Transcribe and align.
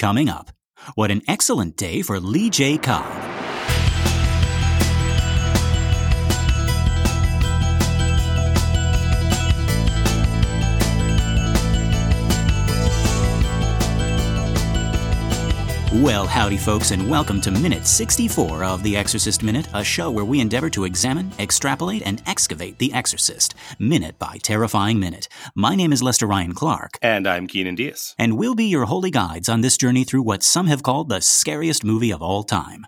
Coming 0.00 0.30
up, 0.30 0.50
what 0.94 1.10
an 1.10 1.20
excellent 1.28 1.76
day 1.76 2.00
for 2.00 2.18
Lee 2.18 2.48
J. 2.48 2.78
Cobb. 2.78 3.39
Well, 15.94 16.24
howdy, 16.24 16.56
folks, 16.56 16.92
and 16.92 17.10
welcome 17.10 17.40
to 17.40 17.50
Minute 17.50 17.84
64 17.84 18.62
of 18.62 18.84
The 18.84 18.96
Exorcist 18.96 19.42
Minute, 19.42 19.66
a 19.74 19.82
show 19.82 20.08
where 20.08 20.24
we 20.24 20.40
endeavor 20.40 20.70
to 20.70 20.84
examine, 20.84 21.32
extrapolate, 21.40 22.06
and 22.06 22.22
excavate 22.28 22.78
The 22.78 22.92
Exorcist, 22.92 23.56
minute 23.80 24.16
by 24.16 24.38
terrifying 24.40 25.00
minute. 25.00 25.26
My 25.56 25.74
name 25.74 25.92
is 25.92 26.00
Lester 26.00 26.28
Ryan 26.28 26.52
Clark. 26.52 26.96
And 27.02 27.26
I'm 27.26 27.48
Keenan 27.48 27.74
Diaz. 27.74 28.14
And 28.20 28.38
we'll 28.38 28.54
be 28.54 28.66
your 28.66 28.84
holy 28.84 29.10
guides 29.10 29.48
on 29.48 29.62
this 29.62 29.76
journey 29.76 30.04
through 30.04 30.22
what 30.22 30.44
some 30.44 30.68
have 30.68 30.84
called 30.84 31.08
the 31.08 31.20
scariest 31.20 31.82
movie 31.82 32.12
of 32.12 32.22
all 32.22 32.44
time. 32.44 32.86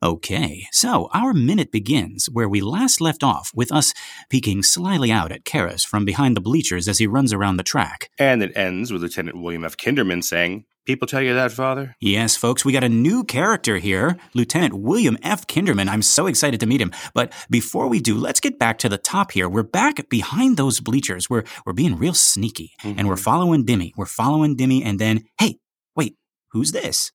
Okay, 0.00 0.68
so 0.70 1.08
our 1.12 1.34
minute 1.34 1.72
begins 1.72 2.26
where 2.26 2.48
we 2.48 2.60
last 2.60 3.00
left 3.00 3.24
off 3.24 3.50
with 3.52 3.72
us 3.72 3.92
peeking 4.30 4.62
slyly 4.62 5.10
out 5.10 5.32
at 5.32 5.44
Karras 5.44 5.84
from 5.84 6.04
behind 6.04 6.36
the 6.36 6.40
bleachers 6.40 6.86
as 6.86 6.98
he 6.98 7.08
runs 7.08 7.32
around 7.32 7.56
the 7.56 7.64
track. 7.64 8.08
And 8.16 8.40
it 8.40 8.56
ends 8.56 8.92
with 8.92 9.02
Lieutenant 9.02 9.42
William 9.42 9.64
F. 9.64 9.76
Kinderman 9.76 10.22
saying, 10.22 10.66
People 10.86 11.08
tell 11.08 11.20
you 11.20 11.34
that, 11.34 11.50
Father? 11.50 11.96
Yes, 12.00 12.36
folks, 12.36 12.64
we 12.64 12.72
got 12.72 12.84
a 12.84 12.88
new 12.88 13.24
character 13.24 13.78
here, 13.78 14.16
Lieutenant 14.34 14.74
William 14.74 15.18
F. 15.22 15.48
Kinderman. 15.48 15.88
I'm 15.88 16.00
so 16.00 16.28
excited 16.28 16.60
to 16.60 16.66
meet 16.66 16.80
him. 16.80 16.92
But 17.12 17.32
before 17.50 17.88
we 17.88 17.98
do, 17.98 18.16
let's 18.16 18.40
get 18.40 18.56
back 18.56 18.78
to 18.78 18.88
the 18.88 18.98
top 18.98 19.32
here. 19.32 19.48
We're 19.48 19.64
back 19.64 20.08
behind 20.08 20.56
those 20.56 20.78
bleachers. 20.78 21.28
We're 21.28 21.42
we're 21.66 21.72
being 21.72 21.98
real 21.98 22.14
sneaky, 22.14 22.72
mm-hmm. 22.82 23.00
and 23.00 23.08
we're 23.08 23.16
following 23.16 23.66
Dimmy. 23.66 23.90
We're 23.96 24.06
following 24.06 24.56
Dimmy, 24.56 24.80
and 24.84 25.00
then, 25.00 25.24
hey, 25.40 25.58
wait, 25.96 26.14
who's 26.52 26.70
this? 26.70 27.10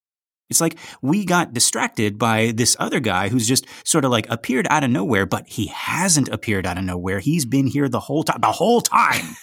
It's 0.49 0.61
like 0.61 0.77
we 1.01 1.25
got 1.25 1.53
distracted 1.53 2.19
by 2.19 2.51
this 2.53 2.75
other 2.79 2.99
guy 2.99 3.29
who's 3.29 3.47
just 3.47 3.65
sort 3.83 4.05
of 4.05 4.11
like 4.11 4.29
appeared 4.29 4.67
out 4.69 4.83
of 4.83 4.91
nowhere, 4.91 5.25
but 5.25 5.47
he 5.47 5.67
hasn't 5.67 6.29
appeared 6.29 6.67
out 6.67 6.77
of 6.77 6.83
nowhere. 6.83 7.19
He's 7.19 7.45
been 7.45 7.67
here 7.67 7.89
the 7.89 7.99
whole 7.99 8.23
time. 8.23 8.41
The 8.41 8.51
whole 8.51 8.81
time. 8.81 9.35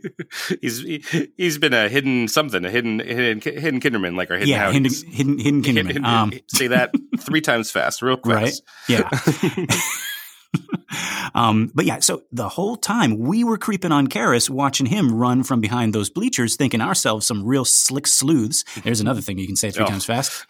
he's 0.60 0.80
he, 0.80 1.02
has 1.38 1.58
been 1.58 1.72
a 1.72 1.88
hidden 1.88 2.28
something, 2.28 2.64
a 2.64 2.70
hidden 2.70 2.98
hidden 2.98 3.40
hidden 3.40 3.80
Kinderman, 3.80 4.16
like 4.16 4.30
our 4.30 4.36
hidden 4.36 4.50
yeah, 4.50 4.70
hidden, 4.72 4.92
hidden 5.10 5.38
hidden 5.38 5.62
Kinderman. 5.62 5.86
Hidden, 5.86 6.04
um, 6.04 6.32
say 6.48 6.66
that 6.66 6.92
three 7.18 7.40
times 7.40 7.70
fast, 7.70 8.02
real 8.02 8.16
fast. 8.16 8.26
Right? 8.26 8.60
Yeah. 8.88 9.08
um, 11.34 11.70
but 11.74 11.84
yeah, 11.84 12.00
so 12.00 12.22
the 12.32 12.48
whole 12.48 12.76
time 12.76 13.18
we 13.18 13.44
were 13.44 13.58
creeping 13.58 13.92
on 13.92 14.06
Karras, 14.06 14.48
watching 14.48 14.86
him 14.86 15.14
run 15.14 15.42
from 15.42 15.60
behind 15.60 15.94
those 15.94 16.10
bleachers, 16.10 16.56
thinking 16.56 16.80
ourselves 16.80 17.26
some 17.26 17.44
real 17.44 17.64
slick 17.64 18.06
sleuths. 18.06 18.64
There's 18.82 19.00
another 19.00 19.20
thing 19.20 19.38
you 19.38 19.46
can 19.46 19.56
say 19.56 19.70
three 19.70 19.84
oh. 19.84 19.88
times 19.88 20.04
fast. 20.04 20.46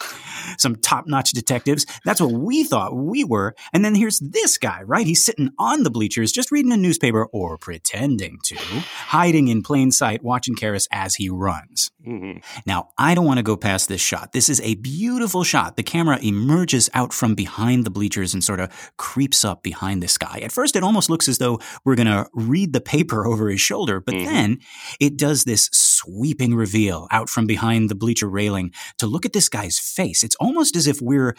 Some 0.58 0.76
top 0.76 1.06
notch 1.06 1.32
detectives. 1.32 1.86
That's 2.04 2.20
what 2.20 2.32
we 2.32 2.64
thought 2.64 2.94
we 2.96 3.24
were. 3.24 3.54
And 3.72 3.84
then 3.84 3.94
here's 3.94 4.18
this 4.20 4.58
guy, 4.58 4.82
right? 4.82 5.06
He's 5.06 5.24
sitting 5.24 5.50
on 5.58 5.82
the 5.82 5.90
bleachers, 5.90 6.32
just 6.32 6.52
reading 6.52 6.72
a 6.72 6.76
newspaper 6.76 7.26
or 7.26 7.58
pretending 7.58 8.38
to, 8.44 8.56
hiding 8.56 9.48
in 9.48 9.62
plain 9.62 9.90
sight, 9.90 10.22
watching 10.22 10.54
Karras 10.54 10.86
as 10.90 11.16
he 11.16 11.28
runs. 11.28 11.90
Mm-hmm. 12.06 12.38
Now, 12.66 12.90
I 12.96 13.14
don't 13.14 13.26
want 13.26 13.38
to 13.38 13.42
go 13.42 13.56
past 13.56 13.88
this 13.88 14.00
shot. 14.00 14.32
This 14.32 14.48
is 14.48 14.60
a 14.62 14.76
beautiful 14.76 15.44
shot. 15.44 15.76
The 15.76 15.82
camera 15.82 16.18
emerges 16.22 16.88
out 16.94 17.12
from 17.12 17.34
behind 17.34 17.84
the 17.84 17.90
bleachers 17.90 18.32
and 18.32 18.42
sort 18.42 18.60
of 18.60 18.92
creeps 18.96 19.44
up 19.44 19.62
behind 19.62 20.02
this 20.02 20.16
guy. 20.16 20.27
At 20.36 20.52
first, 20.52 20.76
it 20.76 20.82
almost 20.82 21.10
looks 21.10 21.28
as 21.28 21.38
though 21.38 21.60
we're 21.84 21.96
going 21.96 22.06
to 22.06 22.26
read 22.34 22.72
the 22.72 22.80
paper 22.80 23.26
over 23.26 23.48
his 23.48 23.60
shoulder, 23.60 24.00
but 24.00 24.14
mm-hmm. 24.14 24.26
then 24.26 24.58
it 25.00 25.16
does 25.16 25.44
this 25.44 25.68
sweeping 25.72 26.54
reveal 26.54 27.08
out 27.10 27.28
from 27.28 27.46
behind 27.46 27.88
the 27.88 27.94
bleacher 27.94 28.28
railing 28.28 28.72
to 28.98 29.06
look 29.06 29.24
at 29.24 29.32
this 29.32 29.48
guy's 29.48 29.78
face. 29.78 30.22
It's 30.22 30.36
almost 30.36 30.76
as 30.76 30.86
if 30.86 31.00
we're 31.00 31.34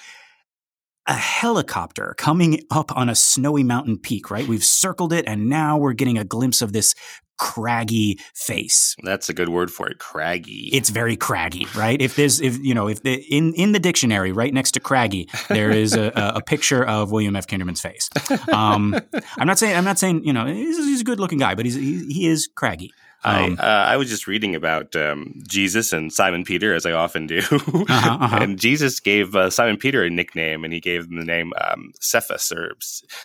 a 1.08 1.14
helicopter 1.14 2.14
coming 2.18 2.62
up 2.70 2.96
on 2.96 3.10
a 3.10 3.16
snowy 3.16 3.64
mountain 3.64 3.98
peak, 3.98 4.30
right? 4.30 4.48
We've 4.48 4.64
circled 4.64 5.12
it 5.12 5.26
and 5.28 5.50
now 5.50 5.78
we're 5.78 5.94
getting 5.94 6.18
a 6.18 6.24
glimpse 6.24 6.62
of 6.62 6.72
this 6.72 6.94
craggy 7.40 8.20
face. 8.36 8.96
That's 9.04 9.30
a 9.30 9.34
good 9.34 9.50
word 9.50 9.72
for 9.72 9.90
it, 9.90 9.98
craggy. 9.98 10.70
It's 10.72 10.90
very 10.90 11.16
craggy, 11.16 11.66
right? 11.76 12.00
If 12.00 12.16
there's 12.16 12.40
if 12.40 12.60
you 12.60 12.76
know 12.76 12.88
if 12.88 13.02
the, 13.02 13.16
in 13.16 13.54
in 13.54 13.72
the 13.72 13.80
dictionary 13.80 14.32
right 14.32 14.54
next 14.54 14.74
to 14.74 14.80
craggy 14.80 15.28
there 15.48 15.72
is 15.72 15.96
a, 15.96 16.12
a 16.16 16.42
picture 16.42 16.86
of 16.86 17.12
William 17.12 17.36
F. 17.36 17.48
Kinderman's 17.48 17.82
face. 17.82 18.10
Um, 18.54 19.00
I'm 19.38 19.48
not 19.48 19.58
saying 19.58 19.76
I'm 19.76 19.86
not 19.86 19.98
saying 19.98 20.26
you 20.26 20.34
know 20.34 20.46
he's, 20.46 20.78
he's 20.78 21.02
a 21.02 21.04
good 21.04 21.20
looking 21.20 21.40
guy, 21.40 21.56
but 21.56 21.66
he's 21.66 21.76
he, 21.76 22.06
he 22.12 22.28
is 22.28 22.48
craggy. 22.54 22.92
Um, 23.24 23.58
I, 23.60 23.64
uh, 23.64 23.86
I 23.86 23.98
was 23.98 24.10
just 24.10 24.28
reading 24.28 24.56
about 24.56 24.96
um, 24.96 25.34
Jesus 25.48 25.92
and 25.92 26.12
Simon 26.12 26.44
Peter, 26.44 26.74
as 26.74 26.86
I 26.86 26.92
often 26.92 27.28
do. 27.28 27.40
uh-huh, 27.40 27.86
uh-huh. 27.90 28.38
And 28.42 28.58
Jesus 28.58 29.00
gave 29.00 29.36
uh, 29.36 29.50
Simon 29.50 29.78
Peter 29.78 30.04
a 30.04 30.10
nickname, 30.10 30.64
and 30.64 30.74
he 30.74 30.80
gave 30.80 31.06
him 31.06 31.18
the 31.18 31.26
name 31.26 31.52
um, 31.60 31.92
Cephas 32.00 32.52
or 32.52 32.76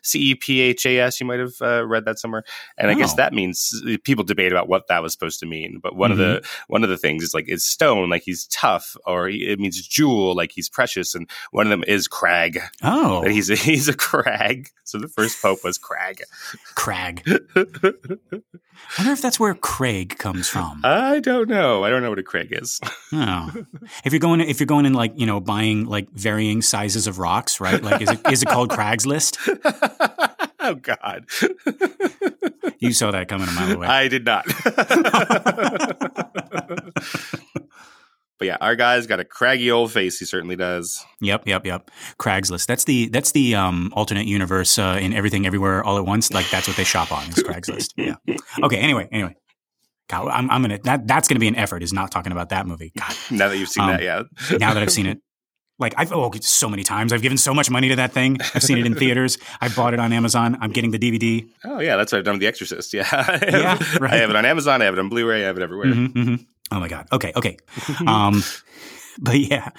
C 0.03 0.19
E 0.31 0.35
P 0.35 0.61
H 0.61 0.87
A 0.87 0.99
S. 0.99 1.21
You 1.21 1.27
might 1.27 1.39
have 1.39 1.55
uh, 1.61 1.87
read 1.87 2.05
that 2.07 2.19
somewhere. 2.19 2.45
And 2.77 2.89
oh. 2.89 2.95
I 2.95 2.95
guess 2.95 3.13
oh. 3.13 3.17
that 3.17 3.33
means 3.33 3.83
people 4.03 4.25
debate 4.25 4.51
about 4.51 4.69
what 4.69 4.89
that 4.89 5.03
was 5.03 5.13
supposed 5.13 5.41
to 5.41 5.47
mean. 5.47 5.79
But 5.83 5.95
one 5.95 6.11
mm-hmm. 6.11 6.21
of 6.21 6.27
the 6.27 6.41
mm-hmm. 6.41 6.73
one 6.73 6.83
of 6.83 6.91
the 6.91 6.99
things 6.99 7.23
is 7.23 7.35
like 7.35 7.45
it's 7.49 7.65
stone, 7.65 8.11
like 8.11 8.23
he's 8.23 8.47
tough, 8.49 8.97
or 9.07 9.29
it 9.29 9.61
means 9.61 9.81
jewel, 9.87 10.35
like 10.35 10.51
he's 10.53 10.69
precious. 10.69 11.15
And 11.15 11.31
one 11.53 11.67
of 11.67 11.71
them 11.71 11.85
is 11.87 12.09
crag. 12.09 12.61
Oh, 12.83 13.23
that 13.23 13.31
he's 13.31 13.51
a, 13.51 13.55
he's 13.57 13.89
a 13.89 13.95
crag. 13.95 14.71
So 14.83 14.99
the 14.99 15.09
first 15.09 15.41
pope 15.41 15.65
was 15.65 15.79
crag. 15.79 16.23
Crag. 16.75 17.23
I 18.99 18.99
wonder 18.99 19.13
if 19.13 19.23
that's 19.23 19.41
where 19.41 19.55
Craig 19.85 20.17
comes 20.17 20.49
from. 20.49 20.81
I 20.83 21.21
don't 21.21 21.47
know. 21.47 21.85
I 21.85 21.91
don't 21.91 22.01
know 22.01 22.09
what 22.09 22.19
a 22.19 22.23
Craig 22.23 22.49
is. 22.53 22.81
oh. 23.13 23.53
If 24.07 24.15
you're 24.15 24.21
going, 24.21 24.41
if 24.41 24.59
you're 24.59 24.67
going 24.67 24.87
in 24.87 24.95
like 24.95 25.13
you 25.15 25.27
know 25.27 25.41
buying 25.41 25.85
like 25.85 26.11
varying 26.11 26.63
sizes 26.63 27.07
of 27.07 27.19
rocks, 27.19 27.61
right? 27.61 27.83
Like 27.83 28.01
is 28.01 28.11
it 28.11 28.21
is 28.33 28.43
it 28.43 28.49
called 28.49 28.71
Craigslist? 28.71 29.37
oh 30.61 30.75
God! 30.77 31.27
you 32.79 32.95
saw 32.95 33.11
that 33.11 33.29
coming 33.29 33.47
a 33.47 33.53
mile 33.53 33.73
away. 33.73 33.87
I 33.87 34.09
did 34.09 34.25
not. 34.25 34.47
But 38.37 38.49
yeah, 38.49 38.57
our 38.61 38.75
guy's 38.75 39.07
got 39.07 39.21
a 39.21 39.25
craggy 39.25 39.71
old 39.71 39.93
face. 39.93 40.19
He 40.19 40.25
certainly 40.25 40.57
does. 40.57 41.05
Yep, 41.21 41.47
yep, 41.47 41.65
yep. 41.65 41.89
Craigslist. 42.19 42.67
That's 42.67 42.83
the 42.83 43.09
that's 43.09 43.31
the 43.31 43.55
um, 43.55 43.93
alternate 43.95 44.27
universe 44.27 44.77
uh, 44.77 44.99
in 45.01 45.13
everything 45.13 45.47
everywhere 45.47 45.85
all 45.85 45.99
at 45.99 46.05
once. 46.05 46.33
Like 46.33 46.51
that's 46.51 46.67
what 46.67 46.77
they 46.77 46.83
shop 46.83 47.13
on 47.13 47.29
is 47.29 47.37
Craigslist. 47.37 47.93
Yeah. 47.97 48.17
Okay. 48.61 48.79
Anyway, 48.79 49.09
anyway. 49.13 49.37
God, 50.09 50.29
I'm, 50.29 50.51
I'm 50.51 50.63
gonna 50.63 50.79
that 50.85 51.07
that's 51.07 51.29
gonna 51.29 51.41
be 51.41 51.49
an 51.49 51.57
effort. 51.57 51.83
Is 51.83 51.93
not 51.93 52.11
talking 52.11 52.33
about 52.33 52.51
that 52.51 52.67
movie. 52.67 52.93
God. 52.97 53.15
Now 53.31 53.49
that 53.49 53.57
you've 53.57 53.69
seen 53.69 53.85
um, 53.85 53.91
that, 53.91 54.03
yeah. 54.03 54.23
now 54.59 54.75
that 54.75 54.83
I've 54.83 54.93
seen 54.93 55.07
it, 55.07 55.19
like 55.79 55.95
I've 55.97 56.13
oh 56.13 56.31
so 56.41 56.69
many 56.69 56.85
times. 56.85 57.13
I've 57.13 57.23
given 57.23 57.39
so 57.39 57.55
much 57.55 57.71
money 57.71 57.89
to 57.89 57.97
that 57.97 58.13
thing. 58.13 58.39
I've 58.55 58.63
seen 58.63 58.79
it 58.79 58.87
in 58.87 58.95
theaters. 58.95 59.39
I 59.61 59.69
bought 59.69 59.95
it 59.95 60.01
on 60.01 60.13
Amazon. 60.13 60.59
I'm 60.61 60.71
getting 60.73 60.91
the 60.91 60.99
DVD. 60.99 61.49
Oh 61.65 61.81
yeah, 61.81 61.97
that's 61.97 62.13
what 62.13 62.19
I've 62.19 62.25
done 62.25 62.35
with 62.35 62.41
The 62.41 62.47
Exorcist. 62.47 62.93
Yeah, 62.93 63.09
yeah, 63.43 63.79
right. 63.99 64.15
I 64.15 64.17
have 64.17 64.31
it 64.31 64.37
on 64.37 64.45
Amazon. 64.45 64.83
I 64.83 64.85
have 64.85 64.95
it 64.95 65.01
on 65.01 65.09
Blu-ray. 65.09 65.43
I 65.43 65.47
have 65.47 65.57
it 65.57 65.63
everywhere. 65.63 65.87
Mm-hmm, 65.87 66.19
mm-hmm. 66.19 66.35
Oh 66.71 66.81
my 66.81 66.89
god. 66.89 67.07
Okay. 67.13 67.33
Okay. 67.37 67.57
Um, 68.07 68.43
but 69.19 69.39
yeah, 69.39 69.71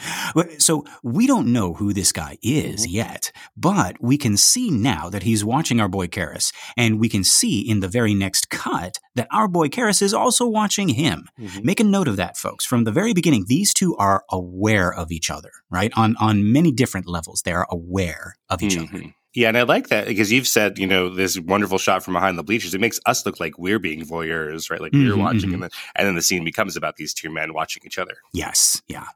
so 0.57 0.85
we 1.03 1.27
don't 1.27 1.51
know 1.51 1.73
who 1.73 1.93
this 1.93 2.11
guy 2.11 2.37
is 2.41 2.85
mm-hmm. 2.85 2.95
yet, 2.95 3.31
but 3.55 3.97
we 4.01 4.17
can 4.17 4.37
see 4.37 4.69
now 4.69 5.09
that 5.09 5.23
he's 5.23 5.43
watching 5.43 5.79
our 5.79 5.87
boy 5.87 6.07
Karras, 6.07 6.53
and 6.77 6.99
we 6.99 7.09
can 7.09 7.23
see 7.23 7.59
in 7.61 7.79
the 7.79 7.87
very 7.87 8.13
next 8.13 8.49
cut 8.49 8.99
that 9.15 9.27
our 9.31 9.47
boy 9.47 9.67
Karras 9.67 10.01
is 10.01 10.13
also 10.13 10.47
watching 10.47 10.89
him. 10.89 11.27
Mm-hmm. 11.39 11.65
Make 11.65 11.79
a 11.79 11.83
note 11.83 12.07
of 12.07 12.17
that, 12.17 12.37
folks. 12.37 12.65
From 12.65 12.83
the 12.83 12.91
very 12.91 13.13
beginning, 13.13 13.45
these 13.47 13.73
two 13.73 13.95
are 13.97 14.23
aware 14.31 14.93
of 14.93 15.11
each 15.11 15.29
other, 15.29 15.51
right? 15.69 15.91
On 15.95 16.15
on 16.19 16.51
many 16.51 16.71
different 16.71 17.07
levels, 17.07 17.41
they 17.43 17.53
are 17.53 17.67
aware 17.69 18.35
of 18.49 18.61
each 18.61 18.75
mm-hmm. 18.75 18.95
other. 18.95 19.13
Yeah, 19.35 19.49
and 19.49 19.57
I 19.57 19.63
like 19.63 19.89
that 19.89 20.07
because 20.07 20.31
you've 20.31 20.47
said, 20.47 20.79
you 20.79 20.87
know, 20.87 21.09
this 21.09 21.37
wonderful 21.37 21.77
shot 21.77 22.03
from 22.03 22.13
behind 22.13 22.37
the 22.37 22.43
bleachers. 22.43 22.73
It 22.73 22.79
makes 22.79 23.01
us 23.05 23.25
look 23.25 23.37
like 23.37 23.57
we're 23.57 23.79
being 23.79 24.05
voyeurs, 24.05 24.71
right? 24.71 24.79
Like 24.79 24.93
mm-hmm, 24.93 25.09
we're 25.09 25.17
watching, 25.17 25.49
mm-hmm. 25.49 25.53
and 25.55 25.63
then 25.63 25.69
and 25.95 26.07
then 26.07 26.15
the 26.15 26.21
scene 26.21 26.45
becomes 26.45 26.77
about 26.77 26.95
these 26.95 27.13
two 27.13 27.29
men 27.29 27.53
watching 27.53 27.83
each 27.85 27.97
other. 27.97 28.15
Yes, 28.33 28.81
yeah. 28.87 29.07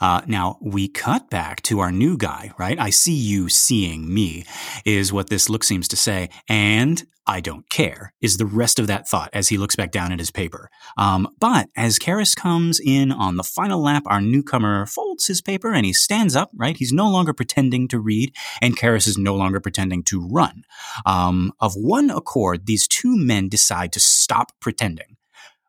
Uh, 0.00 0.22
now 0.26 0.58
we 0.60 0.88
cut 0.88 1.30
back 1.30 1.62
to 1.62 1.80
our 1.80 1.92
new 1.92 2.16
guy, 2.16 2.52
right? 2.58 2.78
I 2.78 2.90
see 2.90 3.14
you 3.14 3.48
seeing 3.48 4.12
me, 4.12 4.44
is 4.84 5.12
what 5.12 5.28
this 5.28 5.48
look 5.48 5.64
seems 5.64 5.88
to 5.88 5.96
say. 5.96 6.30
And 6.48 7.04
I 7.26 7.40
don't 7.40 7.68
care, 7.68 8.14
is 8.22 8.38
the 8.38 8.46
rest 8.46 8.78
of 8.78 8.86
that 8.86 9.06
thought 9.06 9.28
as 9.34 9.48
he 9.48 9.58
looks 9.58 9.76
back 9.76 9.90
down 9.90 10.12
at 10.12 10.18
his 10.18 10.30
paper. 10.30 10.70
Um, 10.96 11.28
but 11.38 11.68
as 11.76 11.98
Karras 11.98 12.34
comes 12.34 12.80
in 12.80 13.12
on 13.12 13.36
the 13.36 13.42
final 13.42 13.82
lap, 13.82 14.04
our 14.06 14.20
newcomer 14.20 14.86
folds 14.86 15.26
his 15.26 15.42
paper 15.42 15.72
and 15.72 15.84
he 15.84 15.92
stands 15.92 16.34
up, 16.34 16.50
right? 16.56 16.76
He's 16.76 16.92
no 16.92 17.10
longer 17.10 17.34
pretending 17.34 17.86
to 17.88 17.98
read, 17.98 18.34
and 18.62 18.78
Karras 18.78 19.06
is 19.06 19.18
no 19.18 19.34
longer 19.34 19.60
pretending 19.60 20.04
to 20.04 20.26
run. 20.26 20.62
Um, 21.04 21.52
of 21.60 21.74
one 21.74 22.08
accord, 22.08 22.66
these 22.66 22.88
two 22.88 23.14
men 23.14 23.50
decide 23.50 23.92
to 23.92 24.00
stop 24.00 24.52
pretending. 24.58 25.16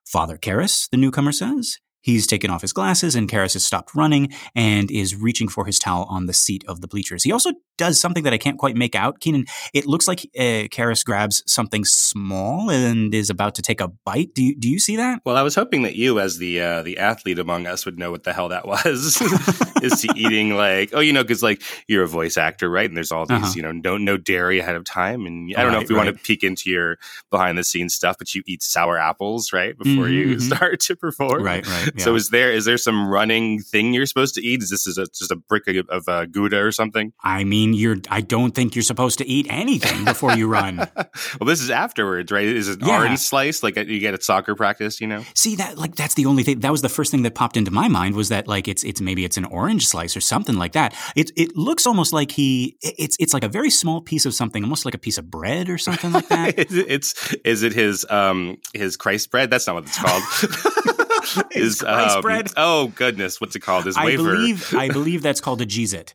Father 0.06 0.38
Karras, 0.38 0.90
the 0.90 0.98
newcomer 0.98 1.34
says, 1.34 1.78
He's 2.02 2.28
taken 2.28 2.50
off 2.50 2.62
his 2.62 2.74
glasses, 2.74 3.16
and 3.16 3.30
Karras 3.30 3.54
has 3.54 3.66
stopped 3.66 3.94
running 3.96 4.30
and 4.56 4.90
is 4.90 5.16
reaching 5.16 5.50
for 5.50 5.66
his 5.66 5.80
towel 5.80 6.06
on 6.10 6.26
the 6.26 6.34
seat 6.34 6.64
of 6.68 6.82
the 6.82 6.88
bleachers. 6.88 7.24
He 7.24 7.32
also 7.32 7.52
does 7.78 8.00
something 8.00 8.24
that 8.24 8.34
I 8.34 8.38
can't 8.38 8.58
quite 8.58 8.76
make 8.76 8.96
out. 8.96 9.20
Keenan, 9.20 9.46
it 9.74 9.86
looks 9.86 10.08
like 10.08 10.22
uh, 10.38 10.68
Karras 10.70 11.04
grabs 11.04 11.44
something 11.48 11.86
small 11.86 12.70
and 12.70 13.14
is 13.14 13.30
about 13.30 13.56
to 13.56 13.62
take 13.62 13.82
a 13.82 13.88
bite. 14.06 14.34
Do 14.34 14.44
you, 14.44 14.56
do 14.56 14.70
you 14.70 14.80
see 14.80 14.98
that? 14.98 15.22
Well, 15.26 15.38
I 15.38 15.42
was 15.42 15.56
hoping 15.56 15.84
that 15.84 15.96
you, 15.96 16.20
as 16.20 16.38
the 16.38 16.62
uh, 16.62 16.84
the 16.84 16.98
athlete 16.98 17.40
among 17.40 17.68
us, 17.68 17.86
would 17.86 17.98
know 17.98 18.12
what 18.12 18.24
the 18.24 18.34
hell 18.34 18.50
that 18.50 18.68
was. 18.68 19.22
is 19.82 20.02
he 20.02 20.10
eating 20.16 20.56
like 20.56 20.92
oh, 20.94 21.00
you 21.00 21.14
know, 21.14 21.24
because 21.24 21.44
like 21.44 21.62
you're 21.88 22.04
a 22.04 22.08
voice 22.08 22.38
actor, 22.38 22.70
right? 22.70 22.88
And 22.88 22.96
there's 22.96 23.12
all 23.12 23.26
these, 23.26 23.38
uh-huh. 23.38 23.54
you 23.56 23.62
know, 23.62 23.72
no 23.72 23.98
no 23.98 24.18
dairy 24.18 24.60
ahead 24.60 24.76
of 24.76 24.84
time, 24.84 25.26
and 25.26 25.54
I 25.56 25.62
don't 25.62 25.68
right, 25.68 25.78
know 25.78 25.82
if 25.82 25.90
we 25.90 25.96
right. 25.96 26.06
want 26.06 26.18
to 26.18 26.24
peek 26.24 26.44
into 26.44 26.70
your 26.70 26.98
behind 27.30 27.58
the 27.58 27.64
scenes 27.64 27.94
stuff, 27.94 28.18
but 28.18 28.34
you 28.36 28.44
eat 28.46 28.62
sour 28.64 28.98
apples, 28.98 29.54
right, 29.54 29.78
before 29.78 30.06
mm-hmm, 30.06 30.14
you 30.14 30.26
mm-hmm. 30.36 30.40
start 30.56 30.80
to 30.82 30.96
perform, 30.96 31.44
right, 31.44 31.66
right. 31.66 31.89
Yeah. 31.96 32.04
So 32.04 32.16
is 32.16 32.30
there 32.30 32.52
is 32.52 32.66
there 32.66 32.78
some 32.78 33.08
running 33.08 33.60
thing 33.62 33.94
you're 33.94 34.06
supposed 34.06 34.36
to 34.36 34.46
eat? 34.46 34.62
Is 34.62 34.70
this 34.70 34.88
is 34.88 34.98
a, 34.98 35.06
just 35.06 35.32
a 35.32 35.36
brick 35.36 35.68
of, 35.68 35.88
of 35.90 36.08
uh, 36.08 36.26
Gouda 36.26 36.60
or 36.60 36.72
something? 36.72 37.14
I 37.22 37.44
mean, 37.44 37.74
you're. 37.74 37.98
I 38.10 38.22
don't 38.22 38.54
think 38.54 38.76
you're 38.76 38.84
supposed 38.84 39.18
to 39.20 39.28
eat 39.28 39.48
anything 39.50 40.06
before 40.06 40.34
you 40.34 40.48
run. 40.48 40.78
well, 40.96 41.46
this 41.46 41.62
is 41.62 41.70
afterwards, 41.70 42.32
right? 42.32 42.46
Is 42.46 42.70
it 42.70 42.80
yeah. 42.82 42.98
orange 42.98 43.20
slice 43.20 43.64
like 43.64 43.76
you 43.76 44.00
get 44.00 44.14
at 44.14 44.24
soccer 44.24 44.56
practice? 44.56 45.02
You 45.02 45.08
know. 45.08 45.24
See 45.36 45.56
that 45.56 45.78
like 45.78 45.96
that's 45.96 46.14
the 46.14 46.26
only 46.26 46.44
thing. 46.44 46.60
That 46.60 46.72
was 46.72 46.82
the 46.82 46.90
first 46.90 47.12
thing 47.12 47.24
that 47.24 47.36
popped 47.36 47.58
into 47.58 47.72
my 47.72 47.88
mind 47.88 48.16
was 48.16 48.30
that 48.30 48.48
like 48.48 48.68
it's 48.68 48.84
it's 48.84 49.02
maybe 49.02 49.26
it's 49.26 49.38
an 49.38 49.46
orange 49.46 49.88
slice 49.88 50.16
or 50.16 50.22
something 50.22 50.56
like 50.56 50.74
that. 50.74 50.96
It 51.16 51.32
it 51.36 51.56
looks 51.56 51.86
almost 51.86 52.14
like 52.14 52.32
he 52.32 52.78
it's 52.82 53.18
it's 53.20 53.34
like 53.34 53.44
a 53.44 53.50
very 53.50 53.70
small 53.70 54.02
piece 54.02 54.26
of 54.26 54.34
something, 54.34 54.64
almost 54.64 54.86
like 54.86 54.94
a 54.94 55.00
piece 55.00 55.18
of 55.18 55.30
bread 55.30 55.70
or 55.70 55.78
something 55.78 56.12
like 56.12 56.28
that. 56.30 56.56
it's 56.58 57.34
is 57.46 57.64
it 57.64 57.74
his 57.74 58.06
um 58.10 58.58
his 58.74 58.98
Christ 58.98 59.32
bread? 59.32 59.50
That's 59.50 59.68
not 59.68 59.76
what 59.76 59.86
it's 59.86 60.00
called. 60.00 60.86
is 61.52 61.84
um, 61.84 62.22
bread. 62.22 62.48
Oh 62.58 62.88
goodness, 62.96 63.40
what's 63.42 63.56
it 63.56 63.62
called? 63.62 63.88
Is 63.88 63.98
I 63.98 64.16
believe 64.16 64.74
I 64.74 64.90
believe 64.92 65.22
that's 65.22 65.42
called 65.42 65.62
a 65.62 65.66
Jeez-It. 65.66 66.14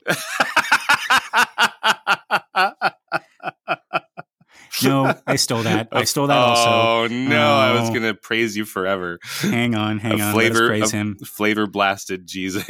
no, 4.83 5.15
I 5.27 5.37
stole 5.37 5.63
that. 5.63 5.89
I 5.93 6.05
stole 6.05 6.27
that 6.29 6.37
oh, 6.37 6.41
also. 6.41 6.71
Oh 6.71 7.07
no, 7.11 7.37
oh. 7.37 7.57
I 7.57 7.81
was 7.81 7.91
gonna 7.91 8.15
praise 8.15 8.57
you 8.57 8.65
forever. 8.65 9.19
Hang 9.41 9.75
on, 9.75 9.99
hang 9.99 10.21
a 10.21 10.25
on. 10.25 10.33
Flavor, 10.33 10.69
praise 10.69 10.91
him. 10.91 11.17
Flavor 11.19 11.67
blasted 11.67 12.27
Jesus. 12.27 12.65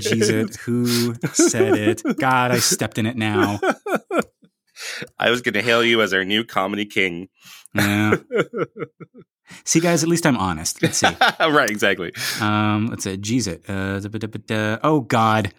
Jesus, 0.00 0.56
who 0.56 1.14
said 1.32 1.76
it? 1.76 2.02
God, 2.18 2.50
I 2.52 2.58
stepped 2.58 2.98
in 2.98 3.06
it 3.06 3.16
now. 3.16 3.60
I 5.18 5.30
was 5.30 5.42
gonna 5.42 5.62
hail 5.62 5.84
you 5.84 6.02
as 6.02 6.12
our 6.12 6.24
new 6.24 6.44
comedy 6.44 6.86
king. 6.86 7.28
Yeah. 7.74 8.16
See, 9.64 9.80
guys, 9.80 10.02
at 10.02 10.08
least 10.10 10.26
I'm 10.26 10.36
honest. 10.36 10.82
Let's 10.82 10.98
see. 10.98 11.06
right, 11.40 11.70
exactly. 11.70 12.12
Um, 12.40 12.88
let's 12.88 13.04
say, 13.04 13.16
geez, 13.16 13.46
it. 13.46 13.64
Uh, 13.68 14.78
oh 14.82 15.00
God, 15.00 15.54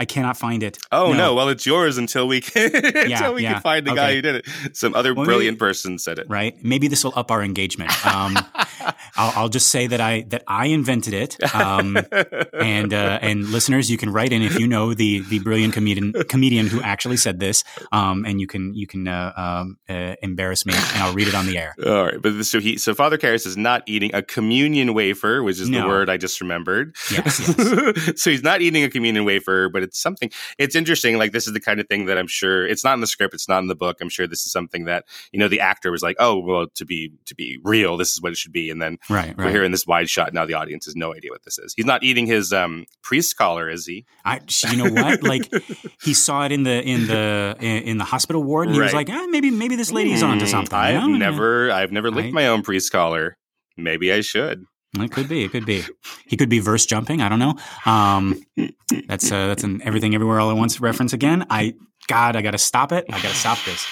I 0.00 0.06
cannot 0.06 0.38
find 0.38 0.62
it. 0.62 0.78
Oh 0.90 1.12
no. 1.12 1.18
no. 1.18 1.34
Well, 1.34 1.50
it's 1.50 1.66
yours 1.66 1.98
until 1.98 2.26
we 2.26 2.40
can 2.40 2.74
until 2.74 3.06
yeah, 3.06 3.30
we 3.30 3.42
yeah. 3.42 3.52
can 3.52 3.60
find 3.60 3.86
the 3.86 3.90
okay. 3.90 4.00
guy 4.00 4.14
who 4.14 4.22
did 4.22 4.34
it. 4.36 4.46
Some 4.72 4.94
other 4.94 5.14
well, 5.14 5.26
brilliant 5.26 5.56
maybe, 5.56 5.68
person 5.68 5.98
said 5.98 6.18
it. 6.18 6.26
Right. 6.26 6.56
Maybe 6.64 6.88
this 6.88 7.04
will 7.04 7.12
up 7.14 7.30
our 7.30 7.42
engagement. 7.42 7.92
Um, 8.10 8.36
I'll, 9.16 9.32
I'll, 9.36 9.48
just 9.48 9.68
say 9.68 9.86
that 9.86 10.00
I 10.00 10.22
that 10.28 10.42
I 10.48 10.66
invented 10.66 11.12
it. 11.12 11.54
Um, 11.54 11.96
and 12.52 12.92
uh, 12.92 13.18
and 13.22 13.46
listeners, 13.48 13.90
you 13.90 13.96
can 13.96 14.10
write 14.10 14.32
in 14.32 14.42
if 14.42 14.58
you 14.58 14.66
know 14.66 14.94
the 14.94 15.20
the 15.20 15.38
brilliant 15.40 15.74
comedian 15.74 16.12
comedian 16.28 16.66
who 16.66 16.82
actually 16.82 17.18
said 17.18 17.38
this. 17.38 17.62
Um, 17.92 18.24
and 18.24 18.40
you 18.40 18.46
can 18.46 18.74
you 18.74 18.86
can 18.86 19.06
uh, 19.06 19.32
um, 19.36 19.78
uh, 19.88 20.16
embarrass 20.22 20.66
me, 20.66 20.72
and 20.74 21.02
I'll 21.02 21.12
read 21.12 21.28
it 21.28 21.34
on 21.34 21.46
the 21.46 21.58
air. 21.58 21.74
All 21.86 22.04
right. 22.04 22.20
But 22.20 22.42
so 22.44 22.58
he 22.58 22.78
so 22.78 22.94
Father 22.94 23.18
Karras 23.18 23.46
is 23.46 23.56
not 23.56 23.82
eating 23.86 24.12
a 24.14 24.22
communion 24.22 24.92
wafer, 24.94 25.42
which 25.42 25.60
is 25.60 25.68
no. 25.68 25.82
the 25.82 25.86
word 25.86 26.10
I 26.10 26.16
just 26.16 26.40
remembered. 26.40 26.96
Yes. 27.12 27.38
yes. 27.56 28.20
so 28.20 28.30
he's 28.30 28.42
not 28.42 28.60
eating 28.60 28.82
a 28.82 28.90
communion 28.90 29.24
wafer, 29.24 29.68
but 29.68 29.82
it's 29.90 30.00
something. 30.00 30.30
It's 30.58 30.74
interesting. 30.74 31.18
Like 31.18 31.32
this 31.32 31.46
is 31.46 31.52
the 31.52 31.60
kind 31.60 31.80
of 31.80 31.88
thing 31.88 32.06
that 32.06 32.16
I'm 32.16 32.26
sure 32.26 32.66
it's 32.66 32.84
not 32.84 32.94
in 32.94 33.00
the 33.00 33.06
script. 33.06 33.34
It's 33.34 33.48
not 33.48 33.58
in 33.58 33.68
the 33.68 33.74
book. 33.74 33.98
I'm 34.00 34.08
sure 34.08 34.26
this 34.26 34.46
is 34.46 34.52
something 34.52 34.84
that 34.84 35.04
you 35.32 35.38
know 35.38 35.48
the 35.48 35.60
actor 35.60 35.90
was 35.90 36.02
like, 36.02 36.16
oh 36.18 36.38
well, 36.38 36.66
to 36.74 36.84
be 36.84 37.12
to 37.26 37.34
be 37.34 37.58
real, 37.64 37.96
this 37.96 38.12
is 38.12 38.22
what 38.22 38.32
it 38.32 38.38
should 38.38 38.52
be. 38.52 38.70
And 38.70 38.80
then 38.80 38.98
right, 39.08 39.36
we're 39.36 39.50
hearing 39.50 39.72
this 39.72 39.86
wide 39.86 40.08
shot. 40.08 40.32
Now 40.32 40.46
the 40.46 40.54
audience 40.54 40.86
has 40.86 40.96
no 40.96 41.14
idea 41.14 41.30
what 41.30 41.42
this 41.42 41.58
is. 41.58 41.74
He's 41.74 41.86
not 41.86 42.02
eating 42.02 42.26
his 42.26 42.52
um, 42.52 42.86
priest 43.02 43.36
collar, 43.36 43.68
is 43.68 43.86
he? 43.86 44.06
I, 44.24 44.40
you 44.70 44.76
know 44.76 44.90
what? 44.90 45.22
like 45.22 45.52
he 46.02 46.14
saw 46.14 46.44
it 46.46 46.52
in 46.52 46.62
the 46.62 46.82
in 46.82 47.06
the 47.08 47.56
in 47.60 47.98
the 47.98 48.04
hospital 48.04 48.42
ward, 48.42 48.68
and 48.68 48.74
he 48.74 48.80
was 48.80 48.94
like, 48.94 49.10
ah, 49.10 49.26
maybe 49.28 49.50
maybe 49.50 49.76
this 49.76 49.92
lady's 49.92 50.22
mm, 50.22 50.28
onto 50.28 50.46
something. 50.46 50.78
I've 50.78 51.08
never 51.08 51.70
I've 51.70 51.92
never 51.92 52.10
licked 52.10 52.28
I, 52.28 52.32
my 52.32 52.46
own 52.46 52.62
priest 52.62 52.92
collar. 52.92 53.36
Maybe 53.76 54.12
I 54.12 54.20
should. 54.20 54.64
It 54.98 55.12
could 55.12 55.28
be. 55.28 55.44
It 55.44 55.52
could 55.52 55.66
be. 55.66 55.84
He 56.26 56.36
could 56.36 56.48
be 56.48 56.58
verse 56.58 56.84
jumping. 56.84 57.20
I 57.20 57.28
don't 57.28 57.38
know. 57.38 57.54
Um, 57.86 58.42
that's 59.06 59.30
uh, 59.30 59.46
that's 59.46 59.62
an 59.62 59.80
everything 59.84 60.14
everywhere 60.14 60.40
all 60.40 60.50
at 60.50 60.56
once 60.56 60.80
reference 60.80 61.12
again. 61.12 61.46
I 61.48 61.74
God, 62.08 62.34
I 62.34 62.42
got 62.42 62.52
to 62.52 62.58
stop 62.58 62.90
it. 62.90 63.04
I 63.08 63.22
got 63.22 63.30
to 63.30 63.36
stop 63.36 63.58
this. 63.64 63.86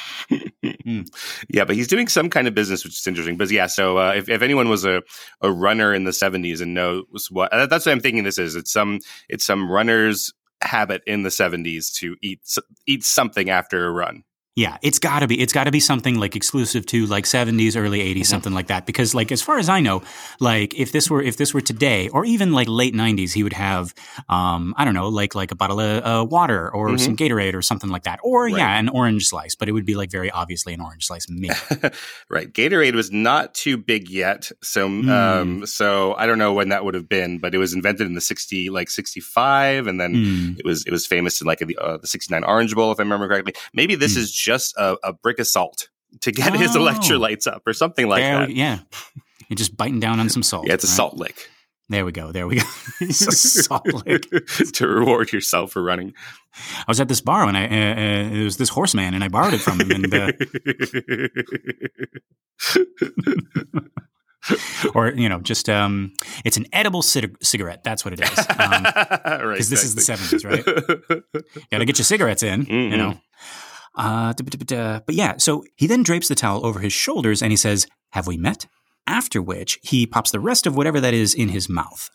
Mm. 0.65 1.09
Yeah, 1.49 1.65
but 1.65 1.77
he's 1.77 1.87
doing 1.87 2.09
some 2.09 2.31
kind 2.31 2.49
of 2.49 2.55
business, 2.55 2.85
which 2.85 2.99
is 2.99 3.07
interesting. 3.07 3.37
But 3.37 3.51
yeah, 3.51 3.67
so 3.67 3.99
uh, 3.99 4.13
if, 4.17 4.29
if 4.29 4.43
anyone 4.43 4.69
was 4.69 4.85
a, 4.85 5.03
a 5.41 5.53
runner 5.53 5.95
in 5.95 6.05
the 6.05 6.11
'70s 6.11 6.61
and 6.61 6.75
knows 6.75 7.29
what 7.31 7.51
that's 7.53 7.87
what 7.87 7.93
I'm 7.93 8.01
thinking 8.01 8.25
this 8.25 8.39
is, 8.39 8.57
it's 8.57 8.73
some 8.73 8.99
it's 9.29 9.45
some 9.45 9.71
runner's 9.71 10.33
habit 10.63 11.03
in 11.07 11.23
the 11.23 11.29
'70s 11.29 11.93
to 11.97 12.17
eat 12.23 12.41
eat 12.87 13.05
something 13.05 13.51
after 13.51 13.87
a 13.87 13.91
run. 13.91 14.25
Yeah, 14.59 14.77
it's 14.83 14.99
got 14.99 15.21
to 15.21 15.29
be. 15.29 15.41
It's 15.41 15.53
got 15.53 15.65
to 15.65 15.71
be 15.71 15.79
something 15.79 16.19
like 16.19 16.35
exclusive 16.35 16.85
to 16.87 17.07
like 17.07 17.27
70s, 17.27 17.81
early 17.81 18.01
80s, 18.01 18.15
mm-hmm. 18.15 18.23
something 18.25 18.53
like 18.53 18.67
that. 18.67 18.87
Because 18.87 19.15
like 19.15 19.31
as 19.31 19.41
far 19.41 19.59
as 19.59 19.69
I 19.69 19.79
know, 19.79 20.03
like 20.41 20.75
if 20.75 20.91
this 20.91 21.09
were 21.09 21.23
if 21.23 21.37
this 21.37 21.55
were 21.55 21.61
today 21.61 22.09
or 22.09 22.25
even 22.25 22.53
like 22.53 22.67
late 22.67 22.93
90s, 22.93 23.33
he 23.33 23.45
would 23.45 23.53
have 23.53 23.95
um 24.29 24.75
I 24.77 24.85
don't 24.85 24.95
know 24.95 25.11
like 25.11 25.37
like 25.37 25.53
a 25.53 25.55
bottle 25.55 25.79
of 25.79 26.05
uh, 26.05 26.25
water 26.25 26.69
or 26.75 26.89
mm-hmm. 26.89 26.97
some 26.97 27.17
Gatorade 27.17 27.55
or 27.55 27.63
something 27.63 27.89
like 27.89 28.03
that, 28.03 28.19
or 28.25 28.47
right. 28.47 28.57
yeah, 28.57 28.77
an 28.81 28.89
orange 28.89 29.29
slice. 29.29 29.55
But 29.55 29.69
it 29.69 29.73
would 29.73 29.87
be 29.87 29.95
like 29.95 30.11
very 30.11 30.29
obviously 30.29 30.75
an 30.75 30.81
orange 30.81 31.07
slice, 31.07 31.29
maybe. 31.29 31.55
right. 32.29 32.53
Gatorade 32.53 32.97
was 32.97 33.13
not 33.13 33.55
too 33.55 33.77
big 33.77 34.11
yet, 34.11 34.51
so 34.61 34.89
mm. 34.89 35.09
um 35.09 35.67
so 35.67 36.17
I 36.19 36.27
don't 36.27 36.39
know 36.39 36.53
when 36.53 36.71
that 36.71 36.85
would 36.85 36.95
have 36.95 37.09
been, 37.09 37.39
but 37.39 37.55
it 37.55 37.59
was 37.59 37.75
invented 37.75 38.09
in 38.09 38.15
the 38.15 38.21
60 38.21 38.71
like 38.71 38.91
65, 38.91 39.87
and 39.87 40.01
then 40.01 40.15
mm. 40.15 40.59
it 40.59 40.65
was 40.65 40.85
it 40.85 40.91
was 40.91 41.07
famous 41.07 41.41
in 41.41 41.47
like 41.47 41.61
the, 41.61 41.77
uh, 41.77 41.99
the 41.99 42.09
69 42.09 42.43
Orange 42.43 42.75
Bowl, 42.75 42.91
if 42.91 42.99
I 42.99 43.05
remember 43.05 43.29
correctly. 43.29 43.55
Maybe 43.73 43.95
this 43.95 44.15
mm. 44.15 44.19
is 44.19 44.48
just 44.49 44.75
a, 44.79 44.97
a 45.05 45.13
brick 45.13 45.39
of 45.39 45.47
salt 45.47 45.91
to 46.23 46.33
get 46.33 46.55
oh. 46.55 46.59
his 46.59 46.71
electrolytes 46.71 47.47
up 47.47 47.63
or 47.67 47.75
something 47.75 48.09
like 48.09 48.23
there, 48.23 48.47
that. 48.47 48.51
Yeah. 48.51 48.79
You're 49.51 49.57
just 49.57 49.77
biting 49.77 50.01
down 50.01 50.21
on 50.21 50.31
some 50.31 50.43
salt. 50.43 50.67
Yeah, 50.67 50.73
it's 50.73 50.85
a 50.85 50.87
right? 50.87 50.97
salt 50.97 51.17
lick. 51.17 51.51
There 51.91 52.07
we 52.07 52.13
go. 52.13 52.33
There 52.33 52.47
we 52.47 52.57
go. 52.57 52.63
salt 53.11 53.87
lick. 54.07 54.27
to 54.73 54.89
reward 54.89 55.33
yourself 55.33 55.73
for 55.73 55.83
running. 55.83 56.15
I 56.55 56.85
was 56.89 56.99
at 56.99 57.09
this 57.09 57.21
bar 57.21 57.45
and 57.45 57.59
I 57.59 57.65
uh, 57.65 57.67
uh, 57.67 58.41
it 58.41 58.45
was 58.45 58.57
this 58.57 58.71
horseman 58.71 59.13
and 59.13 59.23
I 59.23 59.29
borrowed 59.29 59.53
it 59.53 59.61
from 59.61 59.81
him 59.81 59.91
and 59.91 60.15
uh, 60.15 60.33
or 64.95 65.11
you 65.11 65.29
know 65.29 65.41
just 65.41 65.69
um, 65.69 66.15
it's 66.45 66.57
an 66.57 66.67
edible 66.73 67.03
cigarette 67.03 67.85
that's 67.85 68.03
what 68.05 68.15
it 68.15 68.21
is 68.21 68.31
because 68.31 68.59
um, 68.59 68.85
right, 68.85 69.59
this 69.59 69.71
exactly. 69.85 70.19
is 70.19 70.31
the 70.31 70.37
70s 70.37 70.45
right 70.45 70.65
gotta 71.71 71.85
get 71.85 71.99
your 71.99 72.05
cigarettes 72.05 72.43
in 72.43 72.65
mm-hmm. 72.65 72.93
you 72.93 72.97
know 72.97 73.19
uh, 73.99 74.33
but 75.07 75.15
yeah, 75.15 75.37
so 75.39 75.65
he 75.77 75.87
then 75.87 76.03
drapes 76.03 76.29
the 76.29 76.35
towel 76.35 76.65
over 76.65 76.81
his 76.81 76.93
shoulders 76.93 77.43
and 77.43 77.53
he 77.53 77.57
says, 77.57 77.87
Have 78.11 78.27
we 78.27 78.37
met? 78.37 78.67
After 79.07 79.41
which, 79.43 79.79
he 79.83 80.07
pops 80.07 80.31
the 80.31 80.41
rest 80.41 80.67
of 80.67 80.77
whatever 80.77 81.01
that 81.01 81.15
is 81.15 81.35
in 81.35 81.49
his 81.49 81.69
mouth. 81.69 82.11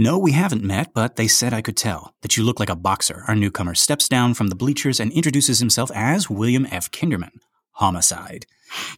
No, 0.00 0.16
we 0.16 0.32
haven't 0.32 0.62
met, 0.62 0.94
but 0.94 1.16
they 1.16 1.26
said 1.26 1.52
I 1.52 1.60
could 1.60 1.76
tell 1.76 2.14
that 2.22 2.36
you 2.36 2.44
look 2.44 2.60
like 2.60 2.70
a 2.70 2.76
boxer. 2.76 3.24
Our 3.26 3.34
newcomer 3.34 3.74
steps 3.74 4.08
down 4.08 4.34
from 4.34 4.46
the 4.46 4.54
bleachers 4.54 5.00
and 5.00 5.12
introduces 5.12 5.58
himself 5.58 5.90
as 5.92 6.30
William 6.30 6.66
F. 6.70 6.90
Kinderman. 6.90 7.40
Homicide. 7.72 8.46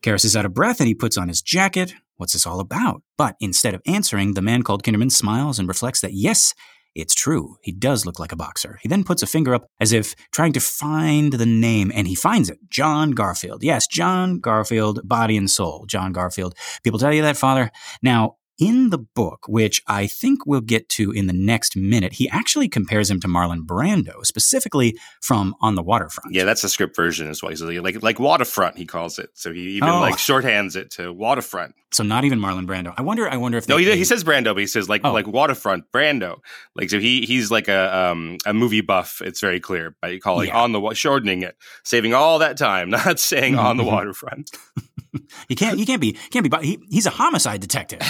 Karras 0.02 0.24
is 0.24 0.36
out 0.36 0.44
of 0.44 0.54
breath 0.54 0.78
and 0.78 0.88
he 0.88 0.94
puts 0.94 1.16
on 1.16 1.28
his 1.28 1.42
jacket. 1.42 1.94
What's 2.16 2.34
this 2.34 2.46
all 2.46 2.60
about? 2.60 3.02
But 3.16 3.36
instead 3.40 3.74
of 3.74 3.80
answering, 3.86 4.34
the 4.34 4.42
man 4.42 4.62
called 4.62 4.82
Kinderman 4.82 5.10
smiles 5.10 5.58
and 5.58 5.66
reflects 5.66 6.02
that 6.02 6.12
yes, 6.12 6.54
it's 6.94 7.14
true. 7.14 7.56
He 7.62 7.72
does 7.72 8.04
look 8.04 8.18
like 8.18 8.32
a 8.32 8.36
boxer. 8.36 8.78
He 8.82 8.88
then 8.88 9.04
puts 9.04 9.22
a 9.22 9.26
finger 9.26 9.54
up 9.54 9.66
as 9.80 9.92
if 9.92 10.14
trying 10.32 10.52
to 10.54 10.60
find 10.60 11.32
the 11.32 11.46
name, 11.46 11.92
and 11.94 12.06
he 12.06 12.14
finds 12.14 12.50
it. 12.50 12.58
John 12.68 13.12
Garfield. 13.12 13.62
Yes, 13.62 13.86
John 13.86 14.40
Garfield, 14.40 15.00
body 15.04 15.36
and 15.36 15.50
soul. 15.50 15.86
John 15.86 16.12
Garfield. 16.12 16.54
People 16.82 16.98
tell 16.98 17.12
you 17.12 17.22
that, 17.22 17.36
Father? 17.36 17.70
Now, 18.02 18.36
in 18.60 18.90
the 18.90 18.98
book, 18.98 19.46
which 19.48 19.82
I 19.86 20.06
think 20.06 20.46
we'll 20.46 20.60
get 20.60 20.88
to 20.90 21.10
in 21.10 21.26
the 21.26 21.32
next 21.32 21.76
minute, 21.76 22.12
he 22.12 22.28
actually 22.28 22.68
compares 22.68 23.10
him 23.10 23.18
to 23.20 23.28
Marlon 23.28 23.64
Brando, 23.66 24.24
specifically 24.24 24.96
from 25.22 25.54
On 25.62 25.74
the 25.74 25.82
Waterfront. 25.82 26.34
Yeah, 26.34 26.44
that's 26.44 26.62
the 26.62 26.68
script 26.68 26.94
version 26.94 27.28
as 27.28 27.42
well. 27.42 27.50
He's 27.50 27.62
like 27.62 28.02
like 28.02 28.20
waterfront, 28.20 28.76
he 28.76 28.84
calls 28.84 29.18
it. 29.18 29.30
So 29.34 29.52
he 29.52 29.60
even 29.76 29.88
oh. 29.88 30.00
like 30.00 30.16
shorthands 30.16 30.76
it 30.76 30.90
to 30.92 31.12
waterfront. 31.12 31.74
So 31.92 32.04
not 32.04 32.24
even 32.24 32.38
Marlon 32.38 32.66
Brando. 32.66 32.94
I 32.96 33.02
wonder. 33.02 33.28
I 33.28 33.36
wonder 33.36 33.58
if 33.58 33.68
no, 33.68 33.76
he, 33.76 33.96
he 33.96 34.04
says 34.04 34.22
Brando, 34.22 34.54
but 34.54 34.58
he 34.58 34.66
says 34.66 34.88
like 34.88 35.00
oh. 35.04 35.12
like 35.12 35.26
waterfront 35.26 35.90
Brando. 35.92 36.38
Like 36.76 36.90
so 36.90 37.00
he 37.00 37.22
he's 37.22 37.50
like 37.50 37.66
a 37.66 37.96
um 37.96 38.36
a 38.46 38.54
movie 38.54 38.80
buff. 38.80 39.20
It's 39.24 39.40
very 39.40 39.58
clear 39.58 39.96
by 40.00 40.18
calling 40.18 40.48
yeah. 40.48 40.60
on 40.60 40.72
the 40.72 40.94
shortening 40.94 41.42
it, 41.42 41.56
saving 41.82 42.14
all 42.14 42.38
that 42.38 42.56
time, 42.56 42.90
not 42.90 43.18
saying 43.18 43.56
on 43.56 43.76
the 43.76 43.84
waterfront. 43.84 44.50
you 45.48 45.56
can't. 45.56 45.78
You 45.78 45.86
can't 45.86 46.00
be. 46.00 46.12
Can't 46.30 46.48
be. 46.48 46.66
He, 46.66 46.78
he's 46.90 47.06
a 47.06 47.10
homicide 47.10 47.60
detective, 47.60 48.00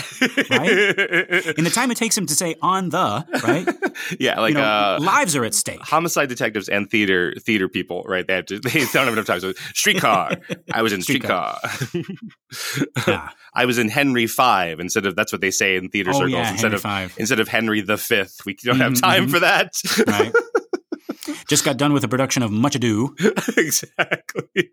right? 0.50 0.68
In 1.58 1.64
the 1.64 1.70
time 1.72 1.90
it 1.90 1.96
takes 1.96 2.16
him 2.16 2.26
to 2.26 2.34
say 2.34 2.56
"on 2.62 2.90
the," 2.90 3.26
right? 3.44 3.66
Yeah, 4.18 4.40
like 4.40 4.54
you 4.54 4.58
know, 4.58 4.64
uh, 4.64 4.98
lives 5.00 5.36
are 5.36 5.44
at 5.44 5.54
stake. 5.54 5.80
homicide 5.82 6.28
detectives 6.30 6.68
and 6.70 6.88
theater 6.90 7.34
theater 7.38 7.68
people, 7.68 8.02
right? 8.08 8.26
They 8.26 8.34
have 8.34 8.46
to. 8.46 8.58
They 8.58 8.80
don't 8.80 9.04
have 9.04 9.12
enough 9.12 9.26
time. 9.26 9.40
So 9.40 9.52
streetcar. 9.74 10.36
I 10.72 10.80
was 10.82 10.92
in 10.92 11.02
streetcar. 11.02 11.58
Yeah. 13.06 13.28
I 13.54 13.64
was 13.66 13.78
in 13.78 13.88
Henry 13.88 14.26
Five 14.26 14.80
instead 14.80 15.06
of 15.06 15.16
that's 15.16 15.32
what 15.32 15.40
they 15.40 15.50
say 15.50 15.76
in 15.76 15.88
theater 15.90 16.10
Oh 16.10 16.14
circles 16.14 16.32
yeah, 16.32 16.50
instead 16.50 16.62
Henry 16.72 16.76
of 16.76 16.82
Five. 16.82 17.14
instead 17.18 17.40
of 17.40 17.48
Henry 17.48 17.80
the 17.82 17.96
Fifth. 17.98 18.44
We 18.46 18.54
don't 18.54 18.78
have 18.80 18.92
Mhm, 18.92 19.00
time 19.02 19.26
mhm. 19.26 19.30
for 19.30 19.40
that. 19.40 19.72
Right. 20.06 20.32
Just 21.48 21.64
got 21.64 21.76
done 21.76 21.92
with 21.92 22.04
a 22.04 22.08
production 22.08 22.42
of 22.42 22.50
Much 22.50 22.74
Ado. 22.76 23.14
exactly. 23.56 24.70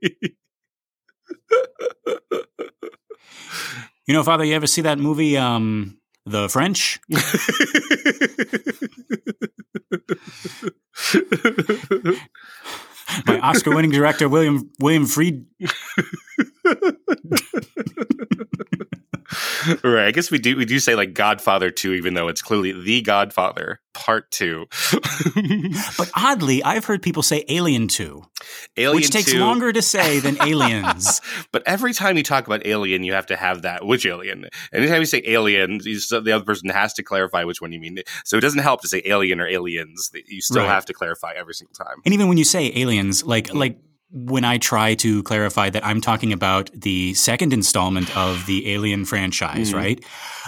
You 4.08 4.14
know, 4.14 4.24
Father, 4.24 4.46
you 4.46 4.56
ever 4.56 4.68
see 4.68 4.82
that 4.82 5.00
movie, 5.00 5.38
um, 5.38 5.98
The 6.26 6.48
French? 6.48 7.00
By 13.26 13.40
Oscar-winning 13.40 13.92
director 13.92 14.30
William 14.30 14.70
William 14.80 15.06
Fried. 15.06 15.46
right. 19.84 20.08
I 20.08 20.12
guess 20.12 20.32
we 20.32 20.38
do 20.40 20.56
we 20.56 20.66
do 20.66 20.80
say 20.80 20.96
like 20.96 21.14
Godfather 21.14 21.72
Two, 21.72 21.94
even 21.94 22.14
though 22.14 22.28
it's 22.28 22.42
clearly 22.42 22.72
the 22.72 23.02
Godfather 23.02 23.80
Part 23.94 24.32
Two. 24.32 24.66
But 25.98 26.12
oddly, 26.16 26.64
I've 26.64 26.86
heard 26.86 27.02
people 27.02 27.24
say 27.24 27.44
Alien 27.50 27.88
2, 27.88 28.24
Alien 28.78 28.96
which 28.96 29.10
takes 29.10 29.32
2. 29.32 29.40
longer 29.40 29.72
to 29.74 29.82
say 29.82 30.20
than 30.20 30.38
Aliens. 30.42 31.22
But 31.52 31.64
every 31.66 31.94
time 31.94 32.18
you 32.18 32.24
talk 32.24 32.46
about 32.48 32.66
alien, 32.66 33.04
you 33.04 33.14
have 33.14 33.26
to 33.28 33.36
have 33.36 33.64
that. 33.64 33.86
Which 33.86 34.06
alien? 34.06 34.48
Anytime 34.74 35.00
you 35.00 35.06
say 35.06 35.22
alien, 35.26 35.80
you, 35.84 36.00
so 36.00 36.20
the 36.20 36.32
other 36.34 36.46
person 36.46 36.70
has 36.70 36.94
to 36.96 37.04
clarify 37.04 37.44
which 37.44 37.62
one 37.62 37.72
you 37.72 37.80
mean. 37.80 38.00
So 38.26 38.38
it 38.38 38.42
doesn't 38.42 38.60
help 38.62 38.82
to 38.82 38.88
say 38.88 39.02
alien 39.06 39.40
or 39.40 39.48
aliens. 39.48 40.12
You 40.28 40.42
still 40.42 40.64
Right. 40.64 40.70
have 40.70 40.86
to 40.86 40.94
clarify 40.94 41.34
every 41.36 41.54
single 41.54 41.74
time. 41.76 42.02
And 42.06 42.14
even 42.14 42.28
when 42.28 42.38
you 42.38 42.44
say 42.46 42.72
aliens, 42.76 43.24
like 43.24 43.54
like 43.54 43.80
when 44.12 44.46
I 44.46 44.58
try 44.58 44.96
to 44.96 45.22
clarify 45.24 45.70
that 45.70 45.86
I'm 45.86 46.00
talking 46.02 46.32
about 46.32 46.70
the 46.74 47.14
second 47.14 47.52
installment 47.54 48.16
of 48.16 48.46
the 48.46 48.72
Alien 48.74 49.04
franchise, 49.06 49.72
Mhm. 49.72 49.76
right? 49.76 50.06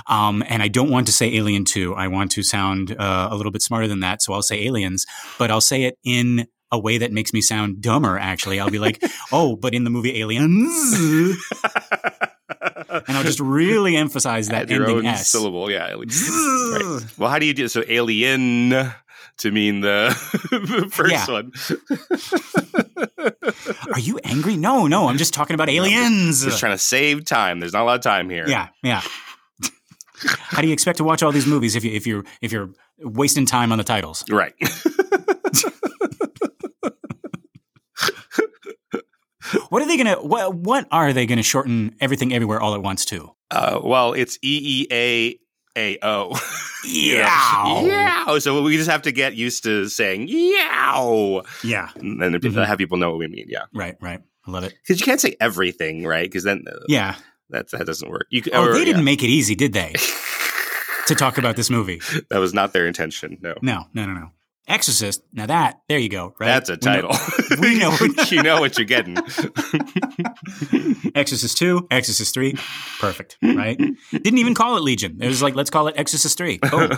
Um, 0.08 0.44
and 0.48 0.64
I 0.64 0.70
don't 0.70 0.90
want 0.90 1.08
to 1.08 1.12
say 1.14 1.34
Alien 1.36 1.66
2. 1.66 1.94
I 1.94 2.08
want 2.08 2.32
to 2.32 2.44
sound 2.44 2.96
uh, 2.98 3.28
a 3.30 3.36
little 3.36 3.52
bit 3.52 3.62
smarter 3.62 3.88
than 3.88 4.00
that. 4.00 4.22
So 4.22 4.32
I'll 4.34 4.42
say 4.42 4.66
aliens, 4.66 5.06
but 5.38 5.52
I'll 5.52 5.60
say 5.62 5.84
it 5.84 5.96
in 6.06 6.48
a 6.72 6.80
way 6.80 7.00
that 7.00 7.12
makes 7.12 7.34
me 7.34 7.42
sound 7.42 7.82
dumber, 7.82 8.18
actually. 8.18 8.60
I'll 8.60 8.70
be 8.70 8.80
like, 8.80 9.04
oh, 9.32 9.56
but 9.56 9.74
in 9.74 9.84
the 9.84 9.90
movie 9.90 10.22
Aliens. 10.22 10.94
And 13.08 13.18
I'll 13.18 13.24
just 13.24 13.40
really 13.40 13.96
emphasize 13.96 14.48
that 14.50 14.64
Add 14.64 14.70
your 14.70 14.82
ending 14.84 14.98
own 15.00 15.06
S. 15.08 15.30
syllable. 15.30 15.70
Yeah. 15.72 15.96
Right. 16.70 17.02
Well, 17.18 17.30
how 17.30 17.40
do 17.40 17.46
you 17.48 17.54
do 17.56 17.68
so? 17.68 17.84
Alien 17.88 18.70
to 19.40 19.52
mean 19.52 19.82
the, 19.82 20.10
the 20.52 20.90
first 20.92 21.28
one. 21.28 21.52
Are 23.94 24.00
you 24.00 24.20
angry? 24.24 24.56
No, 24.58 24.88
no. 24.88 25.08
I'm 25.08 25.18
just 25.18 25.34
talking 25.34 25.54
about 25.54 25.70
aliens. 25.70 26.44
Just 26.44 26.60
trying 26.60 26.74
to 26.74 26.78
save 26.78 27.26
time. 27.26 27.60
There's 27.60 27.74
not 27.74 27.84
a 27.84 27.86
lot 27.86 27.96
of 27.96 28.02
time 28.02 28.30
here. 28.30 28.48
Yeah, 28.48 28.70
yeah. 28.84 29.02
How 30.22 30.62
do 30.62 30.68
you 30.68 30.74
expect 30.74 30.98
to 30.98 31.04
watch 31.04 31.24
all 31.24 31.32
these 31.32 31.48
movies 31.48 31.76
if 31.76 31.84
you 31.84 31.92
if 31.92 32.06
you're 32.06 32.24
if 32.42 32.52
you're 32.52 32.70
wasting 33.00 33.46
time 33.46 33.72
on 33.72 33.78
the 33.78 33.84
titles? 33.84 34.24
Right. 34.30 34.54
What 39.70 39.82
are 39.82 39.88
they 39.88 39.98
gonna 39.98 40.16
what 40.16 40.54
what 40.54 40.88
are 40.92 41.14
they 41.14 41.26
gonna 41.26 41.44
shorten 41.44 41.96
everything 42.00 42.34
everywhere 42.34 42.60
all 42.60 42.76
at 42.76 42.82
once 42.82 43.06
to? 43.06 43.32
Uh, 43.50 43.80
well, 43.82 44.14
it's 44.14 44.38
E 44.42 44.86
E 45.78 45.98
A 45.98 46.00
A 46.04 46.08
O. 46.08 46.40
Yow. 46.86 47.84
Yeah. 47.86 48.38
So 48.40 48.62
we 48.62 48.78
just 48.78 48.90
have 48.90 49.02
to 49.04 49.12
get 49.12 49.36
used 49.36 49.64
to 49.64 49.90
saying 49.90 50.28
yow. 50.30 51.44
Yeah. 51.64 51.90
And 51.98 52.22
then 52.22 52.34
Mhm. 52.34 52.66
have 52.66 52.78
people 52.78 52.98
know 52.98 53.10
what 53.10 53.20
we 53.20 53.28
mean. 53.28 53.46
Yeah. 53.50 53.64
Right, 53.74 53.96
right. 54.02 54.22
I 54.48 54.52
love 54.52 54.64
it. 54.64 54.74
Because 54.82 55.00
you 55.00 55.06
can't 55.06 55.20
say 55.20 55.36
everything, 55.42 56.06
right? 56.06 56.24
Because 56.26 56.44
then 56.46 56.64
uh, 56.72 56.78
Yeah. 56.88 57.16
that, 57.50 57.70
that 57.72 57.86
doesn't 57.86 58.10
work. 58.10 58.28
You, 58.30 58.42
Oh, 58.54 58.68
or, 58.70 58.74
they 58.74 58.86
didn't 58.86 59.00
yeah. 59.00 59.04
make 59.04 59.24
it 59.24 59.28
easy, 59.28 59.56
did 59.56 59.74
they? 59.74 59.94
to 61.08 61.16
talk 61.16 61.38
about 61.38 61.56
this 61.58 61.70
movie. 61.70 62.02
That 62.30 62.40
was 62.40 62.54
not 62.54 62.72
their 62.74 62.88
intention. 62.88 63.38
No. 63.42 63.56
No, 63.62 63.86
no, 63.94 64.06
no, 64.06 64.14
no. 64.14 64.32
Exorcist. 64.70 65.22
Now 65.34 65.48
that 65.48 65.80
there 65.90 65.98
you 65.98 66.10
go. 66.10 66.34
Right. 66.40 66.48
That's 66.48 66.70
a 66.70 66.74
We 66.74 66.80
know- 67.02 67.10
title. 67.10 67.18
we 67.62 67.80
know 67.80 67.98
you 68.30 68.44
know 68.44 68.60
what 68.62 68.78
you're 68.78 68.86
getting. 68.86 69.18
Exorcist 71.16 71.58
two, 71.58 71.88
Exorcist 71.92 72.34
three, 72.34 72.54
perfect. 73.00 73.38
Right. 73.42 73.78
Didn't 74.12 74.38
even 74.38 74.54
call 74.54 74.78
it 74.78 74.82
Legion. 74.84 75.18
It 75.22 75.28
was 75.28 75.42
like 75.42 75.56
let's 75.56 75.70
call 75.70 75.88
it 75.88 75.96
Exorcist 75.98 76.38
three. 76.38 76.60
Oh, 76.72 76.90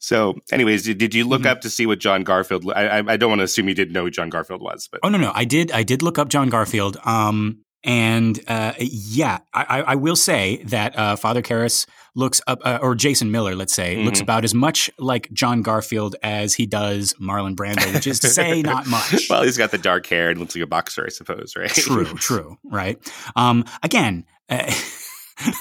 so, 0.00 0.34
anyways, 0.52 0.82
did, 0.84 0.98
did 0.98 1.14
you 1.14 1.24
look 1.24 1.42
Mhm. 1.42 1.46
up 1.46 1.60
to 1.62 1.70
see 1.70 1.86
what 1.86 1.98
John 1.98 2.24
Garfield? 2.24 2.70
I, 2.74 2.86
I, 2.98 3.12
I 3.12 3.16
don't 3.16 3.30
want 3.30 3.40
to 3.40 3.44
assume 3.44 3.68
you 3.68 3.74
didn't 3.74 3.92
know 3.92 4.02
who 4.04 4.10
John 4.10 4.28
Garfield 4.30 4.60
was, 4.62 4.88
but 4.90 5.00
Oh 5.02 5.08
no, 5.08 5.18
no, 5.18 5.32
I 5.34 5.44
did. 5.44 5.70
I 5.72 5.82
did 5.82 6.02
look 6.02 6.18
up 6.18 6.28
John 6.28 6.48
Garfield. 6.48 6.96
Um, 7.04 7.64
and 7.84 8.38
uh, 8.48 8.72
yeah, 8.78 9.38
I, 9.54 9.82
I 9.88 9.94
will 9.94 10.16
say 10.16 10.62
that 10.64 10.98
uh, 10.98 11.16
Father 11.16 11.42
Karras 11.42 11.86
looks 12.14 12.40
up, 12.46 12.60
uh, 12.64 12.78
or 12.82 12.94
Jason 12.94 13.30
Miller, 13.30 13.54
let's 13.54 13.72
say, 13.72 14.02
looks 14.04 14.18
Mhm. 14.18 14.22
about 14.24 14.44
as 14.44 14.52
much 14.54 14.90
like 14.98 15.32
John 15.32 15.62
Garfield 15.62 16.16
as 16.22 16.54
he 16.54 16.66
does 16.66 17.14
Marlon 17.20 17.54
Brando, 17.54 17.92
which 17.94 18.06
is 18.06 18.18
to 18.20 18.28
say, 18.28 18.62
not 18.74 18.86
much. 18.86 19.28
well, 19.30 19.42
he's 19.42 19.56
got 19.56 19.70
the 19.70 19.78
dark 19.78 20.06
hair 20.06 20.30
and 20.30 20.40
looks 20.40 20.54
like 20.54 20.64
a 20.64 20.66
boxer, 20.66 21.04
I 21.06 21.10
suppose, 21.10 21.54
right? 21.56 21.70
true, 21.70 22.04
true, 22.16 22.58
right? 22.64 22.98
Um, 23.36 23.64
again. 23.82 24.24
Uh, 24.48 24.70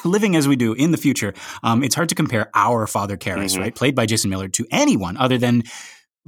Living 0.04 0.36
as 0.36 0.46
we 0.46 0.58
do 0.58 0.74
in 0.74 0.92
the 0.92 0.98
future, 0.98 1.34
um, 1.64 1.84
it's 1.86 1.96
hard 1.96 2.10
to 2.10 2.16
compare 2.16 2.50
our 2.54 2.86
Father 2.86 3.16
Karras, 3.16 3.56
Mhm. 3.56 3.60
right, 3.62 3.76
played 3.76 3.96
by 3.96 4.06
Jason 4.06 4.30
Miller, 4.30 4.50
to 4.50 4.66
anyone 4.72 5.16
other 5.16 5.38
than 5.38 5.64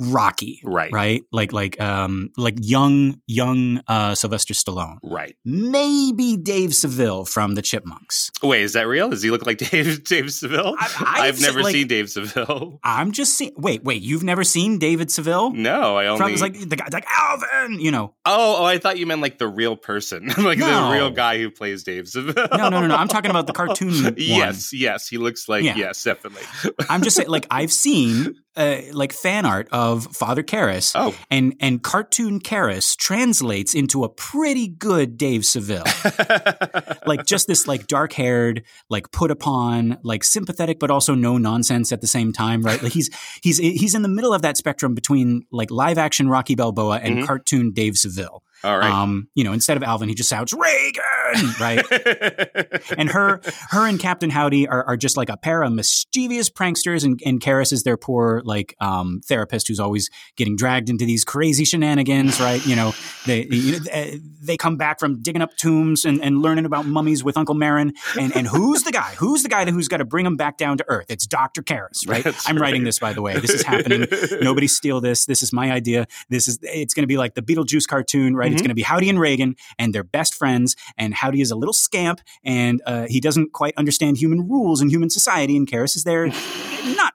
Rocky, 0.01 0.61
Right. 0.63 0.91
right? 0.91 1.23
Like 1.31 1.53
like 1.53 1.79
um 1.79 2.31
like 2.37 2.55
young 2.59 3.21
young 3.27 3.81
uh 3.87 4.15
Sylvester 4.15 4.53
Stallone. 4.53 4.97
Right. 5.03 5.35
Maybe 5.45 6.37
Dave 6.37 6.73
Seville 6.73 7.25
from 7.25 7.55
the 7.55 7.61
Chipmunks. 7.61 8.31
Wait, 8.41 8.63
is 8.63 8.73
that 8.73 8.87
real? 8.87 9.09
Does 9.09 9.21
he 9.21 9.29
look 9.29 9.45
like 9.45 9.57
Dave 9.71 10.03
Dave 10.03 10.33
Seville? 10.33 10.75
I- 10.79 11.03
I've 11.05 11.35
have 11.35 11.41
never 11.41 11.61
like- 11.63 11.73
seen 11.73 11.87
Dave 11.87 12.09
Seville. 12.09 12.79
I'm 12.83 13.11
just 13.11 13.33
seeing 13.37 13.53
wait, 13.57 13.83
wait, 13.83 14.01
you've 14.01 14.23
never 14.23 14.43
seen 14.43 14.79
David 14.79 15.11
Seville? 15.11 15.51
No, 15.51 15.97
I 15.97 16.07
only. 16.07 16.19
From 16.21 16.31
it's 16.33 16.41
like 16.41 16.57
the 16.69 16.75
guy's 16.75 16.93
like 16.93 17.05
Alvin, 17.09 17.79
you 17.79 17.91
know. 17.91 18.15
oh, 18.25 18.57
oh, 18.59 18.65
I 18.65 18.77
thought 18.79 18.97
you 18.97 19.05
meant 19.05 19.21
like 19.21 19.37
the 19.37 19.47
real 19.47 19.75
person, 19.77 20.27
like 20.37 20.57
No. 20.57 20.87
the 20.89 20.93
real 20.93 21.11
guy 21.11 21.37
who 21.37 21.51
plays 21.51 21.83
Dave 21.83 22.07
Seville. 22.07 22.47
No, 22.51 22.69
no, 22.69 22.81
no, 22.81 22.87
no. 22.87 22.95
I'm 22.95 23.07
talking 23.07 23.29
about 23.31 23.45
the 23.47 23.53
cartoon 23.53 24.03
one. 24.03 24.15
yes, 24.17 24.73
yes, 24.73 25.07
he 25.07 25.17
looks 25.17 25.47
like 25.47 25.63
Yeah. 25.63 25.75
yes, 25.75 26.03
definitely. 26.03 26.43
I'm 26.89 27.01
just 27.03 27.15
saying 27.17 27.29
like 27.29 27.45
I've 27.51 27.71
seen 27.71 28.35
uh, 28.55 28.77
like 28.91 29.13
fan 29.13 29.45
art 29.45 29.67
of 29.71 30.05
Father 30.15 30.43
Karras 30.43 30.91
oh, 30.95 31.15
and 31.29 31.55
and 31.59 31.81
cartoon 31.81 32.39
Karras 32.39 32.97
translates 32.97 33.73
into 33.73 34.03
a 34.03 34.09
pretty 34.09 34.67
good 34.67 35.17
Dave 35.17 35.45
Seville. 35.45 35.83
like 37.05 37.25
just 37.25 37.47
this 37.47 37.67
like 37.67 37.87
dark 37.87 38.13
haired 38.13 38.63
like 38.89 39.11
put 39.11 39.31
upon 39.31 39.97
like 40.03 40.23
sympathetic 40.23 40.79
but 40.79 40.91
also 40.91 41.15
no 41.15 41.37
nonsense 41.37 41.91
at 41.91 42.01
the 42.01 42.07
same 42.07 42.33
time 42.33 42.61
right 42.61 42.81
like 42.83 42.91
he's 42.91 43.09
he's 43.41 43.57
he's 43.57 43.95
in 43.95 44.01
the 44.01 44.09
middle 44.09 44.33
of 44.33 44.41
that 44.41 44.57
spectrum 44.57 44.93
between 44.95 45.45
like 45.51 45.71
live 45.71 45.97
action 45.97 46.27
rocky 46.29 46.55
balboa 46.55 46.97
and 46.97 47.19
Mhm. 47.19 47.25
cartoon 47.25 47.71
dave 47.71 47.97
seville 47.97 48.43
all 48.63 48.77
right. 48.77 48.91
um 48.91 49.27
you 49.35 49.43
know 49.43 49.53
instead 49.53 49.77
of 49.77 49.83
alvin 49.83 50.09
he 50.09 50.15
just 50.15 50.29
shouts 50.29 50.53
Regan 50.53 51.01
right? 51.59 51.85
And 52.97 53.09
her 53.09 53.41
her 53.69 53.87
and 53.87 53.99
captain 53.99 54.29
howdy 54.29 54.67
are, 54.67 54.83
are 54.83 54.97
just 54.97 55.17
like 55.17 55.29
a 55.29 55.37
pair 55.37 55.61
of 55.63 55.71
mischievous 55.71 56.49
pranksters 56.49 57.03
and, 57.03 57.21
and 57.25 57.39
Karras 57.39 57.71
is 57.71 57.83
their 57.83 57.97
poor 57.97 58.41
like 58.43 58.75
um 58.79 59.21
therapist 59.25 59.67
who's 59.67 59.79
always 59.79 60.09
getting 60.35 60.55
dragged 60.55 60.89
into 60.89 61.05
these 61.05 61.23
crazy 61.23 61.65
shenanigans 61.65 62.39
right? 62.39 62.65
You 62.65 62.75
know 62.75 62.93
they 63.25 63.45
you 63.45 63.79
know, 63.79 63.91
uh, 63.91 64.05
they 64.41 64.57
come 64.57 64.77
back 64.77 64.99
from 64.99 65.21
digging 65.21 65.41
up 65.41 65.55
tombs 65.57 66.05
and, 66.05 66.21
and 66.21 66.41
learning 66.41 66.65
about 66.65 66.85
mummies 66.85 67.23
with 67.23 67.37
uncle 67.37 67.55
Merrin. 67.55 67.91
And 68.19 68.35
and 68.35 68.47
who's 68.47 68.83
the 68.83 68.91
guy? 68.91 69.13
Who's 69.17 69.43
the 69.43 69.49
guy 69.49 69.69
who's 69.69 69.87
got 69.87 69.97
to 69.97 70.05
bring 70.05 70.25
them 70.25 70.37
back 70.37 70.57
down 70.57 70.77
to 70.77 70.85
earth? 70.87 71.05
It's 71.09 71.27
dr 71.27 71.61
Karras, 71.63 72.07
right? 72.07 72.23
That's 72.23 72.49
i'm 72.49 72.57
writing 72.57 72.83
this 72.83 72.99
by 72.99 73.13
the 73.13 73.21
way. 73.21 73.39
This 73.39 73.51
is 73.51 73.63
happening. 73.63 74.07
Nobody 74.41 74.67
steal 74.67 75.01
this. 75.01 75.25
This 75.25 75.43
is 75.43 75.53
my 75.53 75.71
idea. 75.71 76.07
This 76.29 76.47
is 76.47 76.59
it's 76.61 76.93
going 76.93 77.03
to 77.03 77.07
be 77.07 77.17
like 77.17 77.35
the 77.35 77.41
beetlejuice 77.41 77.87
cartoon 77.87 78.35
right 78.35 78.50
it's 78.51 78.61
Mhm. 78.61 78.65
going 78.65 78.69
to 78.69 78.75
be 78.75 78.81
howdy 78.83 79.09
and 79.09 79.19
Regan 79.19 79.55
and 79.79 79.93
they're 79.93 80.03
best 80.03 80.33
friends 80.35 80.75
and 80.97 81.13
howdy 81.13 81.41
is 81.41 81.51
a 81.51 81.55
little 81.55 81.73
scamp 81.73 82.21
and 82.43 82.81
uh, 82.85 83.07
he 83.07 83.19
doesn't 83.19 83.53
quite 83.53 83.73
understand 83.77 84.17
human 84.17 84.47
rules 84.47 84.81
and 84.81 84.91
human 84.91 85.09
society 85.09 85.55
and 85.57 85.67
Karras 85.67 85.95
is 85.95 86.03
there 86.03 86.27
not 86.95 87.13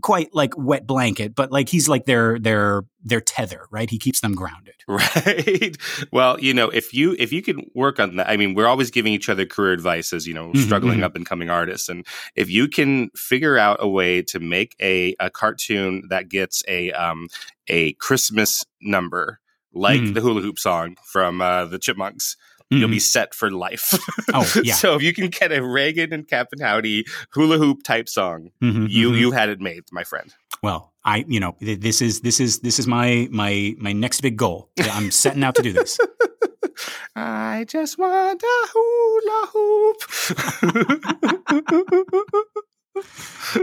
quite 0.00 0.34
like 0.34 0.54
wet 0.56 0.86
blanket 0.86 1.34
but 1.34 1.52
like 1.52 1.68
he's 1.68 1.86
like 1.86 2.06
their 2.06 2.38
their 2.38 2.82
their 3.04 3.20
tether 3.20 3.66
right 3.70 3.90
he 3.90 3.98
keeps 3.98 4.20
them 4.20 4.34
grounded 4.34 4.74
right 4.88 5.76
well 6.10 6.40
you 6.40 6.54
know 6.54 6.70
if 6.70 6.94
you 6.94 7.14
if 7.18 7.30
you 7.30 7.42
can 7.42 7.70
work 7.74 8.00
on 8.00 8.16
that 8.16 8.26
i 8.30 8.36
mean 8.38 8.54
we're 8.54 8.66
always 8.66 8.90
giving 8.90 9.12
each 9.12 9.28
other 9.28 9.44
career 9.44 9.72
advice 9.72 10.14
as 10.14 10.26
you 10.26 10.32
know 10.32 10.48
Mhm, 10.52 10.64
struggling 10.64 11.00
mhm. 11.00 11.04
up 11.04 11.14
and 11.14 11.26
coming 11.26 11.50
artists 11.50 11.90
and 11.90 12.06
if 12.34 12.48
you 12.48 12.68
can 12.68 13.10
figure 13.10 13.58
out 13.58 13.76
a 13.80 13.88
way 13.88 14.22
to 14.22 14.40
make 14.40 14.74
a, 14.80 15.14
a 15.20 15.28
cartoon 15.28 16.04
that 16.08 16.30
gets 16.30 16.62
a 16.68 16.90
um 16.92 17.28
a 17.68 17.92
christmas 17.94 18.64
number 18.80 19.40
like 19.74 20.00
Mhm. 20.00 20.14
the 20.14 20.20
hula 20.20 20.40
hoop 20.40 20.58
song 20.58 20.96
from 21.04 21.40
uh, 21.40 21.64
the 21.66 21.78
chipmunks 21.78 22.36
mm-hmm. 22.72 22.80
you'll 22.80 22.90
be 22.90 22.98
set 22.98 23.34
for 23.34 23.50
life. 23.50 23.92
Oh, 24.32 24.50
yeah. 24.64 24.74
so 24.74 24.94
if 24.94 25.02
you 25.02 25.12
can 25.12 25.28
get 25.28 25.52
a 25.52 25.62
Regan 25.62 26.12
and 26.12 26.26
Captain 26.26 26.60
Howdy 26.60 27.04
hula 27.30 27.58
hoop 27.58 27.82
type 27.82 28.08
song, 28.08 28.50
mm-hmm, 28.62 28.86
you 28.88 29.08
mm-hmm. 29.08 29.18
you 29.18 29.30
had 29.32 29.48
it 29.48 29.60
made, 29.60 29.84
my 29.92 30.04
friend. 30.04 30.34
Well, 30.62 30.92
I 31.04 31.24
you 31.28 31.40
know 31.40 31.56
this 31.60 32.00
is 32.00 32.20
this 32.20 32.40
is 32.40 32.60
this 32.60 32.78
is 32.78 32.86
my 32.86 33.28
my 33.30 33.74
my 33.78 33.92
next 33.92 34.20
big 34.20 34.36
goal. 34.36 34.70
I'm 34.78 35.10
setting 35.10 35.44
out 35.44 35.54
to 35.56 35.62
do 35.62 35.72
this. 35.72 35.98
I 37.16 37.66
just 37.68 37.98
want 37.98 38.42
a 38.42 38.68
hula 38.72 39.46
hoop. 39.52 39.96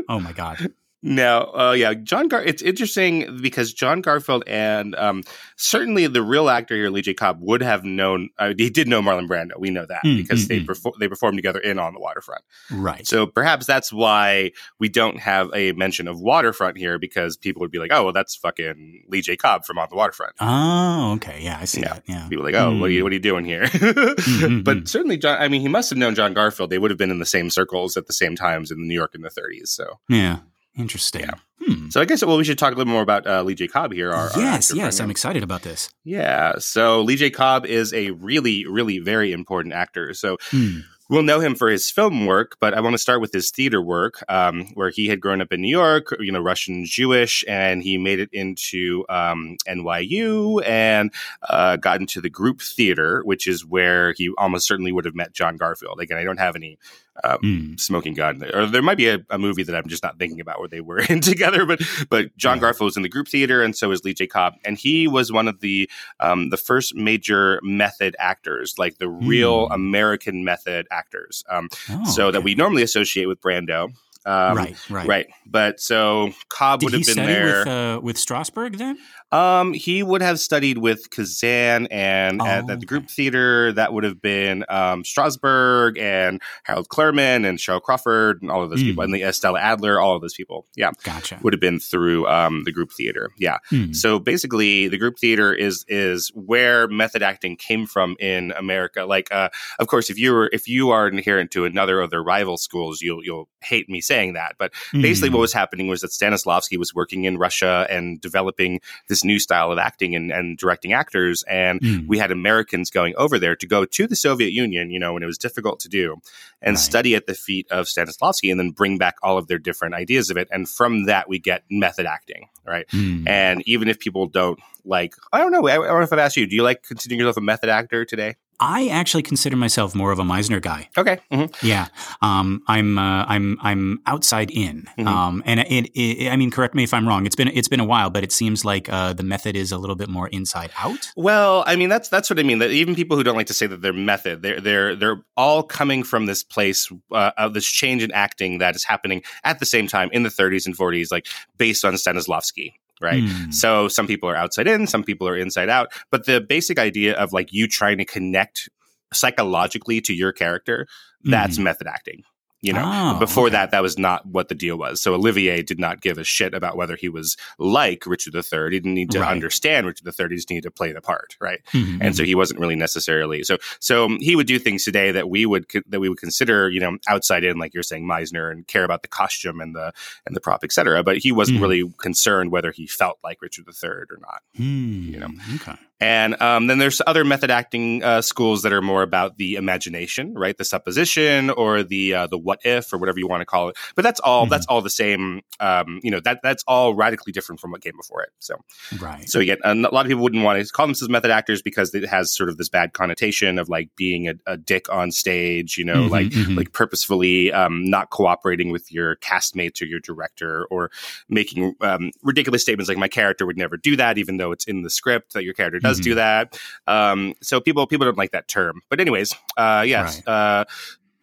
oh 0.09 0.19
my 0.19 0.33
god. 0.33 0.73
No, 1.01 1.51
uh, 1.57 1.71
yeah, 1.71 1.93
John 1.93 2.27
Gar. 2.27 2.43
It's 2.43 2.61
interesting 2.61 3.39
because 3.41 3.71
John 3.71 4.01
Garfield 4.01 4.43
and 4.47 4.95
um, 4.95 5.23
certainly 5.55 6.07
the 6.07 6.21
real 6.21 6.49
actor 6.49 6.75
here, 6.75 6.89
Lee 6.89 7.01
J. 7.01 7.13
Cobb, 7.13 7.39
would 7.39 7.61
have 7.61 7.85
known. 7.85 8.29
Uh, 8.37 8.53
he 8.57 8.69
did 8.69 8.89
know 8.89 9.01
Marlon 9.01 9.27
Brando. 9.27 9.57
We 9.57 9.69
know 9.69 9.85
that 9.85 10.03
mm, 10.03 10.17
because 10.17 10.45
mm, 10.45 10.47
they 10.49 10.59
mm. 10.59 10.65
Perfor- 10.65 10.99
they 10.99 11.07
performed 11.07 11.37
together 11.37 11.59
in 11.59 11.79
On 11.79 11.93
the 11.93 12.01
Waterfront. 12.01 12.43
Right. 12.69 13.07
So 13.07 13.25
perhaps 13.25 13.65
that's 13.65 13.93
why 13.93 14.51
we 14.77 14.89
don't 14.89 15.19
have 15.19 15.49
a 15.53 15.71
mention 15.71 16.09
of 16.09 16.19
Waterfront 16.19 16.77
here 16.77 16.99
because 16.99 17.37
people 17.37 17.61
would 17.61 17.71
be 17.71 17.79
like, 17.79 17.91
"Oh, 17.93 18.03
well, 18.03 18.13
that's 18.13 18.35
fucking 18.35 19.05
Lee 19.07 19.21
J. 19.21 19.37
Cobb 19.37 19.63
from 19.63 19.77
On 19.77 19.87
the 19.89 19.95
Waterfront." 19.95 20.33
Oh, 20.41 21.13
okay, 21.13 21.39
yeah, 21.41 21.59
I 21.61 21.65
see 21.65 21.79
yeah. 21.79 21.93
that. 21.93 22.03
Yeah, 22.07 22.27
people 22.27 22.45
are 22.45 22.51
like, 22.51 22.61
"Oh, 22.61 22.77
what 22.77 22.89
are 22.89 22.93
you 22.93 23.03
what 23.03 23.13
are 23.13 23.15
you 23.15 23.21
doing 23.21 23.45
here?" 23.45 23.63
mm-hmm, 23.63 24.61
but 24.63 24.89
certainly, 24.89 25.15
John. 25.15 25.41
I 25.41 25.47
mean, 25.47 25.61
he 25.61 25.69
must 25.69 25.89
have 25.91 25.97
known 25.97 26.13
John 26.13 26.33
Garfield. 26.33 26.69
They 26.69 26.77
would 26.77 26.91
have 26.91 26.97
been 26.97 27.11
in 27.11 27.19
the 27.19 27.25
same 27.25 27.49
circles 27.49 27.95
at 27.95 28.07
the 28.07 28.13
same 28.13 28.35
times 28.35 28.69
in 28.69 28.85
New 28.85 28.93
York 28.93 29.15
in 29.15 29.21
the 29.21 29.29
30s. 29.29 29.69
So 29.69 29.99
yeah. 30.09 30.39
Interesting. 30.77 31.21
Yeah. 31.21 31.33
Hmm. 31.61 31.89
So 31.89 31.99
I 31.99 32.05
guess 32.05 32.23
well 32.23 32.37
we 32.37 32.43
should 32.43 32.57
talk 32.57 32.73
a 32.73 32.77
little 32.77 32.91
more 32.91 33.01
about 33.01 33.27
uh, 33.27 33.43
Lee 33.43 33.55
J. 33.55 33.67
Cobb 33.67 33.91
here. 33.91 34.11
Our, 34.11 34.29
yes, 34.37 34.71
our 34.71 34.77
yes, 34.77 34.99
I'm 34.99 35.11
excited 35.11 35.43
about 35.43 35.63
this. 35.63 35.89
Yeah. 36.03 36.53
So 36.59 37.01
Lee 37.01 37.15
J. 37.17 37.29
Cobb 37.29 37.65
is 37.65 37.93
a 37.93 38.11
really, 38.11 38.65
really 38.65 38.99
very 38.99 39.31
important 39.31 39.73
actor. 39.73 40.13
So. 40.13 40.37
Hmm. 40.51 40.79
We'll 41.11 41.23
know 41.23 41.39
him 41.39 41.55
for 41.55 41.69
his 41.69 41.89
film 41.89 42.27
work, 42.27 42.57
but 42.61 42.75
I 42.75 42.81
want 42.81 42.93
to 42.93 42.99
start 42.99 43.19
with 43.19 43.33
his 43.33 43.49
theater 43.49 43.81
work, 43.81 44.23
um, 44.29 44.67
where 44.75 44.91
he 44.91 45.07
had 45.07 45.19
grown 45.19 45.41
up 45.41 45.51
in 45.51 45.59
New 45.59 45.75
York, 45.75 46.15
you 46.19 46.31
know, 46.31 46.39
Russian 46.39 46.85
Jewish, 46.85 47.43
and 47.47 47.81
he 47.81 47.97
made 47.97 48.19
it 48.19 48.29
into 48.31 49.05
um, 49.09 49.57
NYU 49.67 50.63
and 50.63 51.11
uh, 51.49 51.77
got 51.77 51.99
into 51.99 52.21
the 52.21 52.29
group 52.29 52.61
theater, 52.61 53.23
which 53.25 53.47
is 53.47 53.65
where 53.65 54.13
he 54.13 54.29
almost 54.37 54.67
certainly 54.67 54.91
would 54.91 55.05
have 55.05 55.15
met 55.15 55.33
John 55.33 55.57
Garfield. 55.57 55.99
Again, 55.99 56.19
I 56.19 56.23
don't 56.23 56.37
have 56.37 56.55
any 56.55 56.77
um, 57.23 57.37
mm. 57.39 57.79
Smoking 57.79 58.13
Gun, 58.13 58.43
or 58.53 58.65
there 58.65 58.81
might 58.81 58.97
be 58.97 59.09
a, 59.09 59.19
a, 59.29 59.37
movie 59.37 59.63
that 59.63 59.75
I'm 59.75 59.87
just 59.87 60.03
not 60.03 60.17
thinking 60.17 60.39
about 60.39 60.59
where 60.59 60.67
they 60.67 60.81
were 60.81 60.99
in 61.09 61.21
together. 61.21 61.65
But 61.65 61.81
but 62.09 62.35
John 62.37 62.57
yeah. 62.57 62.61
Garfield 62.61 62.87
was 62.87 62.97
in 62.97 63.03
the 63.03 63.09
group 63.09 63.27
theater, 63.27 63.61
and 63.61 63.75
so 63.75 63.89
was 63.89 64.03
Lee 64.03 64.13
J. 64.13 64.27
Cobb, 64.27 64.55
and 64.65 64.77
he 64.77 65.07
was 65.07 65.31
one 65.31 65.47
of 65.47 65.59
the 65.59 65.89
um, 66.19 66.49
the 66.49 66.57
first 66.57 66.95
major 66.95 67.59
method 67.63 68.15
actors, 68.19 68.75
like 68.77 68.97
the 68.97 69.09
real 69.09 69.69
mm. 69.69 69.75
American 69.75 70.43
method 70.43 70.87
actors. 70.91 71.43
Um, 71.49 71.69
oh, 71.89 72.05
so 72.05 72.27
okay. 72.27 72.33
that 72.33 72.41
we 72.41 72.55
normally 72.55 72.83
associate 72.83 73.27
with 73.27 73.41
Brando. 73.41 73.93
Um, 74.25 74.57
right, 74.57 74.89
right, 74.89 75.07
right. 75.07 75.27
But 75.45 75.79
so 75.79 76.31
Cobb 76.49 76.81
Did 76.81 76.85
would 76.85 76.93
have 76.93 77.15
been 77.15 77.25
there 77.25 77.59
with, 77.59 77.67
uh, 77.67 77.99
with 78.03 78.17
Strasberg 78.17 78.77
then. 78.77 78.97
Um, 79.31 79.73
he 79.73 80.01
would 80.01 80.21
have 80.21 80.39
studied 80.39 80.79
with 80.79 81.09
Kazan 81.11 81.87
and 81.87 82.41
oh, 82.41 82.45
at, 82.45 82.69
at, 82.69 82.79
the 82.79 82.85
group 82.85 83.09
theater. 83.09 83.71
That 83.73 83.93
would 83.93 84.03
have 84.03 84.21
been 84.21 84.65
um, 84.69 85.03
Strasberg 85.03 85.99
and 85.99 86.41
Harold 86.63 86.89
Clurman 86.89 87.47
and 87.47 87.59
Cheryl 87.59 87.81
Crawford 87.81 88.41
and 88.41 88.49
all 88.49 88.63
of 88.63 88.69
those 88.69 88.81
mm. 88.81 88.87
people, 88.87 89.03
and 89.03 89.13
the 89.13 89.31
Stella 89.31 89.59
Adler, 89.59 89.99
all 89.99 90.15
of 90.15 90.21
those 90.21 90.33
people. 90.33 90.65
Yeah, 90.75 90.91
gotcha. 91.03 91.39
Would 91.43 91.53
have 91.53 91.59
been 91.59 91.79
through 91.79 92.27
um, 92.27 92.63
the 92.63 92.71
group 92.71 92.91
theater. 92.91 93.29
Yeah. 93.37 93.57
Mm. 93.71 93.95
So 93.95 94.19
basically, 94.19 94.87
the 94.87 94.97
group 94.97 95.19
theater 95.19 95.53
is 95.53 95.85
is 95.87 96.29
where 96.33 96.87
method 96.87 97.21
acting 97.21 97.55
came 97.55 97.85
from 97.85 98.15
in 98.19 98.51
America. 98.53 99.05
Like, 99.05 99.31
uh, 99.31 99.49
of 99.79 99.87
course, 99.87 100.09
if 100.09 100.17
you 100.17 100.33
were 100.33 100.49
if 100.51 100.67
you 100.67 100.89
are 100.89 101.05
adherent 101.05 101.51
to 101.51 101.65
another 101.65 101.99
of 101.99 102.09
their 102.09 102.23
rival 102.23 102.57
schools, 102.57 103.01
you'll 103.01 103.23
you'll 103.23 103.47
hate 103.61 103.89
me 103.89 104.01
saying 104.01 104.33
that. 104.33 104.55
But 104.57 104.73
mm. 104.93 105.01
basically, 105.01 105.29
what 105.29 105.37
hmm. 105.37 105.41
was 105.41 105.53
happening 105.53 105.87
was 105.87 106.01
that 106.01 106.11
Stanislavski 106.11 106.77
was 106.77 106.95
working 106.95 107.25
in 107.25 107.37
Russia 107.37 107.85
and 107.89 108.19
developing 108.21 108.79
this 109.07 109.18
this 109.19 109.25
new 109.25 109.39
style 109.39 109.71
of 109.71 109.77
acting 109.77 110.15
and, 110.15 110.31
and 110.31 110.57
directing 110.57 110.93
actors. 110.93 111.43
And 111.43 111.81
mm. 111.81 112.07
we 112.07 112.17
had 112.17 112.31
Americans 112.31 112.89
going 112.89 113.13
over 113.17 113.37
there 113.37 113.55
to 113.55 113.67
go 113.67 113.85
to 113.85 114.07
the 114.07 114.15
Soviet 114.15 114.51
Union, 114.51 114.91
you 114.91 114.99
know, 114.99 115.13
when 115.13 115.23
it 115.23 115.25
was 115.25 115.37
difficult 115.37 115.79
to 115.81 115.89
do, 115.89 116.17
and 116.61 116.75
right. 116.75 116.79
study 116.79 117.15
at 117.15 117.25
the 117.25 117.33
feet 117.33 117.67
of 117.71 117.87
Stanislavski 117.87 118.51
and 118.51 118.59
then 118.59 118.71
bring 118.71 118.97
back 118.97 119.15
all 119.21 119.37
of 119.37 119.47
their 119.47 119.59
different 119.59 119.95
ideas 119.95 120.29
of 120.29 120.37
it. 120.37 120.47
And 120.51 120.67
from 120.69 121.05
that, 121.05 121.27
we 121.27 121.39
get 121.39 121.63
method 121.69 122.05
acting, 122.05 122.47
right? 122.65 122.87
Mm. 122.89 123.27
And 123.27 123.63
even 123.67 123.87
if 123.87 123.99
people 123.99 124.27
don't 124.27 124.59
like, 124.85 125.13
I 125.33 125.39
don't 125.39 125.51
know, 125.51 125.67
I, 125.67 125.73
I 125.73 125.75
don't 125.75 125.87
know 125.87 126.01
if 126.01 126.13
I've 126.13 126.19
asked 126.19 126.37
you, 126.37 126.47
do 126.47 126.55
you 126.55 126.63
like 126.63 126.83
considering 126.83 127.19
yourself 127.19 127.37
a 127.37 127.41
method 127.41 127.69
actor 127.69 128.05
today? 128.05 128.35
I 128.59 128.87
actually 128.89 129.23
consider 129.23 129.55
myself 129.55 129.95
more 129.95 130.11
of 130.11 130.19
a 130.19 130.23
Meisner 130.23 130.61
guy. 130.61 130.89
Okay. 130.97 131.19
Mm-hmm. 131.31 131.65
Yeah. 131.65 131.87
Um, 132.21 132.61
I'm 132.67 132.97
uh, 132.97 133.25
I'm 133.25 133.57
I'm 133.61 134.01
outside 134.05 134.51
in. 134.51 134.83
Mm-hmm. 134.97 135.07
Um, 135.07 135.43
and 135.45 135.61
it, 135.61 135.89
it, 135.97 136.29
I 136.29 136.35
mean, 136.35 136.51
correct 136.51 136.75
me 136.75 136.83
if 136.83 136.93
I'm 136.93 137.07
wrong. 137.07 137.25
It's 137.25 137.35
been 137.35 137.47
it's 137.47 137.67
been 137.67 137.79
a 137.79 137.85
while, 137.85 138.09
but 138.09 138.23
it 138.23 138.31
seems 138.31 138.65
like 138.65 138.89
uh, 138.89 139.13
the 139.13 139.23
method 139.23 139.55
is 139.55 139.71
a 139.71 139.77
little 139.77 139.95
bit 139.95 140.09
more 140.09 140.27
inside 140.27 140.71
out. 140.77 141.11
Well, 141.15 141.63
I 141.67 141.75
mean, 141.75 141.89
that's 141.89 142.09
that's 142.09 142.29
what 142.29 142.39
I 142.39 142.43
mean. 142.43 142.59
That 142.59 142.71
even 142.71 142.95
people 142.95 143.15
who 143.15 143.23
don't 143.23 143.35
like 143.37 143.47
to 143.47 143.53
say 143.53 143.67
that 143.67 143.81
they're 143.81 143.93
method, 143.93 144.41
they're 144.41 144.59
they're 144.59 144.95
they're 144.95 145.23
all 145.37 145.63
coming 145.63 146.03
from 146.03 146.25
this 146.25 146.43
place 146.43 146.91
uh, 147.11 147.31
of 147.37 147.53
this 147.53 147.65
change 147.65 148.03
in 148.03 148.11
acting 148.11 148.57
that 148.57 148.75
is 148.75 148.83
happening 148.83 149.23
at 149.43 149.59
the 149.59 149.65
same 149.65 149.87
time 149.87 150.09
in 150.11 150.23
the 150.23 150.29
30s 150.29 150.65
and 150.65 150.77
40s, 150.77 151.11
like 151.11 151.27
based 151.57 151.85
on 151.85 151.93
Stanislavski 151.93 152.73
right? 153.01 153.23
Mm. 153.23 153.53
So 153.53 153.87
some 153.87 154.07
people 154.07 154.29
are 154.29 154.35
outside 154.35 154.67
in, 154.67 154.87
some 154.87 155.03
people 155.03 155.27
are 155.27 155.37
inside 155.37 155.69
out. 155.69 155.91
But 156.11 156.25
the 156.25 156.41
basic 156.41 156.79
idea 156.79 157.15
of 157.15 157.33
like 157.33 157.51
you 157.51 157.67
trying 157.67 157.97
to 157.99 158.05
connect 158.05 158.69
psychologically 159.13 160.01
to 160.01 160.13
your 160.13 160.31
character, 160.31 160.87
that's 161.23 161.57
mm. 161.57 161.63
method 161.63 161.87
acting. 161.87 162.23
You 162.61 162.73
know, 162.73 162.83
oh, 163.15 163.19
before 163.19 163.45
okay. 163.45 163.53
that, 163.53 163.71
that 163.71 163.81
was 163.81 163.97
not 163.97 164.25
what 164.25 164.49
the 164.49 164.55
deal 164.55 164.77
was. 164.77 165.01
So 165.01 165.13
Olivier 165.13 165.63
did 165.63 165.79
not 165.79 166.01
give 166.01 166.17
a 166.17 166.25
shit 166.25 166.53
about 166.53 166.75
whether 166.75 166.97
he 166.97 167.07
was 167.07 167.37
like 167.57 168.05
Richard 168.05 168.35
III. 168.35 168.65
He 168.65 168.69
didn't 168.71 168.95
need 168.95 169.11
to 169.11 169.21
right. 169.21 169.31
understand 169.31 169.87
Richard 169.87 170.05
III. 170.07 170.27
He 170.29 170.35
just 170.35 170.49
needed 170.49 170.63
to 170.63 170.71
play 170.71 170.91
the 170.91 170.99
part, 170.99 171.37
right? 171.39 171.61
Mm-hmm. 171.71 172.01
And 172.01 172.17
so 172.17 172.25
he 172.25 172.35
wasn't 172.35 172.59
really 172.59 172.75
necessarily 172.75 173.43
so. 173.43 173.59
So 173.79 174.09
he 174.19 174.35
would 174.35 174.47
do 174.47 174.59
things 174.59 174.83
today 174.83 175.11
that 175.11 175.29
we 175.29 175.45
would 175.45 175.67
that 175.87 176.01
we 176.01 176.09
would 176.09 176.19
consider, 176.19 176.69
you 176.69 176.81
know, 176.81 176.97
outside 177.07 177.45
in, 177.45 177.57
like 177.57 177.73
you're 177.73 177.83
saying, 177.83 178.05
Meisner, 178.05 178.51
and 178.51 178.67
care 178.67 178.83
about 178.83 179.03
the 179.03 179.07
costume 179.07 179.61
and 179.61 179.73
the 179.73 179.93
and 180.25 180.35
the 180.35 180.41
prop, 180.41 180.63
etc. 180.63 181.01
But 181.01 181.17
he 181.17 181.31
wasn't 181.31 181.59
mm. 181.59 181.61
really 181.61 181.93
concerned 181.97 182.51
whether 182.51 182.71
he 182.71 182.87
felt 182.87 183.19
like 183.23 183.41
Richard 183.41 183.67
III 183.67 183.89
or 183.89 184.19
not. 184.19 184.41
Mm. 184.57 185.13
You 185.13 185.19
know, 185.19 185.29
okay. 185.55 185.75
And 186.01 186.41
um, 186.41 186.67
then 186.67 186.77
there's 186.77 187.01
other 187.05 187.25
method 187.25 187.51
acting 187.51 188.03
uh, 188.03 188.21
schools 188.21 188.61
that 188.61 188.71
are 188.71 188.81
more 188.81 189.01
about 189.01 189.37
the 189.37 189.55
imagination, 189.55 190.33
right? 190.33 190.57
The 190.57 190.63
supposition 190.63 191.49
or 191.49 191.83
the 191.83 192.13
uh, 192.13 192.27
the 192.27 192.37
what 192.49 192.59
if 192.65 192.91
or 192.91 192.97
whatever 192.97 193.19
you 193.19 193.27
want 193.27 193.41
to 193.41 193.45
call 193.45 193.69
it. 193.69 193.77
But 193.95 194.01
that's 194.01 194.19
all 194.19 194.43
mm-hmm. 194.43 194.49
that's 194.49 194.65
all 194.65 194.81
the 194.81 194.89
same. 194.89 195.41
Um, 195.59 195.99
you 196.01 196.09
know 196.09 196.19
that 196.21 196.39
that's 196.41 196.63
all 196.67 196.95
radically 196.95 197.31
different 197.31 197.61
from 197.61 197.71
what 197.71 197.81
came 197.81 197.95
before 197.95 198.23
it. 198.23 198.31
So 198.39 198.55
right. 198.99 199.29
So 199.29 199.39
again, 199.39 199.59
a 199.63 199.75
lot 199.75 200.05
of 200.05 200.07
people 200.07 200.23
wouldn't 200.23 200.43
want 200.43 200.59
to 200.59 200.73
call 200.73 200.87
themselves 200.87 201.11
method 201.11 201.29
actors 201.29 201.61
because 201.61 201.93
it 201.93 202.07
has 202.07 202.35
sort 202.35 202.49
of 202.49 202.57
this 202.57 202.69
bad 202.69 202.93
connotation 202.93 203.59
of 203.59 203.69
like 203.69 203.89
being 203.95 204.27
a, 204.27 204.33
a 204.47 204.57
dick 204.57 204.91
on 204.91 205.11
stage. 205.11 205.77
You 205.77 205.85
know, 205.85 206.03
mm-hmm, 206.03 206.11
like 206.11 206.27
mm-hmm. 206.27 206.55
like 206.55 206.73
purposefully 206.73 207.51
um, 207.51 207.87
not 207.87 208.09
cooperating 208.09 208.71
with 208.71 208.91
your 208.91 209.17
castmates 209.17 209.79
or 209.81 209.85
your 209.85 209.99
director 209.99 210.65
or 210.71 210.89
making 211.29 211.75
um, 211.81 212.09
ridiculous 212.23 212.63
statements 212.63 212.89
like 212.89 212.97
my 212.97 213.07
character 213.07 213.45
would 213.45 213.57
never 213.57 213.77
do 213.77 213.95
that, 213.95 214.17
even 214.17 214.37
though 214.37 214.51
it's 214.51 214.65
in 214.65 214.81
the 214.81 214.89
script 214.89 215.33
that 215.33 215.43
your 215.43 215.53
character 215.53 215.79
does 215.79 215.99
mm-hmm. 215.99 216.11
do 216.11 216.15
that. 216.15 216.59
Um, 216.87 217.35
so 217.41 217.61
people 217.61 217.85
people 217.85 218.05
don't 218.05 218.17
like 218.17 218.31
that 218.31 218.47
term. 218.47 218.81
But 218.89 218.99
anyways, 218.99 219.33
uh, 219.57 219.83
yes. 219.85 220.21
Right. 220.25 220.33
Uh, 220.33 220.65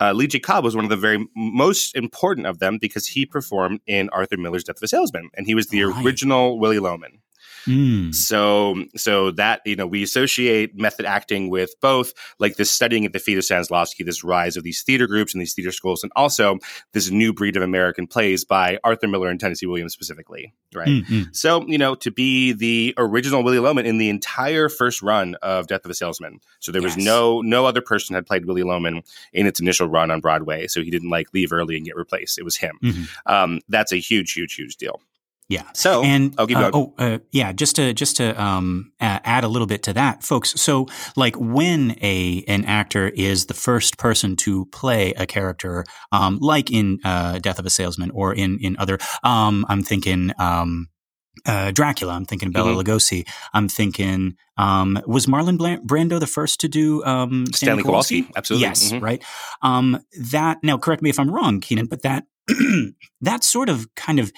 uh, 0.01 0.13
Lee 0.13 0.27
J. 0.27 0.39
Cobb 0.39 0.65
was 0.65 0.77
one 0.77 0.85
of 0.85 0.91
the 0.91 0.97
very 0.97 1.27
most 1.35 1.97
important 1.97 2.47
of 2.47 2.59
them 2.59 2.79
because 2.79 3.07
he 3.07 3.25
performed 3.25 3.81
in 3.87 4.09
Arthur 4.11 4.37
Miller's 4.37 4.65
Death 4.65 4.77
of 4.77 4.83
a 4.83 4.89
Salesman, 4.89 5.31
and 5.35 5.47
he 5.47 5.55
was 5.55 5.69
the 5.69 5.85
right. 5.85 6.05
original 6.05 6.59
Willy 6.59 6.79
Loman. 6.79 7.21
Mm. 7.67 8.15
So, 8.15 8.85
so 8.97 9.31
that 9.33 9.61
you 9.65 9.77
know, 9.77 9.87
we 9.87 10.03
associate 10.03 10.77
method 10.79 11.07
acting 11.07 11.51
with 11.51 11.75
both 11.81 12.13
like 12.39 12.57
this 12.57 12.71
studying 12.71 13.05
at 13.05 13.13
the 13.13 13.19
feet 13.19 13.39
of 13.39 13.45
Stanislavski, 13.45 14.05
this 14.05 14.25
rise 14.25 14.57
of 14.57 14.65
these 14.65 14.83
theater 14.83 15.07
groups 15.07 15.35
and 15.35 15.41
these 15.41 15.55
theater 15.55 15.73
schools, 15.73 16.03
and 16.03 16.13
also 16.17 16.59
this 16.93 17.11
new 17.11 17.33
breed 17.33 17.57
of 17.57 17.63
American 17.63 18.07
plays 18.07 18.45
by 18.45 18.79
Arthur 18.85 19.09
Miller 19.09 19.29
and 19.29 19.41
Tennessee 19.41 19.67
Williams 19.67 19.93
specifically, 19.93 20.53
right? 20.75 20.89
Mm-hmm. 20.89 21.23
So, 21.33 21.67
you 21.67 21.79
know, 21.79 21.95
to 21.97 22.11
be 22.11 22.53
the 22.53 22.95
original 22.97 23.43
Willy 23.43 23.59
Loman 23.59 23.87
in 23.87 23.99
the 23.99 24.09
entire 24.09 24.69
first 24.69 25.03
run 25.03 25.35
of 25.43 25.67
Death 25.67 25.85
of 25.85 25.91
a 25.91 25.95
Salesman, 25.95 26.41
so 26.61 26.73
there 26.73 26.83
was 26.83 26.97
no 26.97 27.41
no 27.41 27.67
other 27.67 27.81
person 27.81 28.15
had 28.15 28.27
played 28.27 28.47
Willy 28.47 28.63
Loman 28.63 29.03
in 29.33 29.47
its 29.47 29.61
initial 29.61 29.89
run 29.89 30.11
on 30.11 30.21
Broadway, 30.21 30.67
so 30.67 30.83
he 30.83 30.91
didn't 30.91 31.11
like 31.11 31.33
leave 31.35 31.53
early 31.53 31.77
and 31.77 31.85
get 31.85 31.97
replaced. 31.97 32.39
It 32.39 32.45
was 32.45 32.57
him. 32.57 32.79
Mm-hmm. 32.83 33.33
Um, 33.33 33.61
that's 33.69 33.93
a 33.93 33.97
huge, 33.97 34.33
huge, 34.33 34.55
huge 34.55 34.77
deal. 34.77 35.01
Yeah. 35.49 35.63
So, 35.75 36.03
and 36.03 36.35
I'll 36.39 36.47
give 36.47 36.59
uh, 36.59 36.71
oh, 36.75 36.95
uh, 36.99 37.19
yeah, 37.31 37.53
just 37.53 37.77
to 37.77 37.95
just 37.95 38.17
to 38.17 38.41
um, 38.41 38.93
add 38.99 39.45
a 39.45 39.49
little 39.49 39.67
bit 39.67 39.85
to 39.85 39.93
that, 39.93 40.25
folks. 40.25 40.61
So, 40.61 40.87
like 41.15 41.37
when 41.37 41.97
a 42.03 42.45
an 42.49 42.65
actor 42.65 43.09
is 43.09 43.47
the 43.47 43.55
first 43.55 43.97
person 43.97 44.35
to 44.37 44.67
play 44.67 45.13
a 45.13 45.25
character, 45.25 45.85
um, 46.11 46.39
like 46.41 46.73
in 46.73 46.99
uh, 47.05 47.39
Death 47.39 47.61
of 47.61 47.67
a 47.67 47.71
Salesman 47.71 48.11
or 48.11 48.35
in 48.35 48.59
in 48.61 48.77
other, 48.79 48.99
um, 49.23 49.65
I'm 49.69 49.83
thinking. 49.83 50.33
Um, 50.39 50.89
uh, 51.45 51.71
Dracula. 51.71 52.15
I'm 52.15 52.25
thinking 52.25 52.51
Bela 52.51 52.73
mm-hmm. 52.73 52.81
Lugosi. 52.81 53.29
I'm 53.53 53.69
thinking 53.69 54.37
um, 54.57 54.99
was 55.07 55.27
Marlon 55.27 55.59
Brando 55.85 56.19
the 56.19 56.27
first 56.27 56.61
to 56.61 56.69
do 56.69 57.05
um, 57.05 57.47
Stanley, 57.47 57.53
Stanley 57.53 57.83
Kowalski? 57.83 58.23
Kowalski? 58.23 58.37
Absolutely. 58.37 58.69
Yes, 58.69 58.93
mm-hmm. 58.93 59.05
right. 59.05 59.25
Um, 59.63 60.01
that 60.33 60.59
now, 60.63 60.79
correct 60.79 61.03
me 61.03 61.11
if 61.11 61.21
I'm 61.21 61.31
wrong, 61.31 61.61
Keenan, 61.61 61.87
but 61.87 62.03
that 62.03 62.25
that 63.21 63.45
sort 63.45 63.69
of 63.69 63.95
kind 63.95 64.19
of 64.19 64.33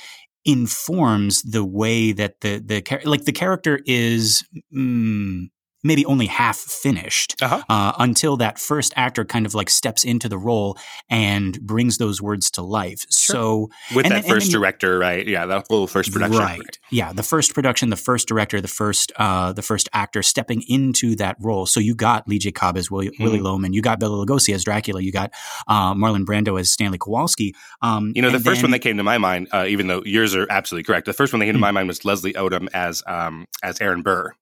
informs 0.44 1.42
the 1.42 1.64
way 1.64 2.12
that 2.12 2.40
the 2.40 2.58
the 2.58 3.00
like 3.04 3.24
the 3.24 3.32
character 3.32 3.80
is. 3.86 4.44
Mm, 4.74 5.50
maybe 5.84 6.04
only 6.06 6.26
half 6.26 6.56
finished 6.56 7.36
uh-huh. 7.40 7.62
uh, 7.68 7.92
until 7.98 8.36
that 8.36 8.58
first 8.58 8.92
actor 8.96 9.24
kind 9.24 9.46
of 9.46 9.54
like 9.54 9.70
steps 9.70 10.04
into 10.04 10.28
the 10.28 10.38
role 10.38 10.76
and 11.08 11.60
brings 11.60 11.98
those 11.98 12.20
words 12.20 12.50
to 12.50 12.62
life. 12.62 13.04
Sure. 13.10 13.34
So 13.34 13.70
with 13.94 14.08
that 14.08 14.22
then, 14.22 14.30
first 14.30 14.50
director, 14.50 14.98
right? 14.98 15.26
Yeah, 15.26 15.46
that 15.46 15.66
whole 15.68 15.86
first 15.86 16.12
production, 16.12 16.40
right. 16.40 16.58
right? 16.58 16.78
Yeah, 16.90 17.12
the 17.12 17.22
first 17.22 17.54
production, 17.54 17.90
the 17.90 17.96
first 17.96 18.28
director, 18.28 18.60
the 18.60 18.68
first 18.68 19.12
uh, 19.16 19.52
the 19.52 19.62
first 19.62 19.88
actor 19.92 20.22
stepping 20.22 20.62
into 20.68 21.14
that 21.16 21.36
role. 21.40 21.66
So 21.66 21.80
you 21.80 21.94
got 21.94 22.26
Lee 22.26 22.38
J. 22.38 22.52
Cobb 22.52 22.76
as 22.76 22.90
Willy, 22.90 23.08
mm. 23.08 23.20
Willy 23.20 23.40
Loman, 23.40 23.72
you 23.72 23.82
got 23.82 24.00
Bela 24.00 24.24
Lugosi 24.24 24.54
as 24.54 24.64
Dracula, 24.64 25.00
you 25.00 25.12
got 25.12 25.32
uh, 25.68 25.94
Marlon 25.94 26.24
Brando 26.24 26.58
as 26.58 26.72
Stanley 26.72 26.98
Kowalski. 26.98 27.54
Um, 27.82 28.12
you 28.14 28.22
know, 28.22 28.30
the 28.30 28.40
first 28.40 28.60
then, 28.60 28.64
one 28.64 28.70
that 28.72 28.80
came 28.80 28.96
to 28.96 29.04
my 29.04 29.18
mind, 29.18 29.48
uh, 29.52 29.66
even 29.68 29.86
though 29.86 30.02
yours 30.04 30.34
are 30.34 30.46
absolutely 30.50 30.84
correct, 30.84 31.06
the 31.06 31.12
first 31.12 31.32
one 31.32 31.40
that 31.40 31.46
came 31.46 31.54
to 31.54 31.58
hmm. 31.58 31.62
my 31.62 31.70
mind 31.70 31.88
was 31.88 32.04
Leslie 32.04 32.32
Odom 32.34 32.68
as 32.72 33.02
um, 33.06 33.46
as 33.62 33.80
Aaron 33.80 34.02
Burr. 34.02 34.32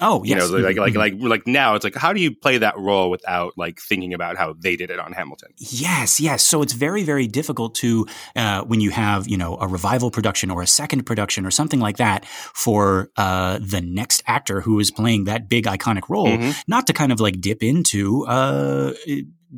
Oh, 0.00 0.24
yes. 0.24 0.50
You 0.50 0.58
know, 0.58 0.66
like 0.66 0.76
like 0.76 0.92
mm-hmm. 0.92 0.98
like 0.98 1.14
like 1.20 1.46
now 1.46 1.76
it's 1.76 1.84
like 1.84 1.94
how 1.94 2.12
do 2.12 2.20
you 2.20 2.34
play 2.34 2.58
that 2.58 2.76
role 2.76 3.10
without 3.10 3.56
like 3.56 3.80
thinking 3.80 4.12
about 4.12 4.36
how 4.36 4.54
they 4.58 4.74
did 4.74 4.90
it 4.90 4.98
on 4.98 5.12
Hamilton? 5.12 5.50
Yes, 5.56 6.20
yes. 6.20 6.42
So 6.42 6.62
it's 6.62 6.72
very 6.72 7.04
very 7.04 7.28
difficult 7.28 7.76
to 7.76 8.06
uh, 8.34 8.62
when 8.62 8.80
you 8.80 8.90
have 8.90 9.28
you 9.28 9.36
know 9.36 9.56
a 9.60 9.68
revival 9.68 10.10
production 10.10 10.50
or 10.50 10.62
a 10.62 10.66
second 10.66 11.04
production 11.04 11.46
or 11.46 11.52
something 11.52 11.78
like 11.78 11.98
that 11.98 12.26
for 12.26 13.10
uh, 13.16 13.58
the 13.62 13.80
next 13.80 14.22
actor 14.26 14.60
who 14.60 14.80
is 14.80 14.90
playing 14.90 15.24
that 15.24 15.48
big 15.48 15.66
iconic 15.66 16.08
role, 16.08 16.26
mm-hmm. 16.26 16.50
not 16.66 16.88
to 16.88 16.92
kind 16.92 17.12
of 17.12 17.20
like 17.20 17.40
dip 17.40 17.62
into 17.62 18.26
uh, 18.26 18.92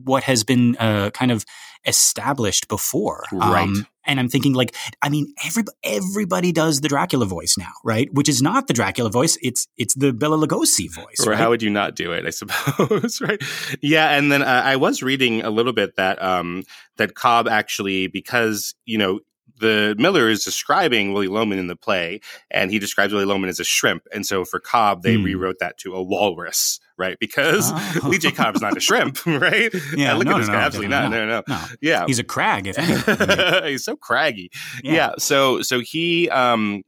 what 0.04 0.24
has 0.24 0.44
been 0.44 0.76
uh, 0.76 1.10
kind 1.10 1.30
of 1.30 1.46
established 1.86 2.68
before. 2.68 3.24
Right. 3.32 3.62
Um, 3.62 3.86
and 4.06 4.18
I'm 4.18 4.28
thinking 4.28 4.54
like, 4.54 4.74
I 5.02 5.08
mean, 5.08 5.32
everybody, 5.44 5.76
everybody 5.82 6.52
does 6.52 6.80
the 6.80 6.88
Dracula 6.88 7.26
voice 7.26 7.56
now, 7.58 7.72
right? 7.84 8.12
Which 8.12 8.28
is 8.28 8.42
not 8.42 8.66
the 8.66 8.74
Dracula 8.74 9.10
voice. 9.10 9.36
It's, 9.42 9.66
it's 9.76 9.94
the 9.94 10.12
Bela 10.12 10.36
Lugosi 10.36 10.92
voice. 10.92 11.26
Or 11.26 11.30
right? 11.30 11.38
how 11.38 11.50
would 11.50 11.62
you 11.62 11.70
not 11.70 11.94
do 11.94 12.12
it? 12.12 12.24
I 12.26 12.30
suppose, 12.30 13.20
right? 13.20 13.42
Yeah. 13.80 14.16
And 14.16 14.30
then 14.30 14.42
uh, 14.42 14.62
I 14.64 14.76
was 14.76 15.02
reading 15.02 15.42
a 15.42 15.50
little 15.50 15.72
bit 15.72 15.96
that, 15.96 16.22
um, 16.22 16.64
that 16.96 17.14
Cobb 17.14 17.48
actually, 17.48 18.06
because, 18.06 18.74
you 18.84 18.98
know, 18.98 19.20
the 19.58 19.94
Miller 19.98 20.28
is 20.28 20.44
describing 20.44 21.12
Willy 21.12 21.28
Loman 21.28 21.58
in 21.58 21.66
the 21.66 21.76
play, 21.76 22.20
and 22.50 22.70
he 22.70 22.78
describes 22.78 23.12
Willy 23.12 23.24
Loman 23.24 23.48
as 23.48 23.60
a 23.60 23.64
shrimp. 23.64 24.06
And 24.12 24.26
so 24.26 24.44
for 24.44 24.60
Cobb, 24.60 25.02
they 25.02 25.16
mm. 25.16 25.24
rewrote 25.24 25.58
that 25.60 25.78
to 25.78 25.94
a 25.94 26.02
walrus, 26.02 26.80
right? 26.96 27.18
Because 27.18 27.70
oh. 27.72 28.00
Lee 28.08 28.18
J. 28.18 28.30
Cobb's 28.30 28.60
not 28.60 28.76
a 28.76 28.80
shrimp, 28.80 29.24
right? 29.26 29.72
Yeah, 29.96 30.14
look 30.14 30.26
no, 30.26 30.34
at 30.34 30.38
this 30.38 30.48
no, 30.48 30.54
guy. 30.54 30.62
Absolutely 30.62 30.88
not. 30.88 31.10
No, 31.10 31.26
no, 31.26 31.42
no, 31.46 31.58
Yeah, 31.80 32.04
he's 32.06 32.18
a 32.18 32.24
crag. 32.24 32.66
If 32.66 32.76
he's 33.64 33.84
so 33.84 33.96
craggy. 33.96 34.50
Yeah. 34.82 34.92
yeah. 34.92 35.10
So 35.18 35.62
so 35.62 35.80
he 35.80 36.28
um 36.30 36.82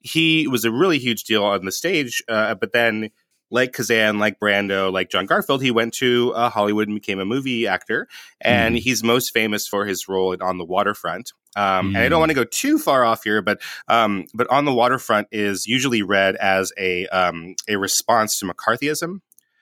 he 0.00 0.46
was 0.46 0.64
a 0.64 0.70
really 0.70 0.98
huge 0.98 1.24
deal 1.24 1.44
on 1.44 1.64
the 1.64 1.72
stage, 1.72 2.22
uh, 2.28 2.54
but 2.54 2.72
then 2.72 3.10
like 3.50 3.72
Kazan, 3.72 4.18
like 4.18 4.40
Brando, 4.40 4.92
like 4.92 5.10
John 5.10 5.26
Garfield, 5.26 5.62
he 5.62 5.70
went 5.70 5.94
to 5.94 6.32
uh, 6.34 6.50
Hollywood 6.50 6.88
and 6.88 6.96
became 6.96 7.20
a 7.20 7.24
movie 7.24 7.66
actor. 7.66 8.08
And 8.40 8.74
mm. 8.74 8.80
he's 8.80 9.04
most 9.04 9.32
famous 9.32 9.68
for 9.68 9.86
his 9.86 10.08
role 10.08 10.32
in 10.32 10.42
On 10.42 10.58
the 10.58 10.64
Waterfront. 10.64 11.32
Um, 11.56 11.92
mm. 11.92 11.96
And 11.96 11.98
I 11.98 12.08
don't 12.08 12.20
want 12.20 12.30
to 12.30 12.34
go 12.34 12.44
too 12.44 12.78
far 12.78 13.04
off 13.04 13.24
here, 13.24 13.42
but 13.42 13.60
um, 13.88 14.26
but 14.34 14.48
On 14.50 14.64
the 14.64 14.72
Waterfront 14.72 15.28
is 15.30 15.66
usually 15.66 16.02
read 16.02 16.36
as 16.36 16.72
a 16.78 17.06
um, 17.08 17.54
a 17.68 17.76
response 17.76 18.38
to 18.40 18.46
McCarthyism. 18.46 19.20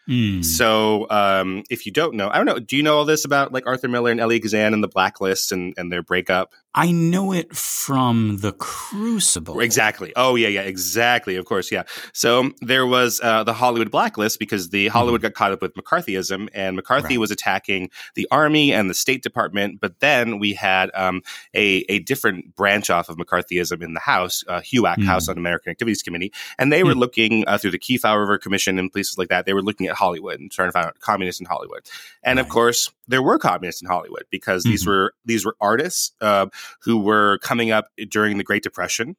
Mm. 0.09 0.45
So, 0.45 1.07
um, 1.11 1.63
if 1.71 1.87
you 1.87 1.93
don't 1.93 2.15
know, 2.15 2.29
I 2.29 2.37
don't 2.37 2.47
know. 2.47 2.59
Do 2.59 2.77
you 2.77 2.83
know 2.83 2.97
all 2.97 3.05
this 3.05 3.25
about 3.25 3.53
like 3.53 3.67
Arthur 3.67 3.89
Miller 3.89 4.11
and 4.11 4.21
Elia 4.21 4.41
Kazan 4.41 4.75
and 4.75 4.83
the 4.83 4.89
Blacklist 4.89 5.53
and, 5.53 5.75
and 5.77 5.93
their 5.93 6.03
breakup? 6.03 6.55
I 6.75 6.91
know 6.91 7.33
it 7.33 7.55
from 7.55 8.39
the 8.39 8.53
Crucible. 8.53 9.61
Exactly. 9.61 10.13
Oh 10.17 10.37
yeah, 10.37 10.49
yeah, 10.49 10.63
exactly. 10.63 11.37
Of 11.37 11.45
course, 11.45 11.71
yeah. 11.71 11.83
So 12.15 12.51
there 12.63 12.87
was 12.87 13.21
uh, 13.23 13.45
the 13.45 13.53
Hollywood 13.53 13.91
blacklist 13.91 14.39
because 14.39 14.71
the 14.71 14.89
Hollywood 14.89 15.21
mm. 15.21 15.25
got 15.25 15.35
caught 15.35 15.53
up 15.53 15.61
with 15.61 15.75
McCarthyism, 15.75 16.49
and 16.55 16.75
McCarthy 16.75 17.17
right. 17.17 17.21
was 17.21 17.31
attacking 17.31 17.91
the 18.15 18.27
Army 18.31 18.73
and 18.73 18.89
the 18.89 18.95
State 18.95 19.23
Department. 19.23 19.81
But 19.81 20.01
then 20.01 20.39
we 20.39 20.55
had 20.55 20.91
um, 20.95 21.23
a 21.55 21.85
a 21.91 21.99
different 21.99 22.57
branch 22.57 22.89
off 22.89 23.11
of 23.11 23.19
McCarthyism 23.19 23.83
in 23.83 23.93
the 23.93 24.01
House, 24.01 24.43
uh, 24.49 24.61
HUAC, 24.61 24.97
mm. 24.97 25.05
House 25.05 25.29
Un-American 25.29 25.71
Activities 25.71 26.03
Committee, 26.03 26.33
and 26.59 26.73
they 26.73 26.85
were 26.85 26.95
mm. 26.95 27.01
looking 27.01 27.45
uh, 27.47 27.59
through 27.59 27.73
the 27.73 27.79
Kefauver 27.79 28.21
River 28.21 28.39
Commission 28.39 28.79
and 28.79 28.91
places 28.91 29.19
like 29.19 29.29
that. 29.29 29.45
They 29.45 29.53
were 29.53 29.63
looking 29.63 29.89
at 29.89 29.97
Hollywood 29.97 30.41
and 30.41 30.51
trying 30.51 30.69
to 30.69 30.73
find 30.73 30.87
out 30.87 31.01
communists 31.01 31.41
in 31.41 31.47
Hollywood. 31.47 31.83
And 32.23 32.39
right. 32.39 32.47
of 32.47 32.51
course, 32.51 32.91
there 33.09 33.23
were 33.23 33.39
communists 33.39 33.83
in 33.83 33.89
Hollywood 33.89 34.25
because 34.31 34.63
mm-hmm. 34.63 34.71
these 34.71 34.87
were 34.87 35.15
these 35.25 35.45
were 35.45 35.57
artists 35.61 36.13
uh, 36.21 36.47
who 36.83 36.99
were 36.99 37.39
coming 37.39 37.71
up 37.71 37.89
during 38.09 38.39
the 38.39 38.45
Great 38.45 38.63
Depression. 38.63 39.17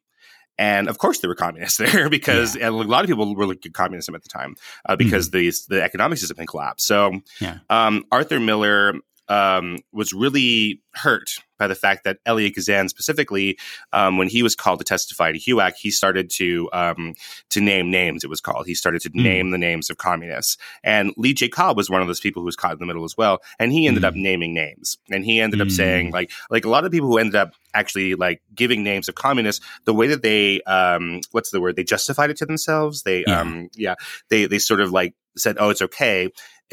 And 0.56 0.88
of 0.88 0.98
course, 0.98 1.18
there 1.18 1.28
were 1.28 1.34
communists 1.34 1.78
there 1.92 2.08
because 2.08 2.56
yeah. 2.56 2.68
a 2.68 2.70
lot 2.70 3.04
of 3.04 3.08
people 3.08 3.34
were 3.34 3.46
looking 3.46 3.70
at 3.70 3.74
communism 3.74 4.14
at 4.14 4.22
the 4.22 4.28
time 4.28 4.56
uh, 4.86 4.96
because 4.96 5.28
mm-hmm. 5.30 5.38
the 5.38 5.76
the 5.76 5.82
economic 5.82 6.18
system 6.18 6.36
had 6.36 6.48
collapsed. 6.48 6.86
So, 6.86 7.20
yeah. 7.40 7.58
um, 7.70 8.04
Arthur 8.12 8.38
Miller 8.40 8.94
um, 9.28 9.78
was 9.92 10.12
really 10.12 10.80
hurt 10.94 11.38
by 11.58 11.66
the 11.66 11.74
fact 11.74 12.04
that 12.04 12.18
Elia 12.26 12.50
Kazan 12.50 12.88
specifically, 12.88 13.58
um, 13.92 14.18
when 14.18 14.28
he 14.28 14.42
was 14.42 14.54
called 14.54 14.80
to 14.80 14.84
testify 14.84 15.32
to 15.32 15.38
HUAC, 15.38 15.74
he 15.76 15.90
started 15.90 16.30
to 16.30 16.68
um, 16.72 17.14
to 17.50 17.60
name 17.60 17.90
names. 17.90 18.24
It 18.24 18.30
was 18.30 18.40
called. 18.40 18.66
He 18.66 18.74
started 18.74 19.02
to 19.02 19.10
mm. 19.10 19.22
name 19.22 19.50
the 19.50 19.58
names 19.58 19.90
of 19.90 19.96
communists. 19.96 20.56
And 20.82 21.12
Lee 21.16 21.34
J. 21.34 21.48
Cobb 21.48 21.76
was 21.76 21.88
one 21.88 22.00
of 22.00 22.06
those 22.06 22.20
people 22.20 22.42
who 22.42 22.46
was 22.46 22.56
caught 22.56 22.72
in 22.72 22.78
the 22.78 22.86
middle 22.86 23.04
as 23.04 23.16
well. 23.16 23.40
And 23.58 23.72
he 23.72 23.86
ended 23.86 24.02
mm. 24.02 24.08
up 24.08 24.14
naming 24.14 24.52
names. 24.52 24.98
And 25.10 25.24
he 25.24 25.40
ended 25.40 25.60
mm. 25.60 25.62
up 25.62 25.70
saying 25.70 26.10
like 26.10 26.30
like 26.50 26.64
a 26.64 26.70
lot 26.70 26.84
of 26.84 26.92
people 26.92 27.08
who 27.08 27.18
ended 27.18 27.36
up 27.36 27.54
actually 27.72 28.14
like 28.14 28.42
giving 28.54 28.82
names 28.82 29.08
of 29.08 29.14
communists. 29.14 29.64
The 29.84 29.94
way 29.94 30.08
that 30.08 30.22
they 30.22 30.60
um, 30.62 31.20
what's 31.30 31.50
the 31.50 31.60
word? 31.60 31.76
They 31.76 31.84
justified 31.84 32.30
it 32.30 32.36
to 32.38 32.46
themselves. 32.46 33.02
They 33.02 33.24
yeah. 33.26 33.40
um 33.40 33.70
yeah 33.74 33.94
they 34.28 34.46
they 34.46 34.58
sort 34.58 34.80
of 34.80 34.90
like 34.90 35.14
said 35.36 35.56
oh 35.58 35.70
it's 35.70 35.82
okay 35.82 36.30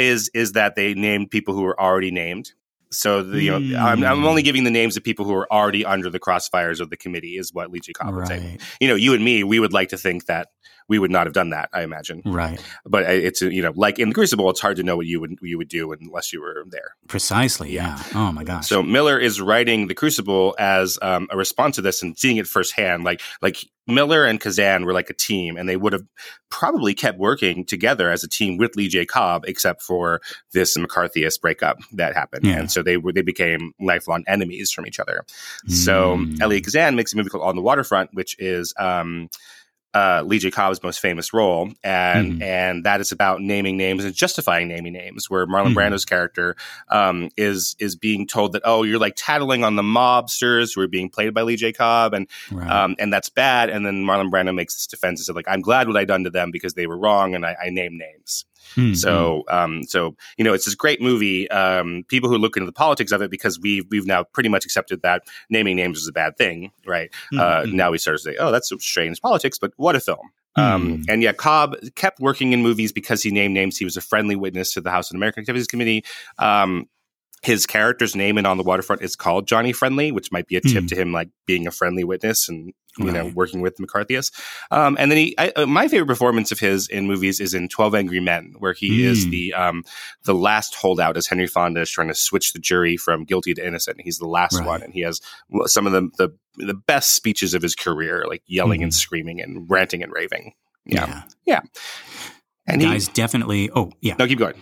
is 0.08 0.30
is 0.34 0.54
that 0.54 0.76
they 0.76 0.94
named 0.94 1.32
people 1.32 1.54
who 1.54 1.62
were 1.64 1.80
already 1.80 2.12
named 2.12 2.52
so 2.92 3.24
the, 3.24 3.42
you 3.42 3.52
know. 3.52 3.80
I'm, 3.80 4.04
I'm, 4.04 4.26
only 4.26 4.42
hmm. 4.42 4.46
giving 4.46 4.64
the 4.66 4.70
names 4.70 4.98
of 4.98 5.04
people 5.04 5.26
who 5.26 5.34
are 5.34 5.52
already 5.52 5.86
under 5.86 6.10
the 6.10 6.20
crossfires 6.20 6.82
of 6.82 6.90
the 6.90 6.98
committee, 6.98 7.38
is 7.38 7.54
what 7.54 7.72
Lee 7.72 7.80
J. 7.80 7.94
Cobb 7.94 8.14
would 8.14 8.28
say. 8.28 8.58
You 8.82 8.90
know, 8.90 8.96
you 8.96 9.14
and 9.14 9.24
me, 9.24 9.44
we 9.44 9.60
would 9.60 9.74
like 9.74 9.90
to 9.90 9.98
think 9.98 10.26
that 10.26 10.50
we 10.92 11.00
would 11.00 11.10
not 11.10 11.26
have 11.26 11.34
done 11.34 11.52
that. 11.52 11.70
I 11.72 11.84
imagine, 11.84 12.22
right? 12.26 12.62
But 12.86 13.04
it's 13.04 13.42
you 13.42 13.62
know, 13.62 13.72
like 13.74 13.98
in 13.98 14.10
the 14.10 14.14
Crucible, 14.14 14.50
it's 14.50 14.60
hard 14.60 14.76
to 14.76 14.84
know 14.84 14.98
what 14.98 15.06
you 15.06 15.22
would 15.22 15.38
you 15.42 15.58
would 15.58 15.70
do 15.70 15.94
unless 15.94 16.34
you 16.34 16.42
were 16.42 16.66
there. 16.70 16.98
Precisely, 17.08 17.72
yeah. 17.72 17.98
Oh 18.14 18.34
my 18.34 18.44
gosh. 18.44 18.68
So 18.68 18.84
Miller 18.84 19.18
is 19.18 19.40
writing 19.40 19.88
the 19.88 19.94
Crucible 19.94 20.54
as 20.60 21.00
um, 21.02 21.30
a 21.32 21.38
response 21.38 21.78
to 21.78 21.82
this 21.82 22.04
and 22.04 22.20
seeing 22.20 22.36
it 22.36 22.46
firsthand. 22.46 23.06
Like 23.06 23.22
like 23.42 23.64
Miller 23.88 24.26
and 24.26 24.38
Kazan 24.38 24.84
were 24.84 24.92
like 24.92 25.10
a 25.10 25.14
team, 25.14 25.56
and 25.56 25.70
they 25.70 25.78
would 25.78 25.94
have 25.94 26.04
probably 26.50 26.94
kept 26.94 27.18
working 27.18 27.64
together 27.64 28.12
as 28.12 28.26
a 28.26 28.28
team 28.28 28.58
with 28.58 28.76
Lee 28.76 28.90
J. 28.90 29.06
Cobb, 29.06 29.46
except 29.48 29.82
for 29.82 30.20
this 30.52 30.76
McCarthyist 30.78 31.40
breakup 31.40 31.78
that 31.94 32.14
happened. 32.16 32.46
Yeah. 32.46 32.60
And 32.60 32.70
so 32.70 32.84
they 32.84 32.98
were 32.98 33.14
they 33.14 33.22
became 33.22 33.72
lifelong 33.80 34.26
enemies 34.28 34.74
from 34.74 34.86
each 34.86 35.00
other. 35.00 35.24
Mm. 35.70 35.72
So 35.72 36.26
Elia 36.42 36.60
Kazan 36.60 36.98
makes 36.98 37.14
a 37.14 37.16
movie 37.16 37.30
called 37.30 37.46
On 37.46 37.56
the 37.56 37.62
Waterfront, 37.62 38.10
which 38.14 38.36
is 38.40 38.74
um, 38.78 39.30
uh, 39.94 40.24
Lee 40.26 40.40
J. 40.40 40.52
Cobb's 40.52 40.82
most 40.84 41.00
famous 41.00 41.34
role, 41.34 41.72
and 41.84 42.34
mm-hmm. 42.34 42.42
and 42.42 42.86
that 42.86 43.02
is 43.02 43.12
about 43.12 43.42
naming 43.42 43.78
names 43.78 44.06
and 44.06 44.14
justifying 44.14 44.68
naming 44.68 44.94
names. 44.94 45.30
Where 45.30 45.46
Marlon 45.46 45.68
mm-hmm. 45.68 45.78
Brando's 45.78 46.06
character 46.06 46.56
um, 46.90 47.30
is 47.36 47.76
is 47.80 47.96
being 47.96 48.28
told 48.28 48.54
that 48.54 48.62
oh 48.66 48.84
you're 48.84 49.00
like 49.00 49.14
tattling 49.18 49.64
on 49.64 49.76
the 49.76 49.82
mobsters 49.82 50.76
who 50.76 50.82
are 50.82 50.88
being 50.88 51.10
played 51.10 51.34
by 51.34 51.42
Lee 51.42 51.58
J. 51.58 51.74
Cobb, 51.74 52.14
and 52.14 52.28
right. 52.52 52.70
um, 52.70 52.96
and 53.00 53.12
that's 53.12 53.30
bad. 53.30 53.70
And 53.70 53.86
then 53.86 54.06
Marlon 54.06 54.32
Brando 54.32 54.56
makes 54.56 54.76
this 54.76 54.88
defense 54.88 55.20
and 55.20 55.26
said 55.26 55.36
like 55.36 55.48
I'm 55.48 55.62
glad 55.62 55.88
what 55.88 55.98
I 55.98 56.06
done 56.06 56.24
to 56.24 56.30
them 56.30 56.52
because 56.52 56.74
they 56.74 56.88
were 56.88 56.98
wrong, 56.98 57.36
and 57.36 57.46
I, 57.46 57.56
I 57.66 57.70
name 57.70 57.98
names. 57.98 58.46
Mm-hmm. 58.76 58.94
So, 58.94 59.44
um, 59.50 59.84
so 59.84 60.16
you 60.38 60.44
know, 60.44 60.54
it's 60.54 60.66
this 60.66 60.76
great 60.76 61.02
movie. 61.02 61.50
Um, 61.50 62.04
people 62.08 62.30
who 62.30 62.38
look 62.38 62.58
into 62.58 62.66
the 62.66 62.72
politics 62.72 63.12
of 63.12 63.22
it 63.22 63.32
because 63.32 63.60
we've 63.60 63.86
we've 63.90 64.06
now 64.06 64.24
pretty 64.24 64.50
much 64.50 64.66
accepted 64.66 65.02
that 65.02 65.24
naming 65.50 65.76
names 65.76 66.00
is 66.00 66.08
a 66.08 66.14
bad 66.14 66.38
thing, 66.38 66.72
right? 66.86 67.12
Mm-hmm. 67.34 67.40
Uh, 67.72 67.76
now 67.76 67.92
we 67.92 67.98
start 67.98 68.18
to 68.18 68.24
say, 68.24 68.36
oh, 68.38 68.52
that's 68.52 68.72
strange 68.80 69.22
politics, 69.22 69.58
but 69.58 69.74
what 69.78 69.96
a 69.96 70.00
film. 70.00 70.32
Um, 70.56 70.98
mm. 70.98 71.06
and 71.08 71.24
yeah, 71.24 71.32
Cobb 71.32 71.78
kept 71.96 72.20
working 72.20 72.52
in 72.52 72.62
movies 72.62 72.92
because 72.92 73.24
he 73.24 73.32
named 73.32 73.54
names. 73.54 73.78
He 73.78 73.86
was 73.86 73.96
a 73.96 74.02
friendly 74.02 74.36
witness 74.36 74.74
to 74.74 74.82
the 74.82 74.92
House 74.92 75.12
Un-American 75.12 75.42
Activities 75.42 75.68
Committee. 75.68 76.04
Um, 76.40 76.90
his 77.42 77.66
character's 77.66 78.16
name 78.16 78.38
in 78.38 78.46
On 78.46 78.58
the 78.58 78.64
Waterfront 78.64 79.02
is 79.02 79.16
called 79.16 79.48
Johnny 79.48 79.74
Friendly, 79.74 80.12
which 80.12 80.32
might 80.32 80.48
be 80.48 80.58
a 80.58 80.62
tip 80.62 80.84
mm. 80.84 80.88
to 80.90 80.96
him, 80.96 81.12
like 81.12 81.30
being 81.48 81.68
a 81.68 81.72
friendly 81.72 82.04
witness 82.04 82.48
and 82.48 82.74
you 82.98 83.06
right. 83.06 83.14
know, 83.14 83.32
working 83.34 83.62
with 83.62 83.78
McCarthyists. 83.78 84.32
Um, 84.70 84.98
and 85.00 85.10
then 85.10 85.18
he, 85.18 85.36
I, 85.38 85.52
uh, 85.56 85.66
my 85.66 85.88
favorite 85.88 86.08
performance 86.08 86.52
of 86.52 86.60
his 86.60 86.88
in 86.88 87.08
movies 87.08 87.40
is 87.40 87.54
in 87.54 87.70
Twelve 87.70 87.96
Angry 87.96 88.20
Men, 88.20 88.56
where 88.60 88.74
he 88.74 89.02
mm. 89.02 89.06
is 89.06 89.30
the 89.30 89.54
um, 89.54 89.84
the 90.24 90.34
last 90.34 90.76
holdout 90.76 91.18
as 91.18 91.28
Henry 91.28 91.48
Fonda 91.48 91.82
is 91.82 91.90
trying 91.90 92.10
to 92.10 92.16
switch 92.16 92.54
the 92.54 92.60
jury 92.60 92.98
from 92.98 93.24
guilty 93.24 93.54
to 93.54 93.66
innocent. 93.66 94.02
He's 94.02 94.18
the 94.18 94.28
last 94.28 94.58
right. 94.58 94.68
one, 94.68 94.84
and 94.84 94.94
he 94.94 95.02
has 95.02 95.22
some 95.66 95.88
of 95.88 95.94
the, 95.94 96.10
the 96.18 96.30
the 96.58 96.74
best 96.74 97.16
speeches 97.16 97.54
of 97.54 97.62
his 97.62 97.76
career, 97.76 98.26
like 98.28 98.44
yelling 98.46 98.82
mm. 98.82 98.86
and 98.86 98.94
screaming 98.94 99.42
and 99.42 99.70
ranting 99.70 100.04
and 100.04 100.12
raving. 100.12 100.54
Yeah, 100.86 101.06
yeah. 101.08 101.24
yeah. 101.46 101.60
And 102.68 102.82
guys, 102.82 103.08
he, 103.08 103.14
definitely. 103.14 103.70
Oh, 103.74 103.92
yeah. 104.02 104.16
No, 104.20 104.28
keep 104.28 104.40
going. 104.40 104.62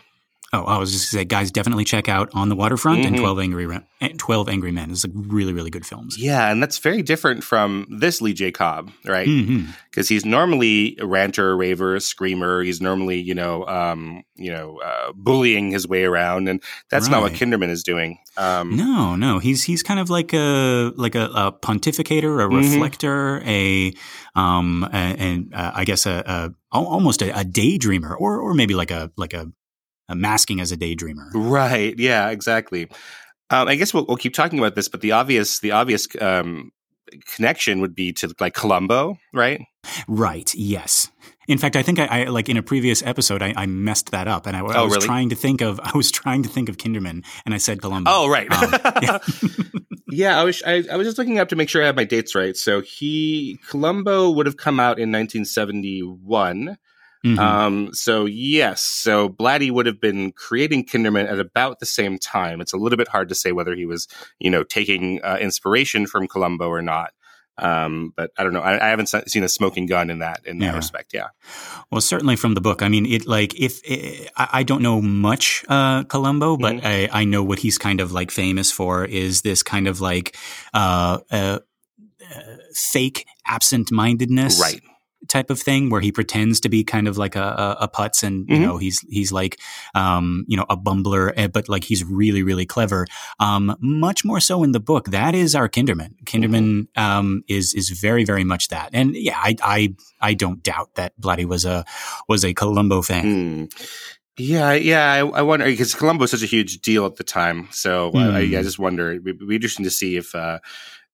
Oh, 0.51 0.63
I 0.63 0.79
was 0.79 0.91
just 0.91 1.11
going 1.11 1.21
to 1.21 1.21
say, 1.21 1.25
guys, 1.25 1.51
definitely 1.51 1.85
check 1.85 2.09
out 2.09 2.29
On 2.33 2.49
the 2.49 2.55
Waterfront 2.55 2.99
mm-hmm. 2.99 3.13
and 3.13 3.17
12 3.17 3.39
Angry, 3.39 3.79
12 4.17 4.49
Angry 4.49 4.71
Men. 4.71 4.89
It's 4.89 5.05
like 5.05 5.13
really, 5.15 5.53
really 5.53 5.69
good 5.69 5.85
films. 5.85 6.17
Yeah, 6.17 6.51
and 6.51 6.61
that's 6.61 6.79
very 6.79 7.03
different 7.03 7.43
from 7.43 7.85
this 7.89 8.19
Lee 8.19 8.33
J. 8.33 8.51
Cobb, 8.51 8.91
right? 9.05 9.27
Because 9.27 9.47
mm-hmm. 9.47 10.13
he's 10.13 10.25
normally 10.25 10.97
a 10.99 11.05
ranter, 11.05 11.51
a 11.51 11.55
raver, 11.55 11.95
a 11.95 12.01
screamer. 12.01 12.63
He's 12.63 12.81
normally, 12.81 13.19
you 13.19 13.35
know, 13.35 13.63
um, 13.67 14.23
you 14.35 14.51
know, 14.51 14.79
uh, 14.79 15.11
bullying 15.13 15.69
his 15.69 15.87
way 15.87 16.03
around, 16.03 16.49
and 16.49 16.63
that's 16.89 17.07
right. 17.07 17.11
not 17.11 17.21
what 17.21 17.33
Kinderman 17.33 17.69
is 17.69 17.83
doing. 17.83 18.17
Um, 18.35 18.75
no, 18.75 19.15
no, 19.15 19.37
he's 19.37 19.63
he's 19.63 19.83
kind 19.83 19.99
of 19.99 20.09
like 20.09 20.33
a 20.33 20.91
like 20.95 21.13
a, 21.13 21.25
a 21.35 21.51
pontificator, 21.51 22.43
a 22.43 22.47
mm-hmm. 22.47 22.55
reflector, 22.55 23.43
a 23.45 23.93
um, 24.33 24.87
and 24.91 25.53
uh, 25.53 25.73
I 25.75 25.85
guess 25.85 26.07
a, 26.07 26.23
a 26.25 26.51
almost 26.71 27.21
a, 27.21 27.37
a, 27.37 27.43
daydreamer, 27.43 28.15
or 28.19 28.39
or 28.39 28.53
maybe 28.53 28.73
like 28.73 28.91
a 28.91 29.11
like 29.17 29.33
a 29.33 29.51
uh, 30.09 30.15
masking 30.15 30.59
as 30.59 30.71
a 30.71 30.77
daydreamer. 30.77 31.29
Right. 31.33 31.97
Yeah. 31.97 32.29
Exactly. 32.29 32.89
Um, 33.51 33.67
I 33.67 33.75
guess 33.75 33.93
we'll, 33.93 34.05
we'll, 34.07 34.17
keep 34.17 34.33
talking 34.33 34.59
about 34.59 34.75
this, 34.75 34.87
but 34.87 35.01
the 35.01 35.13
obvious 35.13 35.59
the 35.59 35.71
obvious 35.71 36.07
um, 36.21 36.71
connection 37.35 37.81
would 37.81 37.95
be 37.95 38.13
to 38.13 38.33
like 38.39 38.53
Columbo, 38.53 39.17
right? 39.33 39.61
Right. 40.07 40.53
Yes. 40.53 41.09
In 41.47 41.57
fact, 41.57 41.75
I 41.75 41.81
think 41.81 41.97
I, 41.97 42.05
I 42.05 42.23
like 42.25 42.47
in 42.47 42.57
a 42.57 42.63
previous 42.63 43.01
episode 43.01 43.41
I, 43.41 43.53
I 43.55 43.65
messed 43.65 44.11
that 44.11 44.27
up, 44.27 44.45
and 44.45 44.55
I, 44.55 44.59
I 44.59 44.77
oh, 44.77 44.83
was 44.85 44.95
really? 44.95 45.07
trying 45.07 45.29
to 45.29 45.35
think 45.35 45.61
of 45.61 45.79
I 45.83 45.95
was 45.95 46.11
trying 46.11 46.43
to 46.43 46.49
think 46.49 46.69
of 46.69 46.77
Kinderman, 46.77 47.25
and 47.45 47.53
I 47.53 47.57
said 47.57 47.81
Columbo. 47.81 48.11
Oh, 48.13 48.29
right. 48.29 48.51
Um, 48.51 48.71
yeah. 49.01 49.17
yeah, 50.09 50.39
I 50.39 50.43
was 50.43 50.61
I, 50.63 50.83
I, 50.91 50.95
was 50.95 51.07
just 51.07 51.17
looking 51.17 51.39
up 51.39 51.49
to 51.49 51.55
make 51.55 51.69
sure 51.69 51.81
I 51.81 51.87
had 51.87 51.95
my 51.95 52.03
dates 52.03 52.35
right. 52.35 52.55
So 52.55 52.81
he 52.81 53.59
Columbo 53.67 54.29
would 54.29 54.45
have 54.45 54.57
come 54.57 54.79
out 54.79 54.99
in 54.99 55.11
1971. 55.11 56.77
Mm-hmm. 57.25 57.39
Um, 57.39 57.93
so 57.93 58.25
yes, 58.25 58.83
so 58.83 59.27
Blatty 59.29 59.71
would 59.71 59.85
have 59.85 59.99
been 59.99 60.31
creating 60.31 60.85
Kinderman 60.85 61.29
at 61.29 61.39
about 61.39 61.79
the 61.79 61.85
same 61.85 62.17
time. 62.17 62.61
It's 62.61 62.73
a 62.73 62.77
little 62.77 62.97
bit 62.97 63.09
hard 63.09 63.29
to 63.29 63.35
say 63.35 63.51
whether 63.51 63.75
he 63.75 63.85
was, 63.85 64.07
you 64.39 64.49
know, 64.49 64.63
taking 64.63 65.21
uh, 65.23 65.37
inspiration 65.39 66.07
from 66.07 66.27
Columbo 66.27 66.69
or 66.69 66.81
not. 66.81 67.11
Um, 67.57 68.13
but 68.15 68.31
I 68.37 68.43
don't 68.43 68.53
know. 68.53 68.61
I, 68.61 68.85
I, 68.85 68.89
haven't 68.89 69.07
seen 69.07 69.43
a 69.43 69.49
smoking 69.49 69.85
gun 69.85 70.09
in 70.09 70.19
that 70.19 70.45
in 70.45 70.61
yeah. 70.61 70.71
that 70.71 70.77
respect. 70.77 71.13
Yeah. 71.13 71.27
Well, 71.91 71.99
certainly 71.99 72.37
from 72.37 72.53
the 72.53 72.61
book. 72.61 72.81
I 72.81 72.87
mean, 72.87 73.05
it 73.05 73.27
like 73.27 73.59
if 73.59 73.81
it, 73.83 74.31
I, 74.37 74.49
I, 74.53 74.63
don't 74.63 74.81
know 74.81 75.01
much 75.01 75.65
uh, 75.67 76.03
Columbo, 76.03 76.55
but 76.55 76.75
mm-hmm. 76.75 76.87
I, 76.87 77.09
I, 77.11 77.25
know 77.25 77.43
what 77.43 77.59
he's 77.59 77.77
kind 77.77 77.99
of 77.99 78.13
like 78.13 78.31
famous 78.31 78.71
for 78.71 79.03
is 79.03 79.41
this 79.41 79.61
kind 79.61 79.89
of 79.89 79.99
like 79.99 80.37
uh, 80.73 81.19
uh, 81.29 81.59
uh 82.23 82.55
fake 82.73 83.25
absent 83.45 83.91
mindedness, 83.91 84.61
right? 84.61 84.81
Type 85.27 85.49
of 85.49 85.59
thing 85.59 85.89
where 85.89 86.01
he 86.01 86.11
pretends 86.11 86.59
to 86.61 86.69
be 86.69 86.83
kind 86.83 87.07
of 87.07 87.17
like 87.17 87.35
a, 87.35 87.77
a, 87.79 87.87
putz 87.87 88.23
and 88.23 88.47
you 88.47 88.55
mm-hmm. 88.55 88.63
know 88.63 88.77
he's 88.77 88.99
he's 89.09 89.31
like 89.31 89.59
um, 89.93 90.45
you 90.47 90.55
know 90.55 90.65
a 90.69 90.77
bumbler 90.77 91.33
eh, 91.35 91.47
but 91.47 91.67
like 91.67 91.83
he's 91.83 92.03
really 92.03 92.41
really 92.41 92.65
clever 92.65 93.05
um, 93.39 93.75
much 93.81 94.23
more 94.23 94.39
so 94.39 94.63
in 94.63 94.71
the 94.71 94.79
book 94.79 95.05
that 95.05 95.35
is 95.35 95.55
our 95.55 95.67
kinderman 95.67 96.15
kinderman 96.23 96.87
mm-hmm. 96.87 97.01
um, 97.01 97.43
is 97.47 97.73
is 97.73 97.89
very 97.89 98.23
very 98.23 98.43
much 98.43 98.69
that 98.69 98.89
and 98.93 99.15
yeah 99.15 99.37
I 99.37 99.55
I, 99.61 99.95
I 100.21 100.33
don't 100.33 100.63
doubt 100.63 100.95
that 100.95 101.19
Blatty 101.19 101.45
was 101.45 101.65
a 101.65 101.85
was 102.27 102.45
a 102.45 102.53
Columbo 102.53 103.01
fan 103.01 103.25
mm. 103.69 104.09
Yeah, 104.39 104.71
yeah. 104.71 105.11
I, 105.11 105.19
I 105.19 105.41
wonder 105.41 105.65
because 105.65 105.93
Columbo 105.93 106.21
was 106.21 106.31
such 106.31 106.43
a 106.43 106.47
huge 106.47 106.79
deal 106.79 107.05
at 107.05 107.17
the 107.17 107.25
time, 107.25 107.67
so 107.71 108.11
mm. 108.11 108.31
I, 108.31 108.37
I, 108.37 108.45
hmm. 108.45 108.51
just 108.51 108.79
wonder. 108.79 109.11
It'd 109.11 109.23
be 109.23 109.55
interesting 109.55 109.83
to 109.83 109.91
see 109.91 110.15
if 110.15 110.33
uh, 110.33 110.59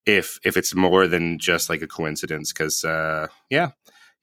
if 0.05 0.39
if 0.45 0.55
it's 0.55 0.75
more 0.75 1.07
than 1.07 1.39
just 1.39 1.67
like 1.67 1.81
a 1.81 1.87
coincidence. 1.87 2.53
Because 2.53 2.83
uh, 2.83 3.27
yeah, 3.49 3.71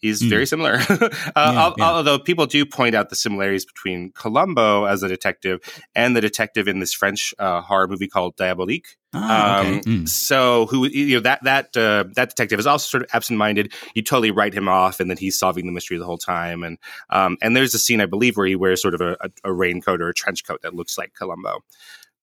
He's 0.02 0.20
mm. 0.20 0.28
very 0.28 0.46
similar. 0.46 0.74
uh, 0.90 1.08
yeah, 1.36 1.72
yeah. 1.78 1.84
Although 1.84 2.18
people 2.18 2.46
do 2.46 2.66
point 2.66 2.96
out 2.96 3.08
the 3.08 3.14
similarities 3.14 3.64
between 3.64 4.10
Columbo 4.10 4.84
as 4.84 5.04
a 5.04 5.08
detective 5.08 5.60
and 5.94 6.16
the 6.16 6.20
detective 6.20 6.66
in 6.66 6.80
this 6.80 6.92
French 6.92 7.32
uh, 7.38 7.60
horror 7.62 7.86
movie 7.86 8.08
called 8.08 8.36
Diabolique. 8.36 8.96
Ah, 9.14 9.60
okay. 9.60 9.74
um, 9.74 9.80
mm. 9.82 10.08
So, 10.08 10.66
who 10.66 10.88
you 10.88 11.16
know 11.16 11.20
that 11.20 11.44
that 11.44 11.76
uh, 11.76 12.04
that 12.16 12.30
detective 12.30 12.58
is 12.58 12.66
also 12.66 12.88
sort 12.88 13.04
of 13.04 13.10
absent-minded. 13.12 13.72
You 13.94 14.02
totally 14.02 14.32
write 14.32 14.54
him 14.54 14.68
off, 14.68 14.98
and 14.98 15.08
then 15.08 15.18
he's 15.18 15.38
solving 15.38 15.66
the 15.66 15.72
mystery 15.72 15.98
the 15.98 16.04
whole 16.04 16.18
time. 16.18 16.64
And 16.64 16.78
um, 17.10 17.36
and 17.40 17.54
there's 17.54 17.74
a 17.74 17.78
scene 17.78 18.00
I 18.00 18.06
believe 18.06 18.36
where 18.36 18.46
he 18.46 18.56
wears 18.56 18.82
sort 18.82 18.94
of 18.94 19.00
a, 19.02 19.16
a, 19.20 19.30
a 19.44 19.52
raincoat 19.52 20.00
or 20.00 20.08
a 20.08 20.14
trench 20.14 20.44
coat 20.44 20.62
that 20.62 20.74
looks 20.74 20.98
like 20.98 21.12
Columbo. 21.14 21.60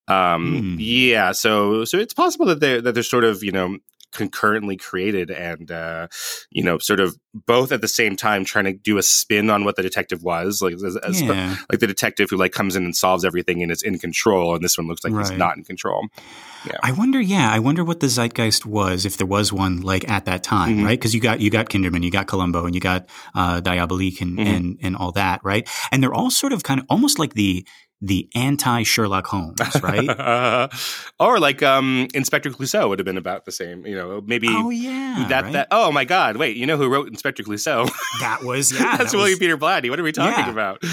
Um, 0.09 0.77
mm. 0.77 0.77
Yeah, 0.79 1.31
so 1.31 1.85
so 1.85 1.97
it's 1.97 2.13
possible 2.13 2.47
that 2.47 2.59
they 2.59 2.81
that 2.81 2.93
they're 2.93 3.03
sort 3.03 3.23
of 3.23 3.41
you 3.41 3.51
know 3.51 3.77
concurrently 4.11 4.75
created 4.75 5.29
and 5.29 5.71
uh, 5.71 6.07
you 6.51 6.63
know 6.63 6.77
sort 6.77 6.99
of 6.99 7.17
both 7.33 7.71
at 7.71 7.81
the 7.81 7.87
same 7.87 8.15
time 8.15 8.43
trying 8.43 8.65
to 8.65 8.73
do 8.73 8.97
a 8.97 9.03
spin 9.03 9.49
on 9.49 9.65
what 9.65 9.75
the 9.75 9.83
detective 9.83 10.23
was 10.23 10.61
like 10.61 10.73
as, 10.73 10.97
as 10.97 11.21
yeah. 11.21 11.55
like 11.71 11.79
the 11.79 11.87
detective 11.87 12.29
who 12.29 12.37
like 12.37 12.51
comes 12.51 12.75
in 12.75 12.83
and 12.83 12.95
solves 12.95 13.23
everything 13.23 13.61
and 13.61 13.71
is 13.71 13.83
in 13.83 13.99
control 13.99 14.55
and 14.55 14.63
this 14.63 14.77
one 14.77 14.87
looks 14.87 15.03
like 15.03 15.13
right. 15.13 15.27
he's 15.27 15.37
not 15.37 15.57
in 15.57 15.63
control 15.63 16.07
yeah. 16.65 16.77
I 16.83 16.91
wonder, 16.91 17.21
yeah, 17.21 17.49
I 17.51 17.59
wonder 17.59 17.83
what 17.83 17.99
the 17.99 18.07
zeitgeist 18.07 18.65
was 18.65 19.05
if 19.05 19.17
there 19.17 19.27
was 19.27 19.53
one 19.53 19.81
like 19.81 20.09
at 20.09 20.25
that 20.25 20.43
time, 20.43 20.77
mm-hmm. 20.77 20.85
right? 20.85 20.99
Because 20.99 21.13
you 21.13 21.21
got 21.21 21.39
you 21.39 21.49
got 21.49 21.69
Kinderman, 21.69 22.03
you 22.03 22.11
got 22.11 22.27
Columbo, 22.27 22.65
and 22.65 22.75
you 22.75 22.81
got 22.81 23.07
uh, 23.33 23.61
Diabolique 23.61 24.21
and, 24.21 24.37
mm-hmm. 24.37 24.47
and 24.47 24.79
and 24.81 24.95
all 24.95 25.11
that, 25.13 25.41
right? 25.43 25.69
And 25.91 26.03
they're 26.03 26.13
all 26.13 26.31
sort 26.31 26.53
of 26.53 26.63
kind 26.63 26.79
of 26.79 26.85
almost 26.89 27.19
like 27.19 27.33
the 27.33 27.65
the 28.01 28.29
anti 28.33 28.83
Sherlock 28.83 29.27
Holmes, 29.27 29.59
right? 29.81 30.69
or 31.19 31.39
like 31.39 31.61
um, 31.61 32.07
Inspector 32.13 32.49
Clouseau 32.51 32.87
would 32.87 32.99
have 32.99 33.05
been 33.05 33.17
about 33.17 33.45
the 33.45 33.51
same. 33.51 33.85
You 33.85 33.95
know, 33.95 34.21
maybe. 34.25 34.47
Oh 34.49 34.69
yeah, 34.69 35.25
that 35.29 35.43
right? 35.43 35.53
that. 35.53 35.67
Oh 35.71 35.91
my 35.91 36.05
God! 36.05 36.37
Wait, 36.37 36.55
you 36.55 36.65
know 36.65 36.77
who 36.77 36.87
wrote 36.87 37.07
Inspector 37.07 37.43
Clouseau? 37.43 37.91
That 38.21 38.43
was 38.43 38.71
yeah. 38.79 38.97
That's 38.97 39.11
that 39.11 39.17
William 39.17 39.33
was, 39.33 39.39
Peter 39.39 39.57
Blatty. 39.57 39.89
What 39.89 39.99
are 39.99 40.03
we 40.03 40.11
talking 40.11 40.45
yeah. 40.45 40.51
about? 40.51 40.83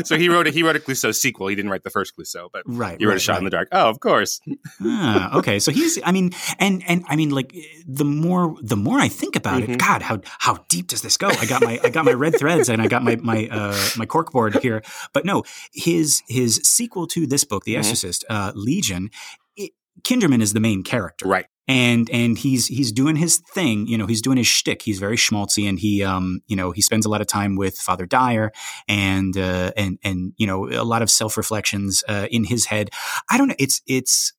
so 0.06 0.16
he 0.16 0.28
wrote 0.28 0.48
a 0.48 0.50
he 0.50 0.62
wrote 0.62 0.76
a 0.76 0.80
Clouseau 0.80 1.14
sequel. 1.14 1.46
He 1.48 1.54
didn't 1.54 1.70
write 1.70 1.84
the 1.84 1.90
first 1.90 2.16
Clouseau, 2.16 2.48
but 2.52 2.62
right, 2.66 2.98
he 2.98 3.06
wrote 3.06 3.12
right, 3.12 3.16
a 3.16 3.20
Shot 3.20 3.32
right. 3.34 3.38
in 3.38 3.44
the 3.44 3.50
Dark. 3.50 3.68
Oh, 3.70 3.88
of 3.88 4.00
course. 4.00 4.40
ah, 4.82 5.36
okay, 5.38 5.58
so 5.60 5.70
he's. 5.70 6.00
I 6.04 6.10
mean, 6.10 6.32
and 6.58 6.82
and 6.88 7.04
I 7.08 7.16
mean, 7.16 7.30
like 7.30 7.54
the 7.86 8.04
more 8.04 8.56
the 8.60 8.76
more 8.76 8.98
I 8.98 9.08
think 9.08 9.36
about 9.36 9.62
mm-hmm. 9.62 9.72
it, 9.72 9.78
God, 9.78 10.02
how 10.02 10.20
how 10.24 10.64
deep 10.68 10.88
does 10.88 11.02
this 11.02 11.16
go? 11.16 11.28
I 11.28 11.46
got 11.46 11.62
my 11.62 11.78
I 11.84 11.90
got 11.90 12.04
my 12.04 12.12
red 12.12 12.36
threads 12.36 12.68
and 12.68 12.82
I 12.82 12.88
got 12.88 13.04
my 13.04 13.16
my 13.16 13.48
uh, 13.50 13.78
my 13.96 14.06
corkboard 14.06 14.60
here, 14.60 14.82
but 15.12 15.24
no, 15.24 15.44
his 15.72 16.23
his 16.28 16.60
sequel 16.64 17.06
to 17.08 17.26
this 17.26 17.44
book, 17.44 17.64
The 17.64 17.72
mm-hmm. 17.72 17.80
Exorcist, 17.80 18.24
uh, 18.28 18.52
Legion, 18.54 19.10
it, 19.56 19.72
Kinderman 20.02 20.42
is 20.42 20.52
the 20.52 20.60
main 20.60 20.82
character, 20.82 21.28
right? 21.28 21.46
And 21.66 22.10
and 22.10 22.36
he's 22.36 22.66
he's 22.66 22.92
doing 22.92 23.16
his 23.16 23.38
thing, 23.38 23.86
you 23.86 23.96
know. 23.96 24.06
He's 24.06 24.20
doing 24.20 24.36
his 24.36 24.46
shtick. 24.46 24.82
He's 24.82 24.98
very 24.98 25.16
schmaltzy, 25.16 25.66
and 25.66 25.78
he 25.78 26.02
um 26.02 26.40
you 26.46 26.56
know 26.56 26.72
he 26.72 26.82
spends 26.82 27.06
a 27.06 27.08
lot 27.08 27.22
of 27.22 27.26
time 27.26 27.56
with 27.56 27.78
Father 27.78 28.04
Dyer, 28.04 28.52
and 28.86 29.36
uh, 29.36 29.72
and 29.76 29.98
and 30.04 30.34
you 30.36 30.46
know 30.46 30.68
a 30.68 30.84
lot 30.84 31.00
of 31.00 31.10
self 31.10 31.38
reflections 31.38 32.04
uh, 32.06 32.26
in 32.30 32.44
his 32.44 32.66
head. 32.66 32.90
I 33.30 33.38
don't 33.38 33.48
know. 33.48 33.54
It's 33.58 33.80
it's. 33.86 34.34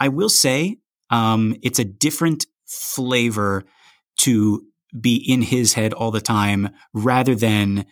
I 0.00 0.08
will 0.08 0.28
say, 0.28 0.78
um, 1.10 1.56
it's 1.62 1.80
a 1.80 1.84
different 1.84 2.46
flavor 2.66 3.64
to 4.18 4.64
be 4.98 5.16
in 5.16 5.42
his 5.42 5.74
head 5.74 5.92
all 5.92 6.10
the 6.10 6.20
time 6.20 6.70
rather 6.92 7.34
than 7.34 7.86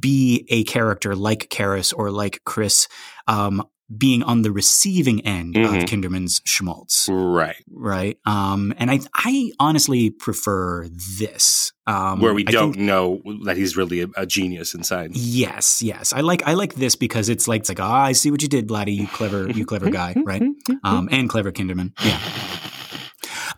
be 0.00 0.46
a 0.48 0.64
character 0.64 1.14
like 1.14 1.48
Karras 1.48 1.92
or 1.96 2.10
like 2.10 2.40
Chris, 2.44 2.88
um, 3.26 3.64
being 3.96 4.22
on 4.22 4.42
the 4.42 4.52
receiving 4.52 5.24
end 5.24 5.54
mm-hmm. 5.54 5.74
of 5.74 5.84
Kinderman's 5.84 6.42
schmaltz. 6.44 7.08
Right. 7.10 7.64
Right. 7.70 8.18
Um, 8.26 8.74
and 8.76 8.90
I, 8.90 9.00
I 9.14 9.50
honestly 9.58 10.10
prefer 10.10 10.86
this. 11.18 11.72
Um, 11.86 12.20
Where 12.20 12.34
we 12.34 12.44
don't 12.44 12.74
think, 12.74 12.84
know 12.84 13.22
that 13.44 13.56
he's 13.56 13.76
really 13.78 14.02
a, 14.02 14.08
a, 14.16 14.26
genius 14.26 14.74
inside. 14.74 15.16
Yes, 15.16 15.80
yes. 15.80 16.12
I 16.12 16.20
like 16.20 16.46
I 16.46 16.52
like 16.52 16.74
this 16.74 16.96
because 16.96 17.30
it's 17.30 17.48
like 17.48 17.60
it's 17.60 17.70
like, 17.70 17.80
ah, 17.80 17.90
oh, 17.90 18.04
I 18.04 18.12
see 18.12 18.30
what 18.30 18.42
you 18.42 18.48
did, 18.48 18.68
Blatty, 18.68 18.94
you 18.94 19.06
clever, 19.06 19.48
you 19.50 19.64
clever 19.64 19.88
guy, 19.90 20.14
right? 20.22 20.42
Um, 20.84 21.08
and 21.10 21.30
clever 21.30 21.50
Kinderman. 21.50 21.92
Yeah. 22.04 22.20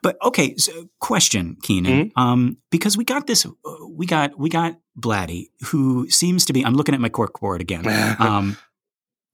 But 0.03 0.16
okay, 0.23 0.57
so 0.57 0.88
question, 1.01 1.57
Keenan, 1.62 2.11
mm-hmm. 2.11 2.21
um, 2.21 2.57
because 2.71 2.97
we 2.97 3.05
got 3.05 3.27
this, 3.27 3.45
uh, 3.45 3.51
we 3.90 4.07
got 4.07 4.38
we 4.38 4.49
got 4.49 4.77
Blatty, 5.01 5.49
who 5.67 6.09
seems 6.09 6.45
to 6.47 6.53
be. 6.53 6.65
I'm 6.65 6.75
looking 6.75 6.95
at 6.95 7.01
my 7.01 7.09
cork 7.09 7.41
board 7.41 7.61
again. 7.61 7.85
Um, 8.21 8.57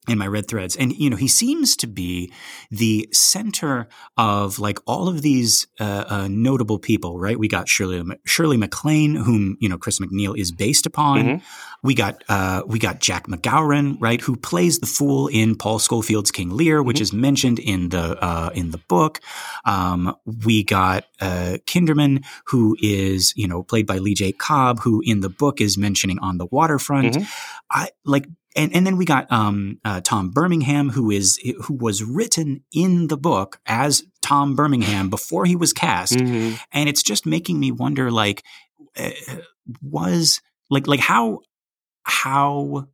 in 0.08 0.18
my 0.18 0.26
red 0.26 0.46
threads. 0.46 0.76
And, 0.76 0.92
you 0.92 1.10
know, 1.10 1.16
he 1.16 1.28
seems 1.28 1.76
to 1.76 1.86
be 1.86 2.32
the 2.70 3.08
center 3.12 3.88
of 4.16 4.58
like 4.58 4.78
all 4.86 5.08
of 5.08 5.22
these 5.22 5.66
uh, 5.80 6.04
uh, 6.08 6.28
notable 6.28 6.78
people, 6.78 7.18
right? 7.18 7.38
We 7.38 7.48
got 7.48 7.68
Shirley, 7.68 8.02
Shirley 8.24 8.56
MacLaine, 8.56 9.16
whom, 9.16 9.56
you 9.60 9.68
know, 9.68 9.78
Chris 9.78 9.98
MacNeil 9.98 10.38
is 10.38 10.52
based 10.52 10.86
upon. 10.86 11.22
Mm-hmm. 11.22 11.44
We 11.82 11.94
got, 11.94 12.24
uh, 12.28 12.62
we 12.66 12.78
got 12.78 13.00
Jack 13.00 13.26
McGowran, 13.26 13.96
right? 14.00 14.20
Who 14.20 14.36
plays 14.36 14.78
the 14.78 14.86
fool 14.86 15.28
in 15.28 15.56
Paul 15.56 15.78
Scofield's 15.78 16.30
King 16.30 16.50
Lear, 16.50 16.82
which 16.82 16.96
mm-hmm. 16.96 17.02
is 17.02 17.12
mentioned 17.12 17.58
in 17.58 17.90
the, 17.90 18.16
uh, 18.22 18.50
in 18.54 18.70
the 18.70 18.78
book. 18.88 19.20
Um, 19.64 20.16
we 20.44 20.64
got, 20.64 21.04
uh, 21.20 21.58
Kinderman, 21.66 22.24
who 22.46 22.76
is, 22.80 23.32
you 23.36 23.46
know, 23.46 23.62
played 23.62 23.86
by 23.86 23.98
Lee 23.98 24.14
J. 24.14 24.32
Cobb, 24.32 24.80
who 24.80 25.02
in 25.04 25.20
the 25.20 25.28
book 25.28 25.60
is 25.60 25.76
mentioning 25.76 26.18
on 26.20 26.38
the 26.38 26.46
waterfront. 26.46 27.14
Mm-hmm. 27.14 27.24
I 27.70 27.90
like 28.04 28.26
and 28.56 28.74
and 28.74 28.86
then 28.86 28.96
we 28.96 29.04
got 29.04 29.30
um, 29.30 29.78
uh, 29.84 30.00
Tom 30.00 30.30
Bermingham, 30.30 30.90
who 30.90 31.10
is 31.10 31.38
who 31.64 31.74
was 31.74 32.02
written 32.02 32.64
in 32.72 33.08
the 33.08 33.16
book 33.16 33.60
as 33.66 34.02
Tom 34.22 34.56
Bermingham 34.56 35.10
before 35.10 35.44
he 35.44 35.54
was 35.56 35.72
cast, 35.72 36.14
mm-hmm. 36.14 36.56
and 36.72 36.88
it's 36.88 37.02
just 37.02 37.26
making 37.26 37.60
me 37.60 37.70
wonder, 37.70 38.10
like, 38.10 38.42
uh, 38.96 39.10
was 39.82 40.40
like 40.70 40.86
like 40.86 41.00
how 41.00 41.40
how 42.02 42.88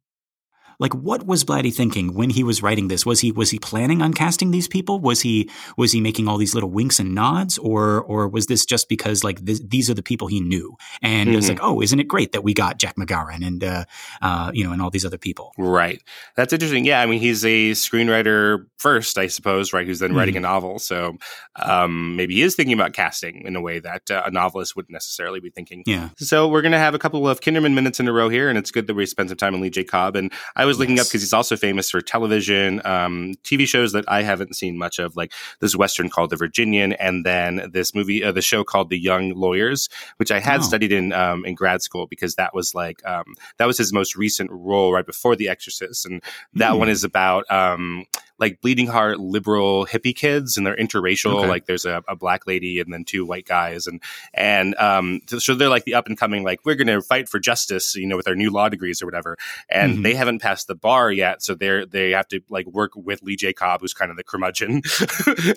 like 0.82 0.94
what 0.94 1.24
was 1.24 1.44
Blatty 1.44 1.72
thinking 1.72 2.12
when 2.12 2.28
he 2.28 2.42
was 2.42 2.60
writing 2.60 2.88
this? 2.88 3.06
Was 3.06 3.20
he 3.20 3.30
was 3.30 3.50
he 3.50 3.58
planning 3.60 4.02
on 4.02 4.12
casting 4.12 4.50
these 4.50 4.66
people? 4.66 4.98
Was 4.98 5.20
he 5.20 5.48
was 5.76 5.92
he 5.92 6.00
making 6.00 6.26
all 6.26 6.38
these 6.38 6.54
little 6.54 6.70
winks 6.70 6.98
and 6.98 7.14
nods, 7.14 7.56
or 7.56 8.02
or 8.02 8.26
was 8.26 8.46
this 8.48 8.66
just 8.66 8.88
because 8.88 9.22
like 9.22 9.44
this, 9.44 9.60
these 9.60 9.88
are 9.88 9.94
the 9.94 10.02
people 10.02 10.26
he 10.26 10.40
knew 10.40 10.76
and 11.00 11.28
mm-hmm. 11.28 11.34
it 11.34 11.36
was 11.36 11.48
like, 11.48 11.60
oh, 11.62 11.80
isn't 11.80 12.00
it 12.00 12.08
great 12.08 12.32
that 12.32 12.42
we 12.42 12.52
got 12.52 12.78
Jack 12.78 12.96
McGowran 12.96 13.46
and 13.46 13.62
uh, 13.62 13.84
uh, 14.20 14.50
you 14.52 14.64
know 14.64 14.72
and 14.72 14.82
all 14.82 14.90
these 14.90 15.06
other 15.06 15.18
people? 15.18 15.52
Right. 15.56 16.02
That's 16.34 16.52
interesting. 16.52 16.84
Yeah, 16.84 17.00
I 17.00 17.06
mean 17.06 17.20
he's 17.20 17.44
a 17.44 17.70
screenwriter 17.70 18.66
first, 18.78 19.18
I 19.18 19.28
suppose, 19.28 19.72
right? 19.72 19.86
Who's 19.86 20.00
then 20.00 20.10
mm-hmm. 20.10 20.18
writing 20.18 20.36
a 20.36 20.40
novel, 20.40 20.80
so 20.80 21.16
um, 21.54 22.16
maybe 22.16 22.34
he 22.34 22.42
is 22.42 22.56
thinking 22.56 22.74
about 22.74 22.92
casting 22.92 23.42
in 23.46 23.54
a 23.54 23.60
way 23.60 23.78
that 23.78 24.10
uh, 24.10 24.24
a 24.26 24.32
novelist 24.32 24.74
wouldn't 24.74 24.92
necessarily 24.92 25.38
be 25.38 25.50
thinking. 25.50 25.84
Yeah. 25.86 26.08
So 26.18 26.48
we're 26.48 26.62
gonna 26.62 26.78
have 26.78 26.94
a 26.94 26.98
couple 26.98 27.28
of 27.28 27.40
Kinderman 27.40 27.74
minutes 27.74 28.00
in 28.00 28.08
a 28.08 28.12
row 28.12 28.28
here, 28.28 28.48
and 28.48 28.58
it's 28.58 28.72
good 28.72 28.88
that 28.88 28.94
we 28.94 29.06
spend 29.06 29.28
some 29.28 29.38
time 29.38 29.54
on 29.54 29.60
Lee 29.60 29.70
J. 29.70 29.84
Cobb. 29.84 30.16
And 30.16 30.32
I 30.56 30.64
was 30.64 30.71
looking 30.78 30.96
yes. 30.96 31.06
up 31.06 31.10
because 31.10 31.22
he's 31.22 31.32
also 31.32 31.56
famous 31.56 31.90
for 31.90 32.00
television, 32.00 32.80
um, 32.84 33.34
TV 33.44 33.66
shows 33.66 33.92
that 33.92 34.04
I 34.08 34.22
haven't 34.22 34.54
seen 34.54 34.78
much 34.78 34.98
of, 34.98 35.16
like 35.16 35.32
this 35.60 35.76
Western 35.76 36.08
called 36.08 36.30
The 36.30 36.36
Virginian, 36.36 36.92
and 36.94 37.24
then 37.24 37.70
this 37.72 37.94
movie, 37.94 38.22
uh, 38.22 38.32
the 38.32 38.42
show 38.42 38.64
called 38.64 38.90
The 38.90 38.98
Young 38.98 39.30
Lawyers, 39.30 39.88
which 40.16 40.30
I 40.30 40.40
had 40.40 40.60
oh. 40.60 40.62
studied 40.62 40.92
in 40.92 41.12
um, 41.12 41.44
in 41.44 41.54
grad 41.54 41.82
school 41.82 42.06
because 42.06 42.36
that 42.36 42.54
was 42.54 42.74
like 42.74 43.04
um, 43.06 43.34
that 43.58 43.66
was 43.66 43.78
his 43.78 43.92
most 43.92 44.16
recent 44.16 44.50
role 44.50 44.92
right 44.92 45.06
before 45.06 45.36
The 45.36 45.48
Exorcist, 45.48 46.06
and 46.06 46.22
that 46.54 46.72
mm. 46.72 46.78
one 46.78 46.88
is 46.88 47.04
about 47.04 47.50
um, 47.50 48.06
like 48.42 48.60
bleeding 48.60 48.88
heart 48.88 49.20
liberal 49.20 49.86
hippie 49.86 50.14
kids 50.14 50.56
and 50.56 50.66
they're 50.66 50.74
interracial 50.74 51.36
okay. 51.36 51.48
like 51.48 51.66
there's 51.66 51.84
a, 51.84 52.02
a, 52.08 52.16
black 52.16 52.44
lady 52.44 52.80
and 52.80 52.92
then 52.92 53.04
two 53.04 53.24
white 53.24 53.46
guys 53.46 53.86
and 53.86 54.02
and 54.34 54.74
um 54.78 55.20
so 55.28 55.54
they're 55.54 55.68
like 55.68 55.84
the 55.84 55.94
up 55.94 56.08
and 56.08 56.18
coming 56.18 56.42
like 56.42 56.58
we're 56.64 56.74
gonna 56.74 57.00
fight 57.00 57.28
for 57.28 57.38
justice 57.38 57.94
you 57.94 58.04
know 58.04 58.16
with 58.16 58.26
our 58.26 58.34
new 58.34 58.50
law 58.50 58.68
degrees 58.68 59.00
or 59.00 59.06
whatever 59.06 59.36
and 59.70 59.92
mm-hmm. 59.92 60.02
they 60.02 60.14
haven't 60.14 60.40
passed 60.40 60.66
the 60.66 60.74
bar 60.74 61.12
yet 61.12 61.40
so 61.40 61.54
they're 61.54 61.86
they 61.86 62.10
have 62.10 62.26
to 62.26 62.40
like 62.50 62.66
work 62.66 62.90
with 62.96 63.22
lee 63.22 63.36
j 63.36 63.52
cobb 63.52 63.80
who's 63.80 63.94
kind 63.94 64.10
of 64.10 64.16
the 64.16 64.24
curmudgeon 64.24 64.70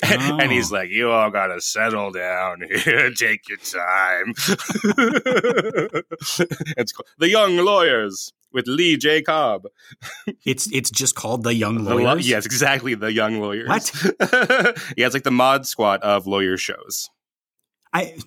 and, 0.03 0.21
oh. 0.21 0.37
and, 0.39 0.51
he's 0.51 0.71
oh. 0.71 0.75
like 0.75 0.91
you 0.91 1.09
all 1.09 1.31
gotta 1.31 1.59
settle 1.59 2.11
down 2.11 2.61
here 2.83 3.11
take 3.15 3.49
your 3.49 3.57
time 3.57 4.33
it's 6.77 6.91
called 6.91 7.07
the 7.17 7.29
young 7.29 7.57
lawyers 7.57 8.31
with 8.55 8.67
Lee 8.67 8.97
J. 8.97 9.21
Cobb. 9.21 9.67
it's 10.45 10.71
it's 10.71 10.89
just 10.89 11.13
called 11.13 11.43
the 11.43 11.53
Young 11.53 11.83
Lawyers. 11.83 12.23
The, 12.23 12.29
yes, 12.29 12.45
exactly, 12.47 12.95
the 12.95 13.11
Young 13.11 13.39
Lawyers. 13.39 13.67
What? 13.67 13.93
yeah, 14.97 15.05
it's 15.05 15.13
like 15.13 15.23
the 15.23 15.31
mod 15.31 15.67
squad 15.67 16.01
of 16.01 16.25
lawyer 16.25 16.57
shows. 16.57 17.09
I 17.93 18.17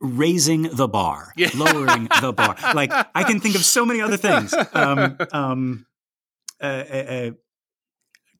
raising 0.00 0.62
the 0.62 0.88
bar, 0.88 1.32
yeah. 1.36 1.50
lowering 1.54 2.08
the 2.20 2.32
bar. 2.32 2.56
Like 2.74 2.90
I 3.14 3.22
can 3.22 3.38
think 3.38 3.54
of 3.54 3.64
so 3.64 3.86
many 3.86 4.00
other 4.00 4.16
things. 4.16 4.52
Um, 4.72 5.16
um, 5.32 5.86
uh, 6.60 6.64
uh, 6.64 6.96
uh 6.96 7.30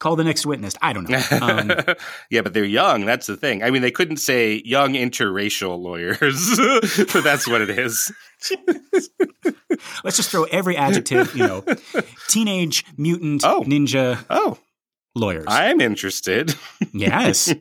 call 0.02 0.16
the 0.16 0.24
next 0.24 0.44
witness. 0.44 0.74
I 0.82 0.92
don't 0.92 1.08
know. 1.08 1.22
Um, 1.40 1.72
yeah, 2.30 2.40
but 2.40 2.52
they're 2.52 2.64
young. 2.64 3.06
That's 3.06 3.28
the 3.28 3.36
thing. 3.36 3.62
I 3.62 3.70
mean, 3.70 3.82
they 3.82 3.92
couldn't 3.92 4.16
say 4.16 4.60
young 4.64 4.94
interracial 4.94 5.80
lawyers, 5.80 6.58
but 7.12 7.22
that's 7.22 7.46
what 7.46 7.60
it 7.60 7.70
is. 7.70 8.10
Let's 10.02 10.16
just 10.16 10.30
throw 10.30 10.42
every 10.44 10.76
adjective, 10.76 11.36
you 11.36 11.46
know, 11.46 11.64
teenage 12.28 12.84
mutant 12.96 13.44
oh. 13.44 13.62
ninja. 13.62 14.24
Oh. 14.28 14.58
Lawyers. 15.14 15.44
I'm 15.46 15.80
interested. 15.80 16.54
yes. 16.92 17.54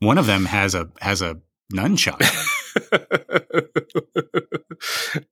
One 0.00 0.18
of 0.18 0.26
them 0.26 0.46
has 0.46 0.74
a 0.74 0.90
has 1.00 1.22
a 1.22 1.36
nunchuck. 1.72 2.18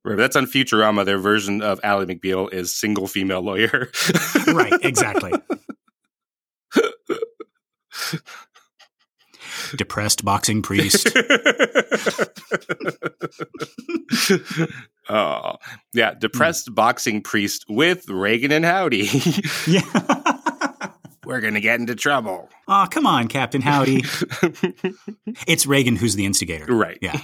That's 0.04 0.36
on 0.36 0.46
Futurama. 0.46 1.04
Their 1.04 1.18
version 1.18 1.62
of 1.62 1.80
Ally 1.82 2.04
McBeal 2.04 2.52
is 2.52 2.74
single 2.74 3.06
female 3.06 3.42
lawyer. 3.42 3.90
right, 4.46 4.72
exactly. 4.82 5.32
Depressed 9.76 10.24
boxing 10.24 10.62
priest. 10.62 11.08
oh, 15.08 15.56
yeah. 15.92 16.14
Depressed 16.14 16.70
mm. 16.70 16.74
boxing 16.74 17.22
priest 17.22 17.64
with 17.68 18.08
Regan 18.08 18.52
and 18.52 18.64
Howdy. 18.64 19.08
yeah 19.66 20.42
we're 21.26 21.40
going 21.40 21.54
to 21.54 21.60
get 21.60 21.80
into 21.80 21.96
trouble. 21.96 22.48
Oh, 22.68 22.86
come 22.88 23.04
on, 23.06 23.26
Captain 23.26 23.60
Howdy. 23.60 24.04
it's 25.46 25.66
Regan 25.66 25.96
who's 25.96 26.14
the 26.14 26.24
instigator. 26.24 26.66
Right. 26.72 26.98
Yeah. 27.02 27.20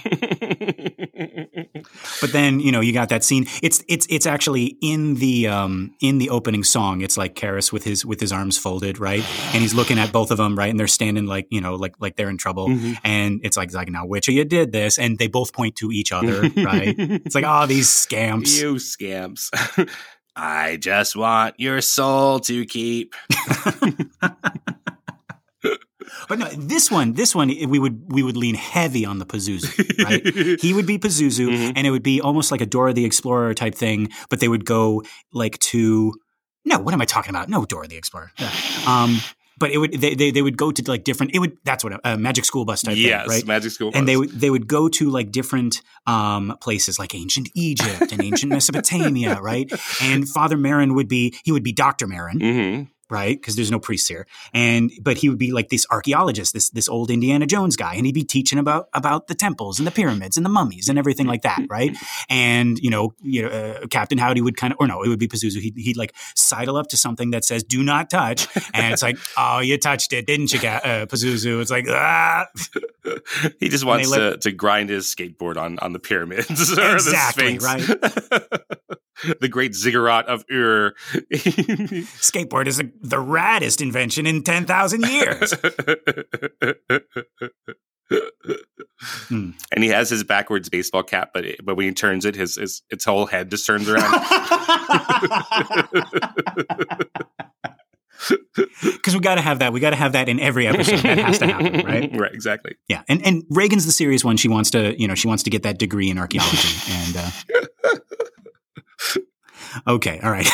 but 2.21 2.31
then, 2.31 2.59
you 2.59 2.71
know, 2.71 2.81
you 2.81 2.91
got 2.91 3.09
that 3.09 3.23
scene. 3.23 3.45
It's 3.61 3.83
it's 3.87 4.05
it's 4.09 4.25
actually 4.25 4.77
in 4.81 5.15
the 5.15 5.47
um 5.47 5.95
in 6.01 6.17
the 6.17 6.29
opening 6.29 6.63
song. 6.63 7.01
It's 7.01 7.17
like 7.17 7.35
Karras 7.35 7.71
with 7.71 7.85
his 7.85 8.05
with 8.05 8.19
his 8.19 8.33
arms 8.33 8.57
folded, 8.57 8.99
right? 8.99 9.23
And 9.53 9.61
he's 9.61 9.73
looking 9.73 9.97
at 9.97 10.11
both 10.11 10.31
of 10.31 10.37
them, 10.37 10.57
right? 10.57 10.69
And 10.69 10.79
they're 10.79 10.87
standing 10.87 11.25
like, 11.25 11.47
you 11.49 11.61
know, 11.61 11.75
like 11.75 11.95
like 11.99 12.17
they're 12.17 12.29
in 12.29 12.37
trouble. 12.37 12.67
Mm-hmm. 12.67 12.93
And 13.05 13.39
it's 13.43 13.55
like 13.55 13.73
like 13.73 13.89
now 13.89 14.05
which 14.05 14.27
of 14.27 14.33
you 14.33 14.43
did 14.43 14.73
this? 14.73 14.99
And 14.99 15.17
they 15.17 15.27
both 15.27 15.53
point 15.53 15.77
to 15.77 15.91
each 15.91 16.11
other, 16.11 16.41
right? 16.57 16.93
It's 16.97 17.35
like, 17.35 17.45
oh, 17.47 17.65
these 17.65 17.89
scamps. 17.89 18.61
You 18.61 18.79
scamps. 18.79 19.49
I 20.35 20.77
just 20.77 21.15
want 21.15 21.55
your 21.59 21.81
soul 21.81 22.39
to 22.41 22.65
keep. 22.65 23.13
but 26.27 26.39
no, 26.39 26.47
this 26.57 26.89
one, 26.89 27.13
this 27.13 27.35
one, 27.35 27.49
we 27.69 27.79
would 27.79 28.11
we 28.11 28.23
would 28.23 28.37
lean 28.37 28.55
heavy 28.55 29.05
on 29.05 29.19
the 29.19 29.25
Pazuzu, 29.25 30.03
right? 30.03 30.59
he 30.61 30.73
would 30.73 30.87
be 30.87 30.97
Pazuzu, 30.97 31.49
mm-hmm. 31.49 31.71
and 31.75 31.85
it 31.85 31.91
would 31.91 32.03
be 32.03 32.19
almost 32.19 32.51
like 32.51 32.61
a 32.61 32.65
Dora 32.65 32.93
the 32.93 33.05
Explorer 33.05 33.53
type 33.53 33.75
thing. 33.75 34.09
But 34.29 34.39
they 34.39 34.47
would 34.47 34.65
go 34.65 35.03
like 35.31 35.59
to 35.59 36.13
no, 36.65 36.79
what 36.79 36.93
am 36.93 37.01
I 37.01 37.05
talking 37.05 37.29
about? 37.29 37.49
No, 37.49 37.65
Dora 37.65 37.87
the 37.87 37.97
Explorer. 37.97 38.31
Yeah. 38.39 38.51
Um, 38.87 39.19
but 39.63 39.71
it 39.71 39.77
would 39.77 39.93
they, 39.93 40.13
they, 40.13 40.29
they 40.29 40.41
would 40.41 40.57
go 40.57 40.73
to 40.73 40.91
like 40.91 41.05
different 41.05 41.33
it 41.33 41.39
would 41.39 41.57
that's 41.63 41.85
what 41.85 41.93
a, 41.93 41.99
a 42.03 42.17
magic 42.17 42.43
school 42.43 42.65
bus 42.65 42.81
type 42.81 42.97
yes, 42.97 43.21
thing, 43.21 43.29
right? 43.29 43.47
magic 43.47 43.71
school 43.71 43.91
bus. 43.91 43.97
And 43.97 44.05
they 44.05 44.17
would 44.17 44.29
they 44.29 44.49
would 44.49 44.67
go 44.67 44.89
to 44.89 45.09
like 45.09 45.31
different 45.31 45.81
um, 46.05 46.57
places 46.59 46.99
like 46.99 47.15
ancient 47.15 47.47
Egypt 47.55 48.11
and 48.11 48.21
ancient 48.21 48.51
Mesopotamia, 48.51 49.39
right? 49.39 49.71
And 50.01 50.27
Father 50.27 50.57
Merrin 50.57 50.95
would 50.95 51.07
be 51.07 51.33
he 51.45 51.53
would 51.53 51.63
be 51.63 51.71
Doctor 51.71 52.07
Merrin, 52.07 52.41
mm-hmm 52.41 52.83
right? 53.13 53.39
Because 53.39 53.55
there's 53.55 53.69
no 53.69 53.79
priests 53.79 54.07
here. 54.07 54.25
And 54.53 54.91
but 55.01 55.17
he 55.17 55.29
would 55.29 55.37
be 55.37 55.51
like 55.51 55.69
this 55.69 55.85
archaeologist, 55.91 56.53
this 56.53 56.71
this 56.71 56.89
old 56.89 57.11
Indiana 57.11 57.45
Jones 57.45 57.77
guy, 57.77 57.93
and 57.93 58.05
he'd 58.05 58.15
be 58.15 58.23
teaching 58.23 58.57
about 58.57 58.89
about 58.93 59.27
the 59.27 59.35
temples 59.35 59.79
and 59.79 59.85
the 59.85 59.91
pyramids 59.91 60.35
and 60.35 60.45
the 60.45 60.49
mummies 60.49 60.89
and 60.89 60.97
everything 60.97 61.27
like 61.27 61.43
that, 61.43 61.61
right? 61.69 61.95
And 62.27 62.79
you 62.79 62.89
know, 62.89 63.13
you 63.21 63.43
know, 63.43 63.49
uh, 63.49 63.87
Captain 63.87 64.17
Howdy 64.17 64.41
would 64.41 64.57
kind 64.57 64.73
of, 64.73 64.77
or 64.79 64.87
no, 64.87 65.03
it 65.03 65.09
would 65.09 65.19
be 65.19 65.27
Pazuzu. 65.27 65.61
He'd, 65.61 65.77
he'd 65.77 65.97
like 65.97 66.15
sidle 66.35 66.75
up 66.75 66.87
to 66.87 66.97
something 66.97 67.29
that 67.31 67.45
says 67.45 67.63
"Do 67.63 67.83
not 67.83 68.09
touch," 68.09 68.47
and 68.73 68.91
it's 68.91 69.03
like, 69.03 69.17
"Oh, 69.37 69.59
you 69.59 69.77
touched 69.77 70.11
it, 70.11 70.25
didn't 70.25 70.51
you, 70.51 70.59
uh, 70.67 71.05
Pazuzu?" 71.05 71.61
It's 71.61 71.71
like, 71.71 71.85
ah. 71.87 72.47
he 73.59 73.69
just 73.69 73.85
wants 73.85 74.11
to, 74.11 74.37
to 74.37 74.51
grind 74.51 74.89
his 74.89 75.13
skateboard 75.13 75.57
on 75.57 75.77
on 75.79 75.93
the 75.93 75.99
pyramids 75.99 76.49
or 76.77 76.93
exactly, 76.93 77.57
the 77.57 77.63
right? 77.63 79.39
the 79.39 79.47
great 79.47 79.75
ziggurat 79.75 80.27
of 80.27 80.43
Ur. 80.51 80.93
Skateboard 81.31 82.67
is 82.67 82.79
a, 82.79 82.83
the 83.03 83.17
raddest 83.17 83.81
invention 83.81 84.25
in 84.25 84.43
10,000 84.43 85.05
years. 85.05 85.53
hmm. 89.27 89.51
And 89.71 89.83
he 89.83 89.89
has 89.89 90.09
his 90.09 90.23
backwards 90.23 90.69
baseball 90.69 91.03
cap, 91.03 91.31
but 91.33 91.45
it, 91.45 91.63
but 91.63 91.75
when 91.75 91.85
he 91.85 91.93
turns 91.93 92.25
it, 92.25 92.35
his, 92.35 92.55
his 92.55 92.81
its 92.89 93.05
whole 93.05 93.25
head 93.25 93.51
just 93.51 93.67
turns 93.67 93.89
around. 93.89 94.13
Because 98.81 99.15
we 99.15 99.19
got 99.19 99.35
to 99.35 99.41
have 99.41 99.59
that. 99.59 99.73
We 99.73 99.81
got 99.81 99.89
to 99.89 99.97
have 99.97 100.13
that 100.13 100.29
in 100.29 100.39
every 100.39 100.65
episode. 100.65 100.99
That 100.99 101.17
has 101.17 101.39
to 101.39 101.47
happen, 101.47 101.85
right? 101.85 102.09
Right. 102.15 102.33
Exactly. 102.33 102.77
Yeah. 102.87 103.01
And 103.09 103.21
and 103.25 103.43
Regan's 103.49 103.85
the 103.85 103.91
serious 103.91 104.23
one. 104.23 104.37
She 104.37 104.47
wants 104.47 104.71
to, 104.71 104.97
you 104.97 105.09
know, 105.09 105.15
she 105.15 105.27
wants 105.27 105.43
to 105.43 105.49
get 105.49 105.63
that 105.63 105.77
degree 105.77 106.09
in 106.09 106.17
archaeology, 106.17 106.69
and 106.89 107.17
uh, 107.17 107.29
Okay, 109.87 110.19
all 110.21 110.31
right. 110.31 110.47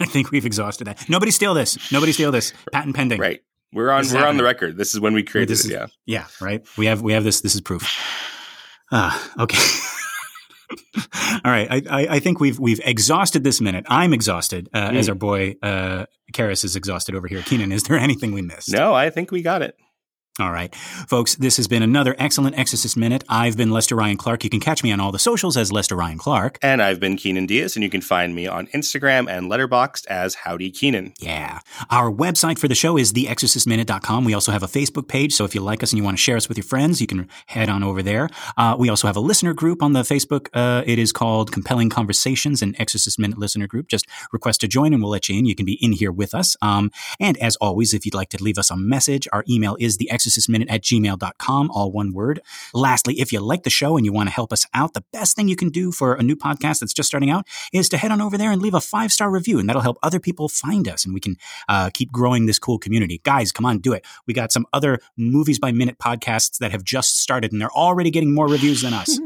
think 0.06 0.30
we've 0.30 0.46
exhausted 0.46 0.86
that. 0.86 1.08
Nobody 1.08 1.30
steal 1.30 1.54
this. 1.54 1.90
Nobody 1.90 2.12
steal 2.12 2.30
this. 2.32 2.52
Patent 2.72 2.94
pending. 2.94 3.20
Right. 3.20 3.40
We're 3.72 3.90
on. 3.90 4.04
We're 4.04 4.10
happening. 4.10 4.28
on 4.28 4.36
the 4.36 4.44
record. 4.44 4.76
This 4.76 4.94
is 4.94 5.00
when 5.00 5.12
we 5.12 5.22
created 5.22 5.48
this 5.48 5.64
it. 5.64 5.72
yeah. 5.72 5.86
Yeah. 6.06 6.26
Right. 6.40 6.66
We 6.76 6.86
have. 6.86 7.02
We 7.02 7.12
have 7.12 7.24
this. 7.24 7.40
This 7.40 7.54
is 7.54 7.60
proof. 7.60 7.88
Ah. 8.90 9.32
Uh, 9.36 9.42
okay. 9.42 9.58
All 11.44 11.50
right, 11.50 11.68
I, 11.70 11.82
I, 11.88 12.06
I, 12.16 12.20
think 12.20 12.40
we've 12.40 12.58
we've 12.58 12.80
exhausted 12.84 13.42
this 13.42 13.60
minute. 13.60 13.86
I'm 13.88 14.12
exhausted, 14.12 14.68
uh, 14.74 14.90
mm. 14.90 14.96
as 14.96 15.08
our 15.08 15.14
boy 15.14 15.56
uh, 15.62 16.06
Karras 16.32 16.64
is 16.64 16.76
exhausted 16.76 17.14
over 17.14 17.26
here. 17.26 17.40
Keenan, 17.42 17.72
is 17.72 17.84
there 17.84 17.96
anything 17.96 18.32
we 18.32 18.42
missed? 18.42 18.72
No, 18.72 18.92
I 18.92 19.08
think 19.08 19.30
we 19.30 19.40
got 19.40 19.62
it. 19.62 19.76
All 20.40 20.52
right. 20.52 20.72
Folks, 20.74 21.34
this 21.34 21.56
has 21.56 21.66
been 21.66 21.82
another 21.82 22.14
excellent 22.16 22.56
Exorcist 22.56 22.96
Minute. 22.96 23.24
I've 23.28 23.56
been 23.56 23.72
Lester 23.72 23.96
Ryan 23.96 24.16
Clark. 24.16 24.44
You 24.44 24.50
can 24.50 24.60
catch 24.60 24.84
me 24.84 24.92
on 24.92 25.00
all 25.00 25.10
the 25.10 25.18
socials 25.18 25.56
as 25.56 25.72
Lester 25.72 25.96
Ryan 25.96 26.18
Clark. 26.18 26.60
And 26.62 26.80
I've 26.80 27.00
been 27.00 27.16
Keenan 27.16 27.46
Diaz, 27.46 27.74
and 27.74 27.82
you 27.82 27.90
can 27.90 28.00
find 28.00 28.36
me 28.36 28.46
on 28.46 28.68
Instagram 28.68 29.28
and 29.28 29.50
Letterboxd 29.50 30.06
as 30.06 30.36
Howdy 30.36 30.70
Keenan. 30.70 31.12
Yeah. 31.18 31.58
Our 31.90 32.12
website 32.12 32.60
for 32.60 32.68
the 32.68 32.76
show 32.76 32.96
is 32.96 33.12
theexorcistminute.com. 33.12 34.24
We 34.24 34.32
also 34.32 34.52
have 34.52 34.62
a 34.62 34.68
Facebook 34.68 35.08
page, 35.08 35.32
so 35.32 35.44
if 35.44 35.56
you 35.56 35.60
like 35.60 35.82
us 35.82 35.90
and 35.90 35.98
you 35.98 36.04
want 36.04 36.16
to 36.16 36.22
share 36.22 36.36
us 36.36 36.48
with 36.48 36.56
your 36.56 36.64
friends, 36.64 37.00
you 37.00 37.08
can 37.08 37.28
head 37.46 37.68
on 37.68 37.82
over 37.82 38.00
there. 38.00 38.28
Uh, 38.56 38.76
we 38.78 38.88
also 38.88 39.08
have 39.08 39.16
a 39.16 39.20
listener 39.20 39.54
group 39.54 39.82
on 39.82 39.92
the 39.92 40.02
Facebook. 40.02 40.48
Uh, 40.54 40.84
it 40.86 41.00
is 41.00 41.10
called 41.10 41.50
Compelling 41.50 41.88
Conversations, 41.88 42.62
an 42.62 42.76
Exorcist 42.78 43.18
Minute 43.18 43.38
listener 43.38 43.66
group. 43.66 43.88
Just 43.88 44.06
request 44.32 44.60
to 44.60 44.68
join 44.68 44.92
and 44.92 45.02
we'll 45.02 45.10
let 45.10 45.28
you 45.28 45.36
in. 45.36 45.46
You 45.46 45.56
can 45.56 45.66
be 45.66 45.82
in 45.84 45.90
here 45.90 46.12
with 46.12 46.32
us. 46.32 46.56
Um, 46.62 46.92
and 47.18 47.36
as 47.38 47.56
always, 47.56 47.92
if 47.92 48.06
you'd 48.06 48.14
like 48.14 48.28
to 48.30 48.42
leave 48.42 48.56
us 48.56 48.70
a 48.70 48.76
message, 48.76 49.26
our 49.32 49.44
email 49.48 49.76
is 49.80 49.96
theexorcistminute 50.28 50.66
at 50.68 50.82
gmail 50.82 51.08
gmail.com, 51.08 51.70
all 51.70 51.92
one 51.92 52.12
word. 52.12 52.40
Lastly, 52.74 53.20
if 53.20 53.32
you 53.32 53.40
like 53.40 53.62
the 53.62 53.70
show 53.70 53.96
and 53.96 54.04
you 54.04 54.12
want 54.12 54.28
to 54.28 54.34
help 54.34 54.52
us 54.52 54.66
out, 54.74 54.94
the 54.94 55.04
best 55.12 55.36
thing 55.36 55.48
you 55.48 55.56
can 55.56 55.70
do 55.70 55.92
for 55.92 56.14
a 56.14 56.22
new 56.22 56.36
podcast 56.36 56.80
that's 56.80 56.92
just 56.92 57.08
starting 57.08 57.30
out 57.30 57.46
is 57.72 57.88
to 57.90 57.96
head 57.96 58.10
on 58.10 58.20
over 58.20 58.38
there 58.38 58.50
and 58.50 58.62
leave 58.62 58.74
a 58.74 58.80
five 58.80 59.12
star 59.12 59.30
review, 59.30 59.58
and 59.58 59.68
that'll 59.68 59.82
help 59.82 59.98
other 60.02 60.20
people 60.20 60.48
find 60.48 60.88
us, 60.88 61.04
and 61.04 61.14
we 61.14 61.20
can 61.20 61.36
uh, 61.68 61.90
keep 61.92 62.12
growing 62.12 62.46
this 62.46 62.58
cool 62.58 62.78
community. 62.78 63.20
Guys, 63.24 63.52
come 63.52 63.66
on, 63.66 63.78
do 63.78 63.92
it. 63.92 64.04
We 64.26 64.34
got 64.34 64.52
some 64.52 64.66
other 64.72 65.00
movies 65.16 65.58
by 65.58 65.72
minute 65.72 65.98
podcasts 65.98 66.58
that 66.58 66.72
have 66.72 66.84
just 66.84 67.20
started, 67.20 67.52
and 67.52 67.60
they're 67.60 67.72
already 67.72 68.10
getting 68.10 68.32
more 68.32 68.48
reviews 68.48 68.82
than 68.82 68.94
us. 68.94 69.18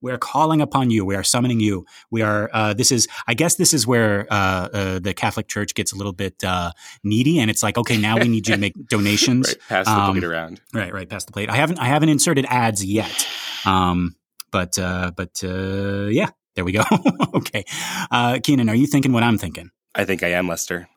We 0.00 0.12
are 0.12 0.18
calling 0.18 0.60
upon 0.60 0.90
you. 0.90 1.04
We 1.04 1.16
are 1.16 1.24
summoning 1.24 1.60
you. 1.60 1.84
We 2.10 2.22
are. 2.22 2.48
Uh, 2.52 2.74
this 2.74 2.92
is. 2.92 3.08
I 3.26 3.34
guess 3.34 3.56
this 3.56 3.74
is 3.74 3.86
where 3.86 4.26
uh, 4.30 4.68
uh, 4.72 4.98
the 5.00 5.12
Catholic 5.12 5.48
Church 5.48 5.74
gets 5.74 5.92
a 5.92 5.96
little 5.96 6.12
bit 6.12 6.42
uh, 6.44 6.72
needy, 7.02 7.40
and 7.40 7.50
it's 7.50 7.62
like, 7.62 7.76
okay, 7.76 7.96
now 7.96 8.16
we 8.16 8.28
need 8.28 8.46
you 8.46 8.54
to 8.54 8.60
make 8.60 8.74
donations. 8.88 9.48
right, 9.48 9.68
pass 9.68 9.86
the 9.86 9.92
um, 9.92 10.12
plate 10.12 10.24
around. 10.24 10.60
Right, 10.72 10.92
right, 10.92 11.08
pass 11.08 11.24
the 11.24 11.32
plate. 11.32 11.50
I 11.50 11.56
haven't. 11.56 11.78
I 11.78 11.86
haven't 11.86 12.10
inserted 12.10 12.46
ads 12.48 12.84
yet. 12.84 13.26
Um, 13.64 14.14
but 14.50 14.78
uh, 14.78 15.10
but 15.16 15.42
uh, 15.42 16.06
yeah, 16.06 16.30
there 16.54 16.64
we 16.64 16.72
go. 16.72 16.84
okay, 17.34 17.64
Keenan, 18.42 18.68
are 18.68 18.76
you 18.76 18.86
thinking 18.86 19.12
what 19.12 19.22
I'm 19.22 19.38
thinking? 19.38 19.70
I 19.94 20.04
think 20.04 20.22
I 20.22 20.28
am, 20.28 20.46
Lester. 20.46 20.88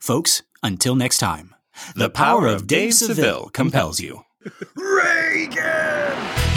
Folks, 0.00 0.42
until 0.62 0.96
next 0.96 1.18
time, 1.18 1.54
the, 1.94 2.04
the 2.04 2.10
power, 2.10 2.40
power, 2.40 2.48
of 2.48 2.66
Dave 2.66 2.94
Seville 2.94 3.50
compels 3.50 4.00
you. 4.00 4.24
Regan! 4.74 6.47